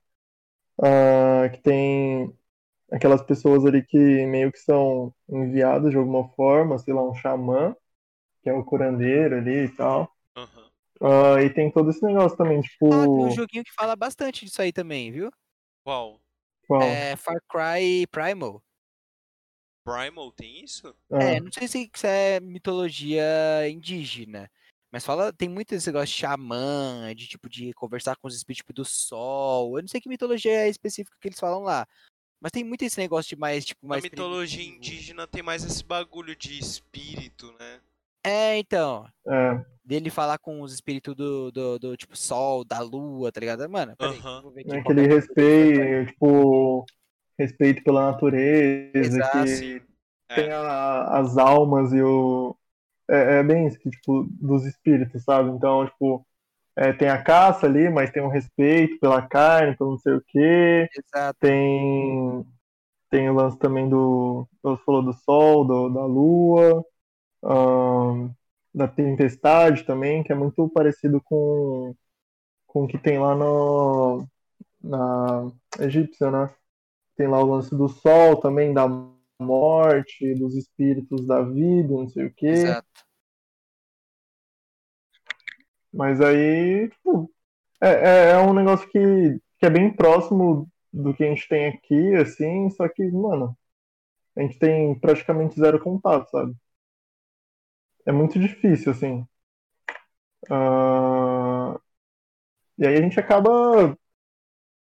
Ah, 0.82 1.48
que 1.50 1.60
tem 1.62 2.34
aquelas 2.92 3.22
pessoas 3.22 3.64
ali 3.66 3.84
que 3.84 3.98
meio 4.26 4.52
que 4.52 4.58
são 4.60 5.14
enviadas 5.28 5.90
de 5.92 5.98
alguma 5.98 6.28
forma, 6.30 6.78
sei 6.78 6.94
lá, 6.94 7.02
um 7.08 7.14
xamã, 7.14 7.76
que 8.42 8.50
é 8.50 8.54
o 8.54 8.64
curandeiro 8.64 9.36
ali 9.38 9.66
e 9.66 9.70
tal. 9.76 10.10
Ah, 11.01 11.42
e 11.42 11.51
tem 11.51 11.70
todo 11.70 11.90
esse 11.90 12.05
negócio 12.05 12.36
também, 12.36 12.61
tipo. 12.61 12.92
Ah, 12.92 13.05
tem 13.05 13.26
um 13.26 13.30
joguinho 13.30 13.64
que 13.64 13.72
fala 13.72 13.94
bastante 13.94 14.44
disso 14.44 14.62
aí 14.62 14.72
também, 14.72 15.12
viu? 15.12 15.30
Qual? 15.84 16.20
qual? 16.66 16.82
É 16.82 17.16
Far 17.16 17.40
Cry 17.49 18.07
Primal. 18.11 18.62
Primal 19.84 20.32
tem 20.32 20.64
isso? 20.64 20.94
Ah, 21.12 21.22
É, 21.22 21.40
não 21.40 21.53
sei 21.53 21.68
se 21.68 21.90
isso 21.94 22.07
é 22.07 22.40
mitologia 22.40 23.24
indígena. 23.68 24.51
Mas 24.90 25.05
fala, 25.05 25.32
tem 25.32 25.49
muito 25.49 25.72
esse 25.72 25.86
negócio 25.88 26.14
de 26.14 26.20
xamã, 26.20 27.14
de 27.14 27.28
tipo, 27.28 27.49
de 27.49 27.72
conversar 27.74 28.16
com 28.16 28.26
os 28.26 28.34
espíritos 28.34 28.62
tipo, 28.62 28.72
do 28.72 28.84
sol. 28.84 29.76
Eu 29.76 29.82
não 29.82 29.88
sei 29.88 30.01
que 30.01 30.09
mitologia 30.09 30.53
é 30.53 30.68
específica 30.68 31.16
que 31.20 31.28
eles 31.28 31.38
falam 31.38 31.62
lá. 31.62 31.86
Mas 32.40 32.53
tem 32.53 32.64
muito 32.64 32.82
esse 32.82 32.99
negócio 32.99 33.28
de 33.28 33.36
mais, 33.36 33.64
tipo, 33.64 33.86
mais. 33.86 34.03
mitologia 34.03 34.59
primitivo. 34.59 34.94
indígena 34.94 35.26
tem 35.26 35.42
mais 35.42 35.64
esse 35.64 35.84
bagulho 35.84 36.34
de 36.34 36.59
espírito, 36.59 37.53
né? 37.59 37.80
É, 38.24 38.59
então. 38.59 39.09
é. 39.26 39.75
Dele 39.87 40.11
falar 40.11 40.39
com 40.39 40.62
os 40.62 40.72
espíritos 40.74 41.14
do, 41.14 41.53
do, 41.53 41.78
do, 41.78 41.97
tipo, 41.97 42.16
sol, 42.16 42.64
da 42.64 42.80
lua, 42.80 43.30
tá 43.30 43.39
ligado? 43.39 43.68
Mano, 43.70 43.95
peraí, 43.97 44.16
eu 44.18 44.43
vou 44.43 44.51
ver 44.51 44.62
aqui 44.62 44.72
aquele 44.72 45.07
que 45.07 45.12
é 45.12 45.12
a 45.12 45.16
mitologia 45.16 45.16
respeito, 45.16 46.12
tipo, 46.12 46.87
respeito 47.39 47.84
pela 47.84 48.11
natureza, 48.11 48.93
Exato, 48.95 49.45
que 49.45 49.57
sim. 49.57 49.80
É. 50.28 50.43
tem 50.43 50.51
a- 50.51 51.18
as 51.20 51.39
almas 51.39 51.93
e 51.93 52.03
o. 52.03 52.57
É, 53.09 53.39
é 53.39 53.43
bem 53.45 53.68
isso, 53.68 53.78
que, 53.78 53.89
tipo, 53.91 54.26
dos 54.41 54.64
espíritos, 54.66 55.22
sabe? 55.22 55.51
Então, 55.51 55.87
tipo, 55.87 56.26
é, 56.76 56.93
tem 56.93 57.09
a 57.09 57.22
caça 57.22 57.66
ali, 57.66 57.89
mas 57.89 58.11
tem 58.11 58.22
um 58.22 58.28
respeito 58.28 58.99
pela 59.01 59.22
carne, 59.26 59.76
pelo 59.76 59.93
não 59.93 59.99
sei 59.99 60.14
o 60.14 60.22
quê. 60.26 60.89
Exato. 60.99 61.39
Tem, 61.41 62.45
tem 63.11 63.30
o 63.30 63.34
lance 63.34 63.59
também 63.59 63.89
do. 63.89 64.49
Você 64.62 64.82
falou 64.84 65.03
do 65.03 65.12
sol, 65.12 65.64
do, 65.64 65.89
da 65.91 66.05
lua, 66.07 66.84
ahn, 67.45 68.30
da 68.76 68.86
tempestade 68.86 69.84
também, 69.84 70.22
que 70.22 70.30
é 70.30 70.34
muito 70.34 70.68
parecido 70.68 71.18
com, 71.22 71.96
com 72.66 72.84
o 72.84 72.86
que 72.86 72.98
tem 72.98 73.18
lá 73.18 73.34
no, 73.34 74.28
na 74.82 75.50
egípcia, 75.80 76.30
né? 76.30 76.54
Tem 77.16 77.26
lá 77.26 77.42
o 77.42 77.46
lance 77.46 77.74
do 77.74 77.88
sol 77.88 78.36
também, 78.36 78.74
da 78.74 78.86
morte, 79.40 80.34
dos 80.34 80.54
espíritos 80.54 81.26
da 81.26 81.40
vida, 81.40 81.88
não 81.88 82.06
sei 82.06 82.26
o 82.26 82.34
quê. 82.34 82.48
Exato. 82.48 82.86
Mas 85.90 86.20
aí, 86.20 86.90
tipo, 86.90 87.32
é, 87.80 87.88
é, 87.88 88.30
é 88.32 88.38
um 88.38 88.52
negócio 88.52 88.86
que, 88.90 89.40
que 89.58 89.64
é 89.64 89.70
bem 89.70 89.90
próximo 89.90 90.70
do 90.92 91.14
que 91.14 91.24
a 91.24 91.28
gente 91.28 91.48
tem 91.48 91.68
aqui, 91.68 92.14
assim, 92.14 92.68
só 92.68 92.86
que, 92.90 93.02
mano, 93.10 93.56
a 94.36 94.42
gente 94.42 94.58
tem 94.58 94.98
praticamente 95.00 95.58
zero 95.58 95.82
contato, 95.82 96.28
sabe? 96.30 96.54
É 98.07 98.12
muito 98.12 98.38
difícil, 98.38 98.90
assim. 98.92 99.26
Ah, 100.50 101.78
E 102.78 102.86
aí 102.86 102.96
a 102.96 103.00
gente 103.02 103.18
acaba 103.20 103.96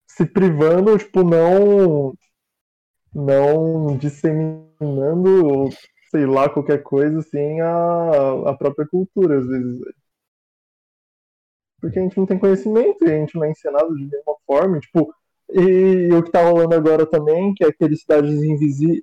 se 0.08 0.26
privando, 0.26 0.98
tipo, 0.98 1.22
não, 1.22 2.14
não 3.14 3.96
disseminando, 3.98 5.46
ou 5.46 5.70
sei 6.10 6.26
lá, 6.26 6.48
qualquer 6.48 6.82
coisa, 6.82 7.18
assim, 7.20 7.60
a, 7.60 8.50
a 8.50 8.54
própria 8.56 8.86
cultura, 8.88 9.38
às 9.38 9.46
vezes. 9.46 9.80
Porque 11.80 11.98
a 11.98 12.02
gente 12.02 12.16
não 12.16 12.26
tem 12.26 12.38
conhecimento 12.38 13.04
e 13.04 13.10
a 13.10 13.18
gente 13.18 13.34
não 13.34 13.44
é 13.44 13.50
ensinado 13.50 13.94
de 13.96 14.06
nenhuma 14.10 14.36
forma, 14.46 14.80
tipo, 14.80 15.12
e, 15.50 16.12
o 16.12 16.22
que 16.22 16.30
tá 16.30 16.42
rolando 16.42 16.74
agora 16.74 17.06
também, 17.06 17.54
que 17.54 17.64
é 17.64 17.68
aquele 17.68 17.96
Cidades 17.96 18.38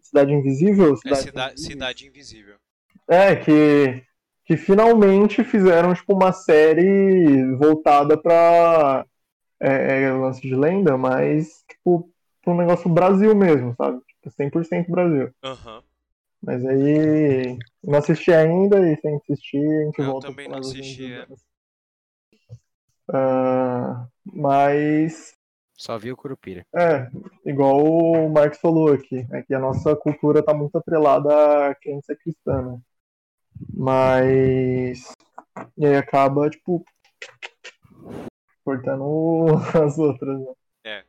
Cidade 0.03 0.33
Invisível, 0.33 0.93
É 0.93 0.95
Cidade 0.97 1.21
cida 1.21 1.41
Invisível. 1.45 1.71
cidade 1.71 2.07
invisível. 2.07 2.62
É, 3.07 3.35
que, 3.35 4.03
que 4.45 4.57
finalmente 4.57 5.43
fizeram 5.43 5.93
tipo, 5.93 6.13
uma 6.13 6.31
série 6.31 7.53
voltada 7.55 8.17
pra 8.17 9.05
é, 9.59 10.03
é, 10.03 10.11
lance 10.11 10.41
de 10.41 10.55
lenda, 10.55 10.97
mas 10.97 11.63
tipo, 11.69 12.09
pra 12.41 12.53
um 12.53 12.57
negócio 12.57 12.89
Brasil 12.89 13.35
mesmo, 13.35 13.73
sabe? 13.75 13.99
Tipo, 14.07 14.29
100% 14.31 14.89
Brasil. 14.91 15.31
Aham. 15.43 15.83
Mas 16.41 16.65
aí 16.65 17.57
não 17.81 17.99
assisti 17.99 18.33
ainda 18.33 18.79
e 18.91 18.97
sem 18.97 19.15
assistir 19.15 19.65
a 19.65 19.85
gente 19.85 19.99
Eu 19.99 20.05
volta 20.05 20.27
também 20.27 20.49
pra 20.49 20.59
não 20.59 20.67
assisti, 20.67 21.13
é. 21.13 21.25
Ah, 23.09 24.07
mas 24.25 25.35
Só 25.77 25.97
viu 25.97 26.17
Curupira. 26.17 26.65
É, 26.75 27.09
igual 27.45 27.81
o 27.85 28.29
Marcos 28.29 28.59
falou 28.59 28.91
aqui, 28.91 29.25
é 29.31 29.41
que 29.41 29.53
a 29.53 29.59
nossa 29.59 29.95
cultura 29.95 30.43
tá 30.43 30.53
muito 30.53 30.77
atrelada 30.77 31.69
à 31.69 31.75
crença 31.75 32.15
cristã, 32.15 32.61
né? 32.61 32.79
Mas. 33.73 35.11
E 35.77 35.85
aí 35.85 35.95
acaba, 35.95 36.49
tipo. 36.49 36.83
Cortando 38.63 39.55
as 39.83 39.97
outras, 39.97 40.39
né? 40.39 40.53
É. 40.85 41.05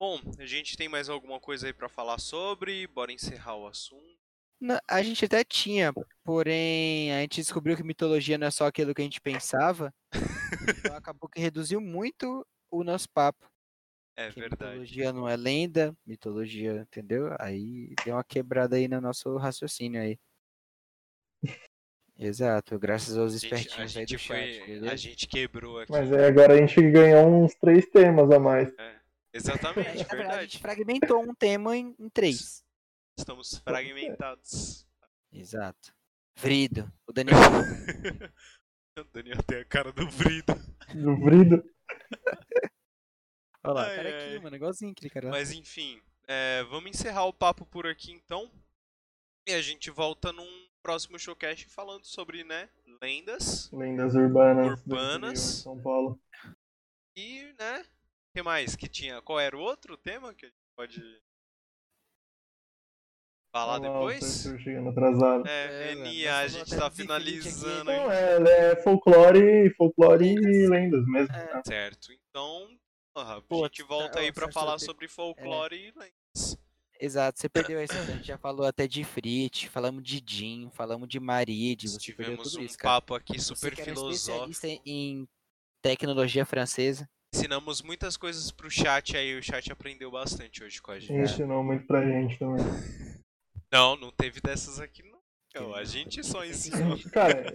Bom, 0.00 0.20
a 0.38 0.46
gente 0.46 0.76
tem 0.76 0.88
mais 0.88 1.08
alguma 1.08 1.38
coisa 1.38 1.66
aí 1.66 1.72
para 1.72 1.88
falar 1.88 2.18
sobre? 2.18 2.86
Bora 2.88 3.12
encerrar 3.12 3.56
o 3.56 3.66
assunto. 3.66 4.18
Não, 4.60 4.78
a 4.88 5.02
gente 5.02 5.24
até 5.24 5.42
tinha, 5.42 5.92
porém 6.22 7.12
a 7.12 7.20
gente 7.22 7.40
descobriu 7.40 7.76
que 7.76 7.82
mitologia 7.82 8.38
não 8.38 8.46
é 8.46 8.50
só 8.50 8.66
aquilo 8.66 8.94
que 8.94 9.00
a 9.00 9.04
gente 9.04 9.20
pensava. 9.20 9.92
então 10.78 10.96
acabou 10.96 11.28
que 11.28 11.40
reduziu 11.40 11.80
muito 11.80 12.46
o 12.70 12.84
nosso 12.84 13.08
papo. 13.10 13.51
É 14.16 14.28
verdade. 14.28 14.64
Mitologia 14.64 15.12
não 15.12 15.28
é 15.28 15.36
lenda, 15.36 15.96
mitologia, 16.04 16.82
entendeu? 16.82 17.34
Aí 17.40 17.94
deu 18.04 18.14
uma 18.14 18.24
quebrada 18.24 18.76
aí 18.76 18.86
no 18.86 19.00
nosso 19.00 19.36
raciocínio 19.36 20.00
aí. 20.00 20.18
Exato, 22.18 22.78
graças 22.78 23.16
aos 23.16 23.34
espertinhos 23.34 23.96
aí 23.96 24.04
do 24.04 24.18
foi, 24.18 24.18
chat. 24.18 24.88
A 24.88 24.96
gente 24.96 25.26
quebrou 25.26 25.80
aqui. 25.80 25.90
Mas 25.90 26.12
aí 26.12 26.24
agora 26.24 26.54
a 26.54 26.56
gente 26.58 26.80
ganhou 26.90 27.42
uns 27.42 27.54
três 27.54 27.86
temas 27.86 28.30
a 28.30 28.38
mais. 28.38 28.72
É, 28.78 29.00
exatamente, 29.32 29.88
a 29.88 29.96
gente, 29.96 30.08
verdade. 30.08 30.38
A 30.38 30.42
gente 30.42 30.58
fragmentou 30.58 31.22
um 31.22 31.34
tema 31.34 31.76
em, 31.76 31.94
em 31.98 32.08
três. 32.10 32.62
Estamos 33.18 33.58
fragmentados. 33.58 34.86
Exato. 35.32 35.94
Vrido, 36.36 36.92
o 37.06 37.12
Daniel. 37.12 37.38
o 38.98 39.04
Daniel 39.12 39.42
tem 39.42 39.58
a 39.58 39.64
cara 39.64 39.90
do 39.90 40.08
Vrido. 40.08 40.54
Do 40.94 41.16
Vrido. 41.16 41.64
Olha 43.64 43.74
lá, 43.74 43.86
ai, 43.86 43.96
cara 43.96 44.08
aqui, 44.08 44.38
mano, 44.40 44.56
igualzinho 44.56 44.92
aquele 44.92 45.10
cara. 45.10 45.30
Mas 45.30 45.52
enfim, 45.52 46.00
é, 46.26 46.64
vamos 46.64 46.90
encerrar 46.90 47.26
o 47.26 47.32
papo 47.32 47.64
por 47.64 47.86
aqui 47.86 48.12
então. 48.12 48.50
E 49.46 49.52
a 49.52 49.62
gente 49.62 49.90
volta 49.90 50.32
num 50.32 50.66
próximo 50.82 51.18
showcast 51.18 51.68
falando 51.68 52.04
sobre, 52.04 52.42
né, 52.42 52.68
lendas. 53.00 53.70
Lendas 53.72 54.14
urbanas. 54.14 54.80
Urbanas. 54.80 55.40
São 55.40 55.80
Paulo. 55.80 56.20
E, 57.16 57.54
né, 57.58 57.80
o 57.82 58.36
que 58.36 58.42
mais 58.42 58.74
que 58.74 58.88
tinha? 58.88 59.22
Qual 59.22 59.38
era 59.38 59.56
o 59.56 59.60
outro 59.60 59.96
tema 59.96 60.34
que 60.34 60.46
a 60.46 60.48
gente 60.48 60.58
pode 60.76 61.22
falar 63.54 63.78
Olá, 63.78 63.88
depois? 63.88 64.48
chegando 64.60 64.88
atrasado. 64.88 65.46
É, 65.46 65.92
é 65.92 65.94
NIA, 65.94 66.38
a 66.38 66.48
gente 66.48 66.76
tá 66.76 66.90
finalizando 66.90 67.84
Não, 67.84 68.10
é, 68.10 68.70
é 68.72 68.82
folclore, 68.82 69.70
folclore 69.76 70.34
e 70.34 70.68
lendas 70.68 71.06
mesmo. 71.06 71.34
É. 71.34 71.54
Né? 71.54 71.62
Certo, 71.64 72.12
então 72.12 72.68
a 73.14 73.42
gente 73.64 73.82
volta 73.82 74.20
aí 74.20 74.32
pra 74.32 74.50
falar 74.50 74.78
sobre 74.78 75.08
folclore 75.08 75.76
e 75.76 75.92
lendas. 75.92 76.58
Exato, 76.98 77.40
você 77.40 77.48
perdeu 77.48 77.80
essa. 77.80 77.98
A 77.98 78.04
gente 78.04 78.28
já 78.28 78.38
falou 78.38 78.64
até 78.64 78.86
de 78.86 79.02
Frit, 79.02 79.68
falamos 79.68 80.04
de 80.04 80.22
Jim, 80.24 80.70
falamos 80.72 81.08
de 81.08 81.18
Maride. 81.18 81.88
Você 81.88 81.98
Tivemos 81.98 82.54
um 82.54 82.62
isso, 82.62 82.78
papo 82.78 83.14
aqui 83.14 83.40
super 83.40 83.74
você 83.74 83.82
filosófico. 83.82 84.50
Especialista 84.50 84.82
em 84.86 85.28
tecnologia 85.82 86.46
francesa. 86.46 87.08
Ensinamos 87.34 87.82
muitas 87.82 88.16
coisas 88.16 88.52
pro 88.52 88.70
chat 88.70 89.16
aí, 89.16 89.36
o 89.36 89.42
chat 89.42 89.72
aprendeu 89.72 90.10
bastante 90.10 90.62
hoje 90.62 90.80
com 90.80 90.92
a 90.92 91.00
gente. 91.00 91.12
Ensinou 91.12 91.64
muito 91.64 91.86
pra 91.86 92.06
gente 92.06 92.38
também. 92.38 92.64
Não, 93.72 93.96
não 93.96 94.12
teve 94.12 94.40
dessas 94.40 94.78
aqui 94.78 95.02
não. 95.02 95.74
A 95.74 95.82
gente 95.82 96.22
só 96.22 96.44
ensinou. 96.44 96.98
Cara, 97.10 97.52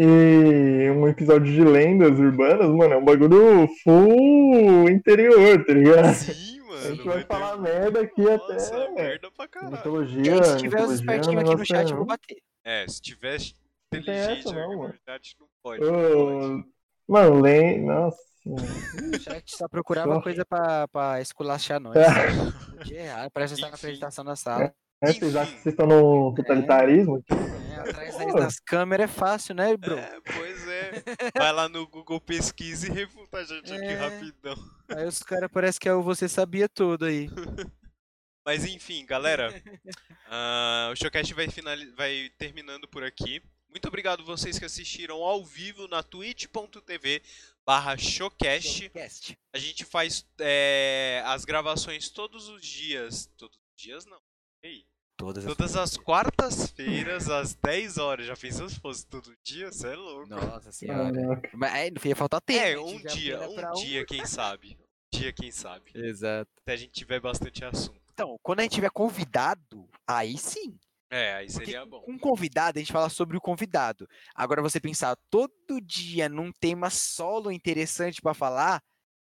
e 0.00 0.90
um 0.90 1.08
episódio 1.08 1.52
de 1.52 1.64
lendas 1.64 2.16
urbanas, 2.20 2.70
mano, 2.70 2.94
é 2.94 2.96
um 2.96 3.04
bagulho 3.04 3.68
full 3.82 4.88
interior, 4.88 5.64
tá 5.64 5.72
ligado? 5.72 6.14
Sim, 6.14 6.60
mano. 6.60 6.78
A 6.78 6.90
gente 6.90 7.02
vai, 7.04 7.14
vai 7.16 7.24
falar 7.24 7.56
ter... 7.56 7.62
merda 7.62 8.00
aqui 8.02 8.22
Nossa, 8.22 8.76
até. 8.76 8.90
merda 8.92 9.30
pra 9.36 9.48
caralho. 9.48 9.76
Mitologia. 9.76 10.36
E 10.36 10.44
se 10.44 10.56
tiver 10.58 10.82
os 10.84 10.92
espertinhos 10.92 11.42
aqui 11.42 11.56
no 11.56 11.66
chat, 11.66 11.90
eu 11.90 11.96
vou 11.96 12.06
bater. 12.06 12.36
É, 12.64 12.86
se 12.86 13.02
tiver 13.02 13.38
inteligente 13.92 14.46
essa, 14.46 14.52
não, 14.52 14.76
no 14.76 14.94
chat, 15.04 15.36
não 15.40 15.48
pode. 15.60 15.80
Não 15.80 15.92
pode. 15.92 16.64
Mano, 17.08 17.40
lem... 17.40 17.84
Nossa. 17.84 18.18
O 18.46 19.18
chat 19.18 19.56
só 19.56 19.66
procurava 19.68 20.14
só... 20.14 20.22
coisa 20.22 20.44
pra, 20.44 20.86
pra 20.86 21.20
esculachar 21.20 21.80
nós. 21.80 21.96
É. 22.92 23.28
Parece 23.30 23.56
que 23.56 23.60
tá 23.60 23.68
na 23.68 23.74
apresentação 23.74 24.24
da 24.24 24.36
sala. 24.36 24.72
É, 25.02 25.12
vocês 25.12 25.34
acham 25.34 25.54
que 25.56 25.62
vocês 25.62 25.72
estão 25.72 25.86
no 25.88 26.32
totalitarismo? 26.34 27.20
É, 27.28 27.67
atrás 27.78 28.34
das 28.34 28.58
câmeras 28.60 29.10
é 29.10 29.12
fácil, 29.12 29.54
né, 29.54 29.76
bro? 29.76 29.96
É, 29.96 30.20
pois 30.20 30.68
é. 30.68 30.92
Vai 31.36 31.52
lá 31.52 31.68
no 31.68 31.86
Google 31.86 32.20
Pesquisa 32.20 32.86
e 32.86 32.90
refuta 32.90 33.38
a 33.38 33.44
gente 33.44 33.72
é. 33.72 33.76
aqui 33.76 33.94
rapidão. 33.94 34.56
Aí 34.88 35.06
os 35.06 35.22
caras 35.22 35.50
parecem 35.50 35.80
que 35.80 35.88
é 35.88 35.94
o 35.94 36.02
você 36.02 36.28
sabia 36.28 36.68
tudo 36.68 37.04
aí. 37.06 37.28
Mas 38.44 38.64
enfim, 38.64 39.04
galera. 39.04 39.50
uh, 40.26 40.92
o 40.92 40.96
Showcast 40.96 41.34
vai, 41.34 41.46
vai 41.94 42.30
terminando 42.38 42.88
por 42.88 43.04
aqui. 43.04 43.42
Muito 43.68 43.86
obrigado 43.86 44.24
vocês 44.24 44.58
que 44.58 44.64
assistiram 44.64 45.22
ao 45.22 45.44
vivo 45.44 45.86
na 45.86 46.02
twitch.tv 46.02 47.22
barra 47.66 47.98
Showcast. 47.98 48.90
A 49.52 49.58
gente 49.58 49.84
faz 49.84 50.26
é, 50.40 51.22
as 51.26 51.44
gravações 51.44 52.08
todos 52.08 52.48
os 52.48 52.64
dias. 52.64 53.30
Todos 53.36 53.58
os 53.58 53.82
dias 53.82 54.06
não. 54.06 54.18
Ei. 54.62 54.86
Todas, 55.18 55.44
Todas 55.44 55.76
as 55.76 55.96
quartas-feiras, 55.96 57.28
às 57.28 57.52
10 57.52 57.98
horas. 57.98 58.24
Já 58.24 58.36
pensou 58.36 58.68
se 58.68 58.78
fosse 58.78 59.04
todo 59.04 59.34
dia? 59.42 59.66
Você 59.72 59.88
é 59.88 59.96
louco. 59.96 60.28
Nossa 60.28 60.70
senhora. 60.70 61.42
Mas 61.52 61.74
é, 61.74 61.90
não 61.90 62.00
ia 62.04 62.14
faltar 62.14 62.40
tempo. 62.40 62.60
É, 62.60 62.78
um 62.78 62.96
dia, 62.98 63.40
um 63.48 63.72
dia, 63.74 64.02
um... 64.02 64.06
quem 64.06 64.24
sabe. 64.24 64.78
Um 65.12 65.18
dia, 65.18 65.32
quem 65.32 65.50
sabe. 65.50 65.90
Exato. 65.92 66.48
Até 66.62 66.72
a 66.72 66.76
gente 66.76 66.92
tiver 66.92 67.18
bastante 67.18 67.64
assunto. 67.64 68.00
Então, 68.14 68.36
quando 68.44 68.60
a 68.60 68.62
gente 68.62 68.76
tiver 68.76 68.90
convidado, 68.90 69.88
aí 70.06 70.38
sim. 70.38 70.78
É, 71.10 71.34
aí 71.34 71.50
seria 71.50 71.80
Porque 71.80 71.90
bom. 71.90 72.00
Com 72.02 72.12
um 72.12 72.18
convidado, 72.18 72.78
a 72.78 72.80
gente 72.80 72.92
fala 72.92 73.08
sobre 73.08 73.36
o 73.36 73.40
convidado. 73.40 74.08
Agora, 74.36 74.62
você 74.62 74.78
pensar 74.78 75.16
todo 75.28 75.80
dia 75.82 76.28
num 76.28 76.52
tema 76.52 76.90
solo 76.90 77.50
interessante 77.50 78.22
para 78.22 78.34
falar, 78.34 78.80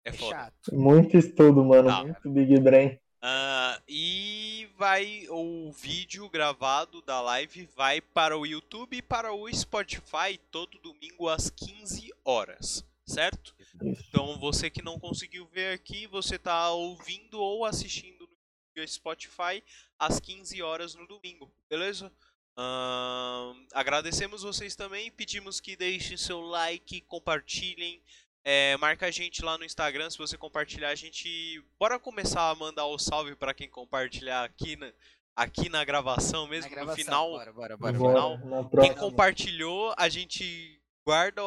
é, 0.05 0.11
é 0.11 0.13
chato. 0.13 0.73
Muito 0.73 1.17
estudo, 1.17 1.65
mano. 1.65 1.89
Tá. 1.89 2.05
Muito 2.05 2.31
Big 2.31 2.61
Brain. 2.61 2.97
Uh, 3.23 3.83
e 3.87 4.67
vai 4.79 5.27
o 5.29 5.71
vídeo 5.73 6.27
gravado 6.31 7.03
da 7.03 7.21
live 7.21 7.69
vai 7.77 8.01
para 8.01 8.35
o 8.39 8.47
YouTube 8.47 8.97
e 8.97 9.03
para 9.03 9.31
o 9.31 9.47
Spotify 9.53 10.39
todo 10.51 10.79
domingo 10.79 11.29
às 11.29 11.51
15 11.51 12.11
horas, 12.25 12.83
certo? 13.05 13.55
Então 13.83 14.39
você 14.39 14.71
que 14.71 14.81
não 14.81 14.99
conseguiu 14.99 15.47
ver 15.47 15.75
aqui, 15.75 16.07
você 16.07 16.37
está 16.37 16.71
ouvindo 16.71 17.39
ou 17.39 17.67
assistindo 17.67 18.27
no 18.75 18.89
Spotify 18.89 19.63
às 19.99 20.19
15 20.19 20.63
horas 20.63 20.95
no 20.95 21.07
domingo, 21.07 21.53
beleza? 21.69 22.11
Uh, 22.57 23.55
agradecemos 23.75 24.43
vocês 24.43 24.75
também, 24.75 25.11
pedimos 25.11 25.61
que 25.61 25.77
deixem 25.77 26.17
seu 26.17 26.41
like, 26.41 27.03
compartilhem, 27.03 28.03
é, 28.45 28.77
marca 28.79 29.07
a 29.07 29.11
gente 29.11 29.45
lá 29.45 29.59
no 29.59 29.65
Instagram, 29.65 30.09
se 30.11 30.19
você 30.19 30.37
compartilhar, 30.37 30.89
a 30.89 30.95
gente. 30.95 31.63
Bora 31.79 31.99
começar 31.99 32.51
a 32.51 32.55
mandar 32.55 32.87
o 32.87 32.99
salve 32.99 33.35
para 33.35 33.53
quem 33.53 33.69
compartilhar 33.69 34.45
aqui 34.45 34.77
na, 34.77 34.93
aqui 35.37 35.69
na 35.69 35.85
gravação 35.85 36.47
mesmo, 36.47 36.71
na 36.71 36.77
gravação, 36.77 36.97
no 36.97 37.05
final. 37.05 37.31
Bora, 37.31 37.53
bora, 37.53 37.77
bora, 37.77 37.93
no 37.93 37.99
final. 37.99 38.71
Quem 38.81 38.95
compartilhou, 38.95 39.95
a 39.97 40.09
gente 40.09 40.80
guarda, 41.11 41.43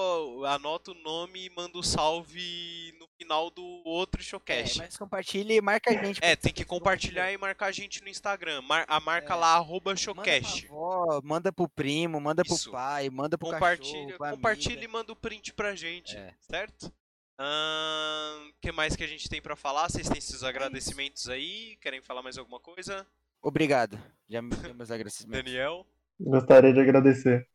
anota 0.50 0.92
o 0.92 0.94
nome 0.94 1.46
e 1.46 1.50
manda 1.50 1.78
o 1.78 1.84
salve 1.84 2.94
no 3.00 3.08
final 3.18 3.50
do 3.50 3.64
outro 3.86 4.22
showcast. 4.22 4.82
É, 4.82 4.84
mas 4.84 4.98
compartilha 4.98 5.54
e 5.54 5.62
marca 5.62 5.90
a 5.90 6.04
gente. 6.04 6.20
É, 6.22 6.36
tem 6.36 6.52
que 6.52 6.66
compartilhar 6.66 7.32
e 7.32 7.38
marcar 7.38 7.68
a 7.68 7.72
gente 7.72 8.02
no 8.02 8.10
Instagram. 8.10 8.62
Mar 8.62 8.84
a 8.90 9.00
marca 9.00 9.34
é. 9.34 9.38
lá, 9.38 9.56
arroba 9.56 9.96
showcast. 9.96 10.68
Manda, 10.68 10.74
avó, 10.74 11.22
manda 11.24 11.54
pro 11.54 11.70
primo, 11.70 12.20
manda 12.20 12.44
Isso. 12.46 12.64
pro 12.64 12.74
pai, 12.74 13.10
manda 13.10 13.38
pro 13.38 13.52
compartilha, 13.52 14.18
cachorro, 14.18 14.36
Compartilha 14.36 14.84
e 14.84 14.88
manda 14.88 15.14
o 15.14 15.16
print 15.16 15.54
pra 15.54 15.74
gente, 15.74 16.18
é. 16.18 16.34
certo? 16.42 16.92
O 17.40 17.42
uh, 17.42 18.54
que 18.62 18.70
mais 18.74 18.98
que 18.98 19.04
a 19.06 19.08
gente 19.08 19.30
tem 19.30 19.42
para 19.42 19.56
falar? 19.56 19.90
Vocês 19.90 20.10
têm 20.10 20.18
esses 20.18 20.44
agradecimentos 20.44 21.30
aí? 21.30 21.78
Querem 21.82 22.02
falar 22.02 22.22
mais 22.22 22.38
alguma 22.38 22.60
coisa? 22.60 23.08
Obrigado. 23.42 23.98
Já 24.28 24.42
me 24.42 24.50
deu 24.50 24.76
meus 24.76 24.92
agradecimentos. 24.92 25.42
Daniel? 25.42 25.88
Gostaria 26.20 26.74
de 26.74 26.82
agradecer. 26.82 27.48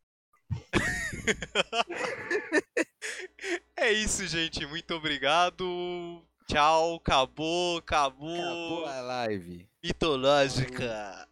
é 3.76 3.92
isso, 3.92 4.26
gente. 4.26 4.66
Muito 4.66 4.94
obrigado. 4.94 6.24
Tchau. 6.48 6.96
Acabou, 6.96 7.78
acabou. 7.78 8.36
Acabou 8.36 8.86
a 8.86 9.00
live. 9.00 9.68
Mitológica. 9.82 11.28